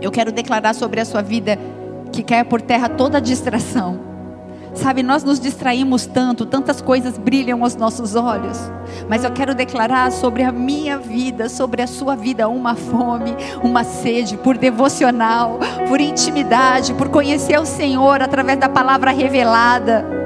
Eu 0.00 0.12
quero 0.12 0.30
declarar 0.30 0.74
sobre 0.74 1.00
a 1.00 1.04
sua 1.04 1.22
vida 1.22 1.58
que 2.12 2.22
caia 2.22 2.44
por 2.44 2.60
terra 2.60 2.88
toda 2.88 3.20
distração. 3.20 4.06
Sabe, 4.74 5.02
nós 5.02 5.24
nos 5.24 5.40
distraímos 5.40 6.06
tanto, 6.06 6.46
tantas 6.46 6.80
coisas 6.80 7.18
brilham 7.18 7.64
aos 7.64 7.74
nossos 7.74 8.14
olhos. 8.14 8.58
Mas 9.08 9.24
eu 9.24 9.32
quero 9.32 9.54
declarar 9.54 10.12
sobre 10.12 10.44
a 10.44 10.52
minha 10.52 10.96
vida, 10.98 11.48
sobre 11.48 11.82
a 11.82 11.86
sua 11.88 12.14
vida, 12.14 12.48
uma 12.48 12.76
fome, 12.76 13.34
uma 13.60 13.82
sede 13.82 14.36
por 14.36 14.56
devocional, 14.56 15.58
por 15.88 16.00
intimidade, 16.00 16.94
por 16.94 17.08
conhecer 17.08 17.58
o 17.58 17.66
Senhor 17.66 18.22
através 18.22 18.56
da 18.56 18.68
palavra 18.68 19.10
revelada. 19.10 20.17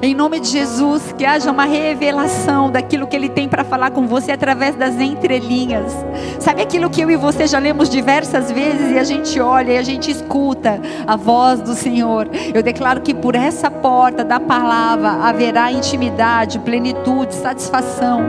Em 0.00 0.14
nome 0.14 0.38
de 0.38 0.48
Jesus, 0.48 1.12
que 1.16 1.24
haja 1.24 1.50
uma 1.50 1.64
revelação 1.64 2.70
daquilo 2.70 3.06
que 3.08 3.16
Ele 3.16 3.28
tem 3.28 3.48
para 3.48 3.64
falar 3.64 3.90
com 3.90 4.06
você 4.06 4.30
através 4.30 4.76
das 4.76 4.94
entrelinhas. 5.00 5.92
Sabe 6.38 6.62
aquilo 6.62 6.88
que 6.88 7.00
eu 7.00 7.10
e 7.10 7.16
você 7.16 7.48
já 7.48 7.58
lemos 7.58 7.88
diversas 7.90 8.50
vezes 8.52 8.92
e 8.92 8.98
a 8.98 9.02
gente 9.02 9.40
olha 9.40 9.72
e 9.72 9.78
a 9.78 9.82
gente 9.82 10.08
escuta 10.08 10.80
a 11.04 11.16
voz 11.16 11.60
do 11.60 11.74
Senhor. 11.74 12.28
Eu 12.54 12.62
declaro 12.62 13.00
que 13.00 13.12
por 13.12 13.34
essa 13.34 13.70
porta 13.70 14.24
da 14.24 14.38
palavra 14.38 15.10
haverá 15.26 15.72
intimidade, 15.72 16.60
plenitude, 16.60 17.34
satisfação. 17.34 18.20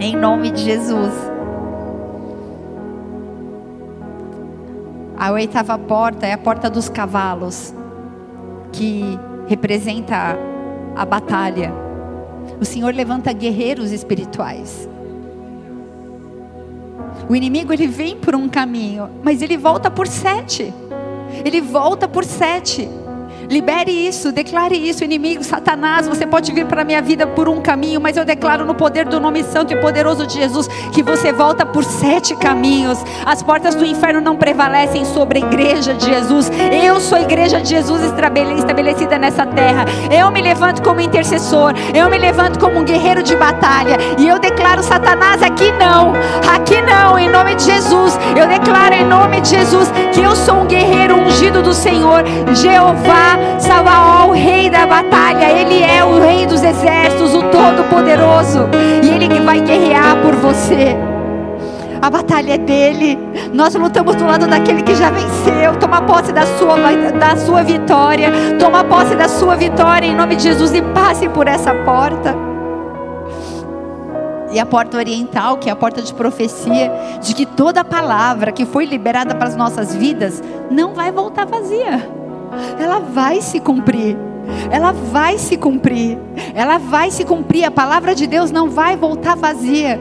Em 0.00 0.16
nome 0.16 0.50
de 0.50 0.62
Jesus. 0.64 1.12
A 5.16 5.30
oitava 5.30 5.78
porta 5.78 6.26
é 6.26 6.32
a 6.32 6.38
porta 6.38 6.68
dos 6.68 6.88
cavalos, 6.88 7.72
que 8.72 9.18
representa 9.46 10.36
a 10.96 11.04
batalha. 11.04 11.72
O 12.60 12.64
Senhor 12.64 12.94
levanta 12.94 13.32
guerreiros 13.32 13.92
espirituais. 13.92 14.88
O 17.28 17.36
inimigo 17.36 17.72
ele 17.72 17.86
vem 17.86 18.16
por 18.16 18.34
um 18.34 18.48
caminho, 18.48 19.10
mas 19.22 19.42
ele 19.42 19.56
volta 19.56 19.90
por 19.90 20.06
sete. 20.06 20.72
Ele 21.44 21.60
volta 21.60 22.08
por 22.08 22.24
sete. 22.24 22.88
Libere 23.48 23.92
isso, 23.92 24.32
declare 24.32 24.76
isso, 24.76 25.04
inimigo, 25.04 25.44
Satanás. 25.44 26.08
Você 26.08 26.26
pode 26.26 26.52
vir 26.52 26.66
para 26.66 26.82
a 26.82 26.84
minha 26.84 27.00
vida 27.00 27.26
por 27.26 27.48
um 27.48 27.60
caminho, 27.60 28.00
mas 28.00 28.16
eu 28.16 28.24
declaro 28.24 28.64
no 28.64 28.74
poder 28.74 29.06
do 29.06 29.20
nome 29.20 29.44
santo 29.44 29.72
e 29.72 29.76
poderoso 29.76 30.26
de 30.26 30.34
Jesus 30.34 30.66
que 30.92 31.02
você 31.02 31.32
volta 31.32 31.64
por 31.64 31.84
sete 31.84 32.34
caminhos. 32.36 32.98
As 33.24 33.42
portas 33.42 33.74
do 33.74 33.84
inferno 33.84 34.20
não 34.20 34.36
prevalecem 34.36 35.04
sobre 35.04 35.38
a 35.38 35.46
igreja 35.46 35.94
de 35.94 36.06
Jesus. 36.06 36.50
Eu 36.82 37.00
sou 37.00 37.18
a 37.18 37.22
igreja 37.22 37.60
de 37.60 37.68
Jesus 37.68 38.02
estabelecida 38.02 39.16
nessa 39.18 39.46
terra. 39.46 39.84
Eu 40.10 40.30
me 40.30 40.42
levanto 40.42 40.82
como 40.82 41.00
intercessor, 41.00 41.72
eu 41.94 42.10
me 42.10 42.18
levanto 42.18 42.58
como 42.58 42.80
um 42.80 42.84
guerreiro 42.84 43.22
de 43.22 43.36
batalha. 43.36 43.96
E 44.18 44.26
eu 44.26 44.40
declaro, 44.40 44.82
Satanás, 44.82 45.40
aqui 45.42 45.70
não, 45.72 46.14
aqui 46.52 46.82
não, 46.82 47.18
em 47.18 47.28
nome 47.28 47.54
de 47.54 47.64
Jesus. 47.64 48.18
Eu 48.36 48.48
declaro 48.48 48.94
em 48.94 49.04
nome 49.04 49.40
de 49.40 49.50
Jesus 49.50 49.88
que 50.12 50.20
eu 50.20 50.34
sou 50.34 50.62
um 50.62 50.66
guerreiro 50.66 51.16
ungido 51.16 51.62
do 51.62 51.72
Senhor, 51.72 52.24
Jeová 52.54 53.35
Sabaó, 53.58 54.28
o 54.28 54.32
rei 54.32 54.68
da 54.68 54.86
batalha, 54.86 55.50
ele 55.50 55.82
é 55.82 56.04
o 56.04 56.20
rei 56.20 56.46
dos 56.46 56.62
exércitos, 56.62 57.34
o 57.34 57.42
todo-poderoso, 57.44 58.68
e 59.02 59.08
ele 59.08 59.28
que 59.28 59.40
vai 59.40 59.60
guerrear 59.60 60.16
por 60.22 60.34
você. 60.34 60.96
A 62.00 62.10
batalha 62.10 62.54
é 62.54 62.58
dele. 62.58 63.18
Nós 63.52 63.74
lutamos 63.74 64.14
do 64.16 64.26
lado 64.26 64.46
daquele 64.46 64.82
que 64.82 64.94
já 64.94 65.10
venceu. 65.10 65.76
Toma 65.80 66.02
posse 66.02 66.32
da 66.32 66.46
sua, 66.46 66.76
da 67.18 67.36
sua 67.36 67.62
vitória. 67.62 68.30
Toma 68.58 68.84
posse 68.84 69.16
da 69.16 69.28
sua 69.28 69.56
vitória 69.56 70.06
em 70.06 70.14
nome 70.14 70.36
de 70.36 70.44
Jesus 70.44 70.72
e 70.74 70.82
passe 70.82 71.28
por 71.28 71.48
essa 71.48 71.74
porta. 71.74 72.34
E 74.52 74.60
a 74.60 74.66
porta 74.66 74.96
oriental, 74.96 75.56
que 75.56 75.68
é 75.68 75.72
a 75.72 75.76
porta 75.76 76.00
de 76.00 76.14
profecia, 76.14 76.92
de 77.20 77.34
que 77.34 77.44
toda 77.44 77.84
palavra 77.84 78.52
que 78.52 78.64
foi 78.64 78.84
liberada 78.84 79.34
para 79.34 79.48
as 79.48 79.56
nossas 79.56 79.94
vidas 79.94 80.42
não 80.70 80.94
vai 80.94 81.10
voltar 81.10 81.44
vazia 81.44 82.25
ela 82.78 82.98
vai 82.98 83.40
se 83.40 83.60
cumprir. 83.60 84.16
Ela 84.70 84.92
vai 84.92 85.38
se 85.38 85.56
cumprir. 85.56 86.18
Ela 86.54 86.78
vai 86.78 87.10
se 87.10 87.24
cumprir. 87.24 87.64
A 87.64 87.70
palavra 87.70 88.14
de 88.14 88.26
Deus 88.26 88.50
não 88.50 88.70
vai 88.70 88.96
voltar 88.96 89.36
vazia. 89.36 90.00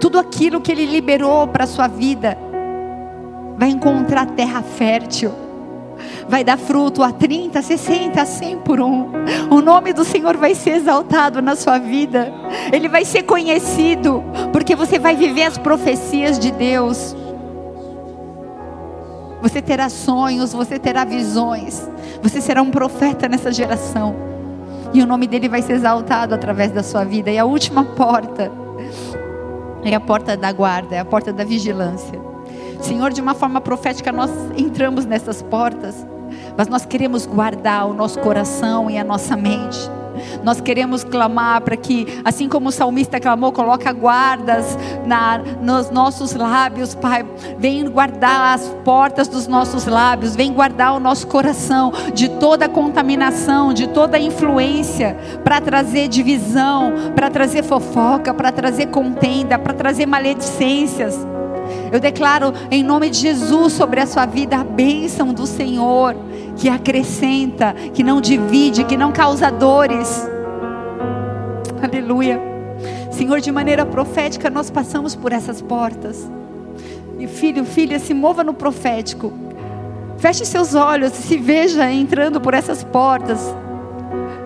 Tudo 0.00 0.18
aquilo 0.18 0.60
que 0.60 0.72
Ele 0.72 0.86
liberou 0.86 1.46
para 1.46 1.64
a 1.64 1.66
sua 1.66 1.88
vida 1.88 2.36
vai 3.56 3.70
encontrar 3.70 4.26
terra 4.26 4.62
fértil. 4.62 5.32
Vai 6.28 6.44
dar 6.44 6.56
fruto 6.56 7.02
a 7.02 7.10
30, 7.10 7.60
60, 7.60 8.24
100 8.24 8.58
por 8.58 8.80
um. 8.80 9.10
O 9.50 9.60
nome 9.60 9.92
do 9.92 10.04
Senhor 10.04 10.36
vai 10.36 10.54
ser 10.54 10.76
exaltado 10.76 11.42
na 11.42 11.56
sua 11.56 11.78
vida. 11.78 12.32
Ele 12.72 12.88
vai 12.88 13.04
ser 13.04 13.24
conhecido. 13.24 14.22
Porque 14.52 14.76
você 14.76 14.98
vai 14.98 15.16
viver 15.16 15.44
as 15.44 15.58
profecias 15.58 16.38
de 16.38 16.52
Deus. 16.52 17.16
Você 19.48 19.62
terá 19.62 19.88
sonhos, 19.88 20.52
você 20.52 20.78
terá 20.78 21.06
visões. 21.06 21.88
Você 22.22 22.38
será 22.38 22.60
um 22.60 22.70
profeta 22.70 23.26
nessa 23.26 23.50
geração. 23.50 24.14
E 24.92 25.02
o 25.02 25.06
nome 25.06 25.26
dele 25.26 25.48
vai 25.48 25.62
ser 25.62 25.72
exaltado 25.72 26.34
através 26.34 26.70
da 26.70 26.82
sua 26.82 27.02
vida. 27.02 27.30
E 27.30 27.38
a 27.38 27.46
última 27.46 27.82
porta 27.82 28.52
é 29.82 29.94
a 29.94 30.00
porta 30.00 30.36
da 30.36 30.52
guarda, 30.52 30.96
é 30.96 30.98
a 30.98 31.04
porta 31.04 31.32
da 31.32 31.44
vigilância. 31.44 32.20
Senhor, 32.82 33.10
de 33.10 33.22
uma 33.22 33.32
forma 33.32 33.58
profética, 33.58 34.12
nós 34.12 34.30
entramos 34.54 35.06
nessas 35.06 35.40
portas, 35.40 36.06
mas 36.54 36.68
nós 36.68 36.84
queremos 36.84 37.24
guardar 37.24 37.86
o 37.88 37.94
nosso 37.94 38.20
coração 38.20 38.90
e 38.90 38.98
a 38.98 39.04
nossa 39.04 39.34
mente 39.34 39.90
nós 40.42 40.60
queremos 40.60 41.04
clamar 41.04 41.60
para 41.60 41.76
que, 41.76 42.20
assim 42.24 42.48
como 42.48 42.68
o 42.68 42.72
salmista 42.72 43.20
clamou, 43.20 43.52
coloca 43.52 43.92
guardas 43.92 44.78
na, 45.06 45.38
nos 45.60 45.90
nossos 45.90 46.34
lábios, 46.34 46.94
Pai. 46.94 47.24
Vem 47.58 47.88
guardar 47.88 48.54
as 48.54 48.68
portas 48.84 49.28
dos 49.28 49.46
nossos 49.46 49.86
lábios, 49.86 50.36
vem 50.36 50.52
guardar 50.52 50.94
o 50.94 51.00
nosso 51.00 51.26
coração 51.26 51.92
de 52.14 52.28
toda 52.28 52.68
contaminação, 52.68 53.72
de 53.72 53.88
toda 53.88 54.18
influência, 54.18 55.16
para 55.44 55.60
trazer 55.60 56.08
divisão, 56.08 56.92
para 57.14 57.30
trazer 57.30 57.62
fofoca, 57.62 58.32
para 58.32 58.52
trazer 58.52 58.86
contenda, 58.86 59.58
para 59.58 59.74
trazer 59.74 60.06
maledicências. 60.06 61.18
Eu 61.92 62.00
declaro 62.00 62.52
em 62.70 62.82
nome 62.82 63.10
de 63.10 63.18
Jesus 63.18 63.72
sobre 63.72 64.00
a 64.00 64.06
sua 64.06 64.26
vida 64.26 64.58
a 64.58 64.64
bênção 64.64 65.32
do 65.32 65.46
Senhor 65.46 66.14
que 66.58 66.68
acrescenta, 66.68 67.72
que 67.94 68.02
não 68.02 68.20
divide, 68.20 68.84
que 68.84 68.96
não 68.96 69.12
causa 69.12 69.50
dores. 69.50 70.28
Aleluia. 71.80 72.40
Senhor, 73.12 73.40
de 73.40 73.50
maneira 73.52 73.86
profética, 73.86 74.50
nós 74.50 74.68
passamos 74.68 75.14
por 75.14 75.32
essas 75.32 75.62
portas. 75.62 76.30
E 77.18 77.26
filho, 77.28 77.64
filha, 77.64 77.98
se 77.98 78.12
mova 78.12 78.42
no 78.42 78.52
profético. 78.52 79.32
Feche 80.18 80.44
seus 80.44 80.74
olhos 80.74 81.16
e 81.18 81.22
se 81.22 81.36
veja 81.36 81.90
entrando 81.90 82.40
por 82.40 82.52
essas 82.52 82.82
portas. 82.82 83.54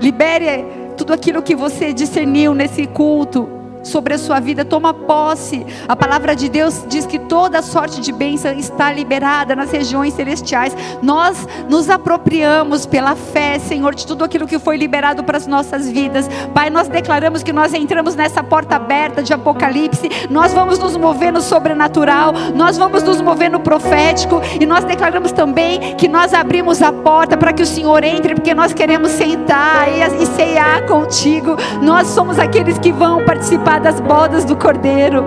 Libere 0.01 0.67
tudo 0.97 1.15
aquilo 1.15 1.43
que 1.43 1.57
você 1.57 1.95
discerniu 1.95 2.55
nesse 2.55 2.87
culto 2.87 3.62
sobre 3.83 4.15
a 4.15 4.19
sua 4.19 4.41
vida. 4.41 4.65
Toma 4.65 4.95
posse. 4.95 5.67
A 5.89 5.97
palavra 5.97 6.35
de 6.35 6.49
Deus 6.49 6.85
diz 6.89 7.07
que 7.07 7.19
toda 7.19 7.63
sorte 7.63 8.01
de 8.01 8.13
bênção 8.13 8.53
está 8.53 8.93
liberada 8.93 9.57
nas 9.57 9.71
regiões 9.71 10.15
celestiais. 10.15 10.77
Nós 11.03 11.47
nos 11.69 11.91
apropriamos 11.91 12.87
pela 12.87 13.17
fé, 13.17 13.59
Senhor, 13.59 13.95
de 13.95 14.07
tudo 14.07 14.25
aquilo 14.25 14.47
que 14.47 14.59
foi 14.59 14.77
liberado 14.77 15.25
para 15.25 15.37
as 15.37 15.47
nossas 15.47 15.89
vidas. 15.89 16.29
Pai, 16.55 16.71
nós 16.71 16.89
declaramos 16.89 17.43
que 17.43 17.53
nós 17.53 17.75
entramos 17.75 18.15
nessa 18.15 18.43
porta 18.43 18.77
aberta 18.77 19.23
de 19.23 19.33
Apocalipse. 19.33 20.09
Nós 20.31 20.53
vamos 20.53 20.79
nos 20.79 20.97
mover 20.97 21.33
no 21.33 21.41
sobrenatural. 21.41 22.33
Nós 22.55 22.79
vamos 22.79 23.03
nos 23.03 23.21
mover 23.21 23.51
no 23.51 23.61
profético. 23.61 24.41
E 24.61 24.67
nós 24.67 24.85
declaramos 24.85 25.33
também 25.33 25.97
que 25.97 26.09
nós 26.09 26.35
abrimos 26.35 26.83
a 26.83 26.93
porta 26.93 27.37
para 27.37 27.53
que 27.53 27.63
o 27.63 27.67
Senhor 27.67 28.05
entre, 28.05 28.35
porque 28.35 28.55
nós 28.55 28.73
queremos 28.73 29.11
sentar 29.13 29.89
e, 29.89 30.23
e 30.23 30.27
ceiar 30.27 30.87
contigo. 30.87 31.57
Nós 31.83 32.09
somos 32.09 32.39
aqueles 32.39 32.79
que 32.79 32.93
vão 32.93 33.25
participar 33.25 33.72
das 33.79 34.01
bodas 34.01 34.45
do 34.45 34.57
Cordeiro. 34.57 35.25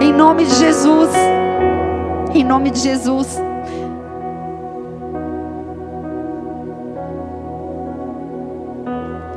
Em 0.00 0.12
nome 0.12 0.44
de 0.44 0.54
Jesus. 0.54 1.10
Em 2.34 2.44
nome 2.44 2.70
de 2.70 2.80
Jesus. 2.80 3.40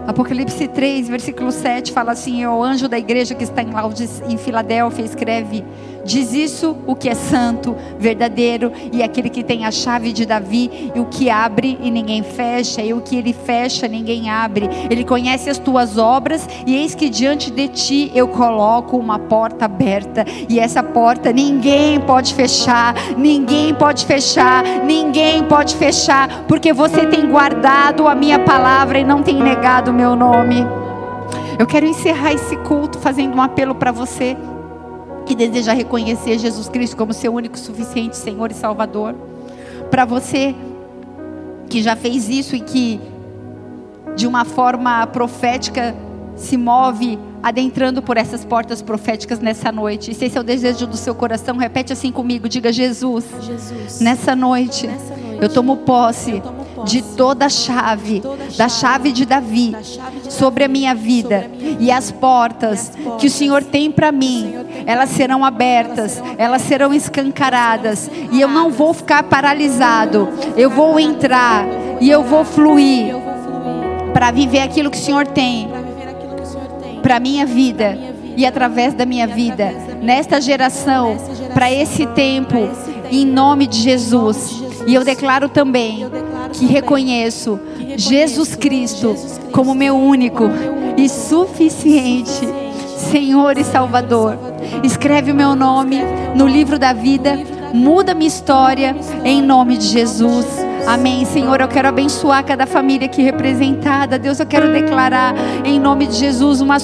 Apocalipse 0.08 0.68
3, 0.68 1.08
versículo 1.08 1.52
7 1.52 1.94
fala 1.94 2.12
assim: 2.12 2.46
O 2.46 2.62
anjo 2.62 2.90
da 2.90 3.00
igreja 3.00 3.34
que 3.34 3.46
está 3.46 3.62
em, 3.62 3.72
Laudes, 3.72 4.22
em 4.28 4.38
Filadélfia 4.38 5.06
escreve: 5.06 5.64
Diz 6.04 6.34
isso 6.34 6.76
o 6.88 6.96
que 6.96 7.08
é 7.08 7.14
santo, 7.14 7.76
verdadeiro 8.00 8.72
e 8.92 9.04
aquele 9.04 9.30
que 9.30 9.44
tem 9.44 9.66
a 9.66 9.72
chave 9.72 10.12
de 10.12 10.26
Davi, 10.26 10.92
e 10.96 11.00
o 11.00 11.06
que 11.06 11.30
abre 11.30 11.78
e 11.82 11.92
ninguém 11.92 12.24
fecha, 12.24 12.82
e 12.82 12.94
o 12.94 13.02
que 13.02 13.16
ele 13.16 13.34
fecha 13.34 13.88
ninguém 13.88 14.30
abre. 14.30 14.70
Ele 14.90 15.04
conhece 15.04 15.50
as 15.50 15.58
tuas 15.58 15.98
obras, 15.98 16.48
e 16.66 16.76
eis 16.76 16.96
que 16.96 17.10
diante 17.10 17.52
de 17.52 17.68
ti 17.68 18.12
eu 18.16 18.28
coloco 18.28 18.98
uma 18.98 19.20
porta 19.20 19.66
aberta, 19.66 20.26
e 20.50 20.60
essa 20.60 20.82
porta 20.82 21.32
ninguém 21.32 22.00
pode 22.00 22.34
fechar, 22.34 22.96
ninguém 23.18 23.74
pode 23.74 24.06
fechar, 24.06 24.64
ninguém 24.84 25.44
pode 25.44 25.76
fechar, 25.76 26.46
porque 26.48 26.74
você 26.74 27.06
tem 27.06 27.30
guardado 27.30 28.08
a 28.08 28.16
minha 28.16 28.40
palavra 28.40 29.00
e 29.00 29.04
não 29.04 29.22
tem 29.22 29.36
negado 29.36 29.92
o 29.92 29.94
meu 29.94 30.16
nome. 30.16 30.66
Eu 31.60 31.68
quero 31.68 31.86
encerrar 31.86 32.34
esse 32.34 32.56
culto 32.58 32.98
fazendo 32.98 33.36
um 33.38 33.42
apelo 33.42 33.76
para 33.76 33.92
você 33.92 34.36
que 35.32 35.36
deseja 35.36 35.72
reconhecer 35.72 36.38
Jesus 36.38 36.68
Cristo 36.68 36.98
como 36.98 37.14
seu 37.14 37.34
único 37.34 37.58
suficiente 37.58 38.18
Senhor 38.18 38.52
e 38.52 38.54
Salvador. 38.54 39.16
Para 39.90 40.04
você 40.04 40.54
que 41.70 41.82
já 41.82 41.96
fez 41.96 42.28
isso 42.28 42.54
e 42.54 42.60
que 42.60 43.00
de 44.14 44.28
uma 44.28 44.44
forma 44.44 45.08
profética 45.08 45.96
se 46.36 46.58
move 46.58 47.18
adentrando 47.42 48.02
por 48.02 48.18
essas 48.18 48.44
portas 48.44 48.82
proféticas 48.82 49.40
nessa 49.40 49.72
noite. 49.72 50.12
E 50.12 50.14
se 50.14 50.26
esse 50.26 50.38
é 50.38 50.42
o 50.42 50.44
desejo 50.44 50.86
do 50.86 50.98
seu 50.98 51.16
coração, 51.16 51.56
repete 51.56 51.94
assim 51.94 52.12
comigo, 52.12 52.50
diga 52.50 52.74
Jesus. 52.74 53.24
Jesus 53.40 54.02
nessa 54.02 54.36
noite, 54.36 54.86
nessa 54.86 55.16
noite 55.16 55.42
eu 55.42 55.48
tomo 55.48 55.78
posse, 55.78 56.32
eu 56.32 56.42
tomo 56.42 56.56
posse 56.56 56.61
de 56.86 57.02
toda 57.02 57.46
a 57.46 57.50
chave, 57.50 58.22
da 58.58 58.68
chave. 58.70 59.12
de 59.12 59.26
Davi, 59.26 59.76
sobre, 60.30 60.64
a 60.64 60.68
minha 60.68 60.94
vida, 60.94 61.50
e 61.80 61.92
as 61.92 62.12
portas, 62.12 62.90
as 62.90 62.90
portas 62.90 63.20
que 63.20 63.28
o 63.28 63.32
Senhor 63.32 63.64
tem 63.64 63.92
para 63.92 64.12
mim, 64.12 64.54
elas 64.86 65.10
serão 65.10 65.44
abertas, 65.44 66.22
elas 66.38 66.62
serão, 66.62 66.94
escancaradas, 66.94 68.10
e 68.32 68.42
eu 68.42 68.48
não 68.48 68.70
vou 68.70 68.94
ficar 68.94 69.24
paralisado. 69.24 70.30
Eu 70.56 70.70
vou 70.70 71.00
entrar 71.00 71.66
e 72.00 72.10
eu 72.10 72.24
vou 72.24 72.44
fluir 72.44 73.16
para 74.14 74.32
viver 74.32 74.60
aquilo 74.60 74.90
que 74.90 74.98
o 74.98 75.02
Senhor 75.02 75.28
tem 75.28 75.70
para 77.02 77.18
a 77.18 77.20
minha 77.20 77.46
vida 77.46 77.98
e 78.36 78.46
através 78.46 78.94
da 78.94 79.06
minha 79.06 79.28
vida, 79.28 79.72
nesta 80.02 80.40
geração, 80.40 81.18
para 81.54 81.72
esse 81.72 82.06
tempo, 82.08 82.70
em 83.12 83.26
nome 83.26 83.68
de 83.68 83.80
Jesus. 83.80 84.64
E 84.88 84.96
eu 84.96 85.04
declaro 85.04 85.50
também 85.50 86.10
que 86.54 86.66
reconheço 86.66 87.60
Jesus 87.98 88.56
Cristo 88.56 89.16
como 89.52 89.74
meu 89.74 89.96
único 89.96 90.44
e 90.98 91.08
suficiente 91.10 92.48
Senhor 93.12 93.58
e 93.58 93.64
Salvador. 93.64 94.38
Escreve 94.84 95.32
o 95.32 95.36
meu 95.36 95.56
nome 95.56 96.00
no 96.36 96.48
livro 96.48 96.78
da 96.78 96.94
vida, 96.94 97.38
muda 97.74 98.14
minha 98.14 98.28
história 98.28 98.96
em 99.26 99.42
nome 99.42 99.78
de 99.78 99.88
Jesus. 99.88 100.46
Amém, 100.88 101.26
Senhor. 101.26 101.62
Eu 101.62 101.68
quero 101.68 101.88
abençoar 101.88 102.44
cada 102.44 102.66
família 102.66 103.06
aqui 103.06 103.22
representada. 103.22 104.18
Deus, 104.18 104.40
eu 104.40 104.46
quero 104.46 104.74
declarar 104.74 105.34
em 105.64 105.80
nome 105.80 106.08
de 106.08 106.16
Jesus 106.16 106.60
uma, 106.60 106.78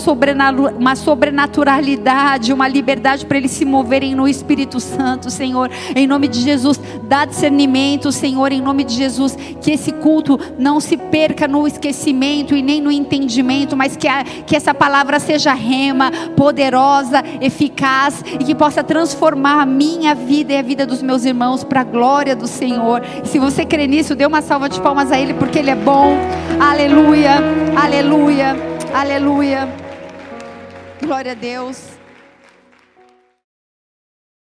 uma 0.77 0.95
sobrenaturalidade, 0.95 2.53
uma 2.53 2.67
liberdade 2.67 3.25
para 3.25 3.37
eles 3.37 3.51
se 3.51 3.65
moverem 3.65 4.15
no 4.15 4.27
Espírito 4.27 4.79
Santo, 4.79 5.29
Senhor. 5.29 5.69
Em 5.95 6.05
nome 6.05 6.27
de 6.27 6.41
Jesus, 6.41 6.79
dá 7.03 7.25
discernimento, 7.25 8.11
Senhor, 8.11 8.51
em 8.51 8.61
nome 8.61 8.83
de 8.83 8.93
Jesus, 8.93 9.35
que 9.61 9.71
esse 9.71 9.91
culto 9.91 10.39
não 10.57 10.79
se 10.79 10.95
perca 10.95 11.47
no 11.47 11.67
esquecimento 11.67 12.55
e 12.55 12.61
nem 12.61 12.79
no 12.79 12.91
entendimento, 12.91 13.75
mas 13.75 13.97
que, 13.97 14.07
a, 14.07 14.23
que 14.23 14.55
essa 14.55 14.73
palavra 14.73 15.19
seja 15.19 15.53
rema, 15.53 16.11
poderosa, 16.35 17.23
eficaz 17.41 18.23
e 18.39 18.43
que 18.43 18.55
possa 18.55 18.83
transformar 18.83 19.61
a 19.61 19.65
minha 19.65 20.13
vida 20.13 20.53
e 20.53 20.57
a 20.57 20.61
vida 20.61 20.85
dos 20.85 21.01
meus 21.01 21.25
irmãos 21.25 21.63
para 21.63 21.81
a 21.81 21.83
glória 21.83 22.35
do 22.35 22.47
Senhor. 22.47 23.01
Se 23.23 23.39
você 23.39 23.65
crê 23.65 23.86
nisso, 23.87 24.15
dê 24.15 24.25
uma 24.25 24.41
salva 24.41 24.69
de 24.69 24.79
palmas 24.81 25.11
a 25.11 25.19
Ele, 25.19 25.33
porque 25.33 25.59
Ele 25.59 25.71
é 25.71 25.75
bom. 25.75 26.17
Aleluia, 26.59 27.35
aleluia, 27.75 28.55
aleluia. 28.93 29.67
Glória 31.01 31.31
a 31.31 31.35
Deus. 31.35 31.96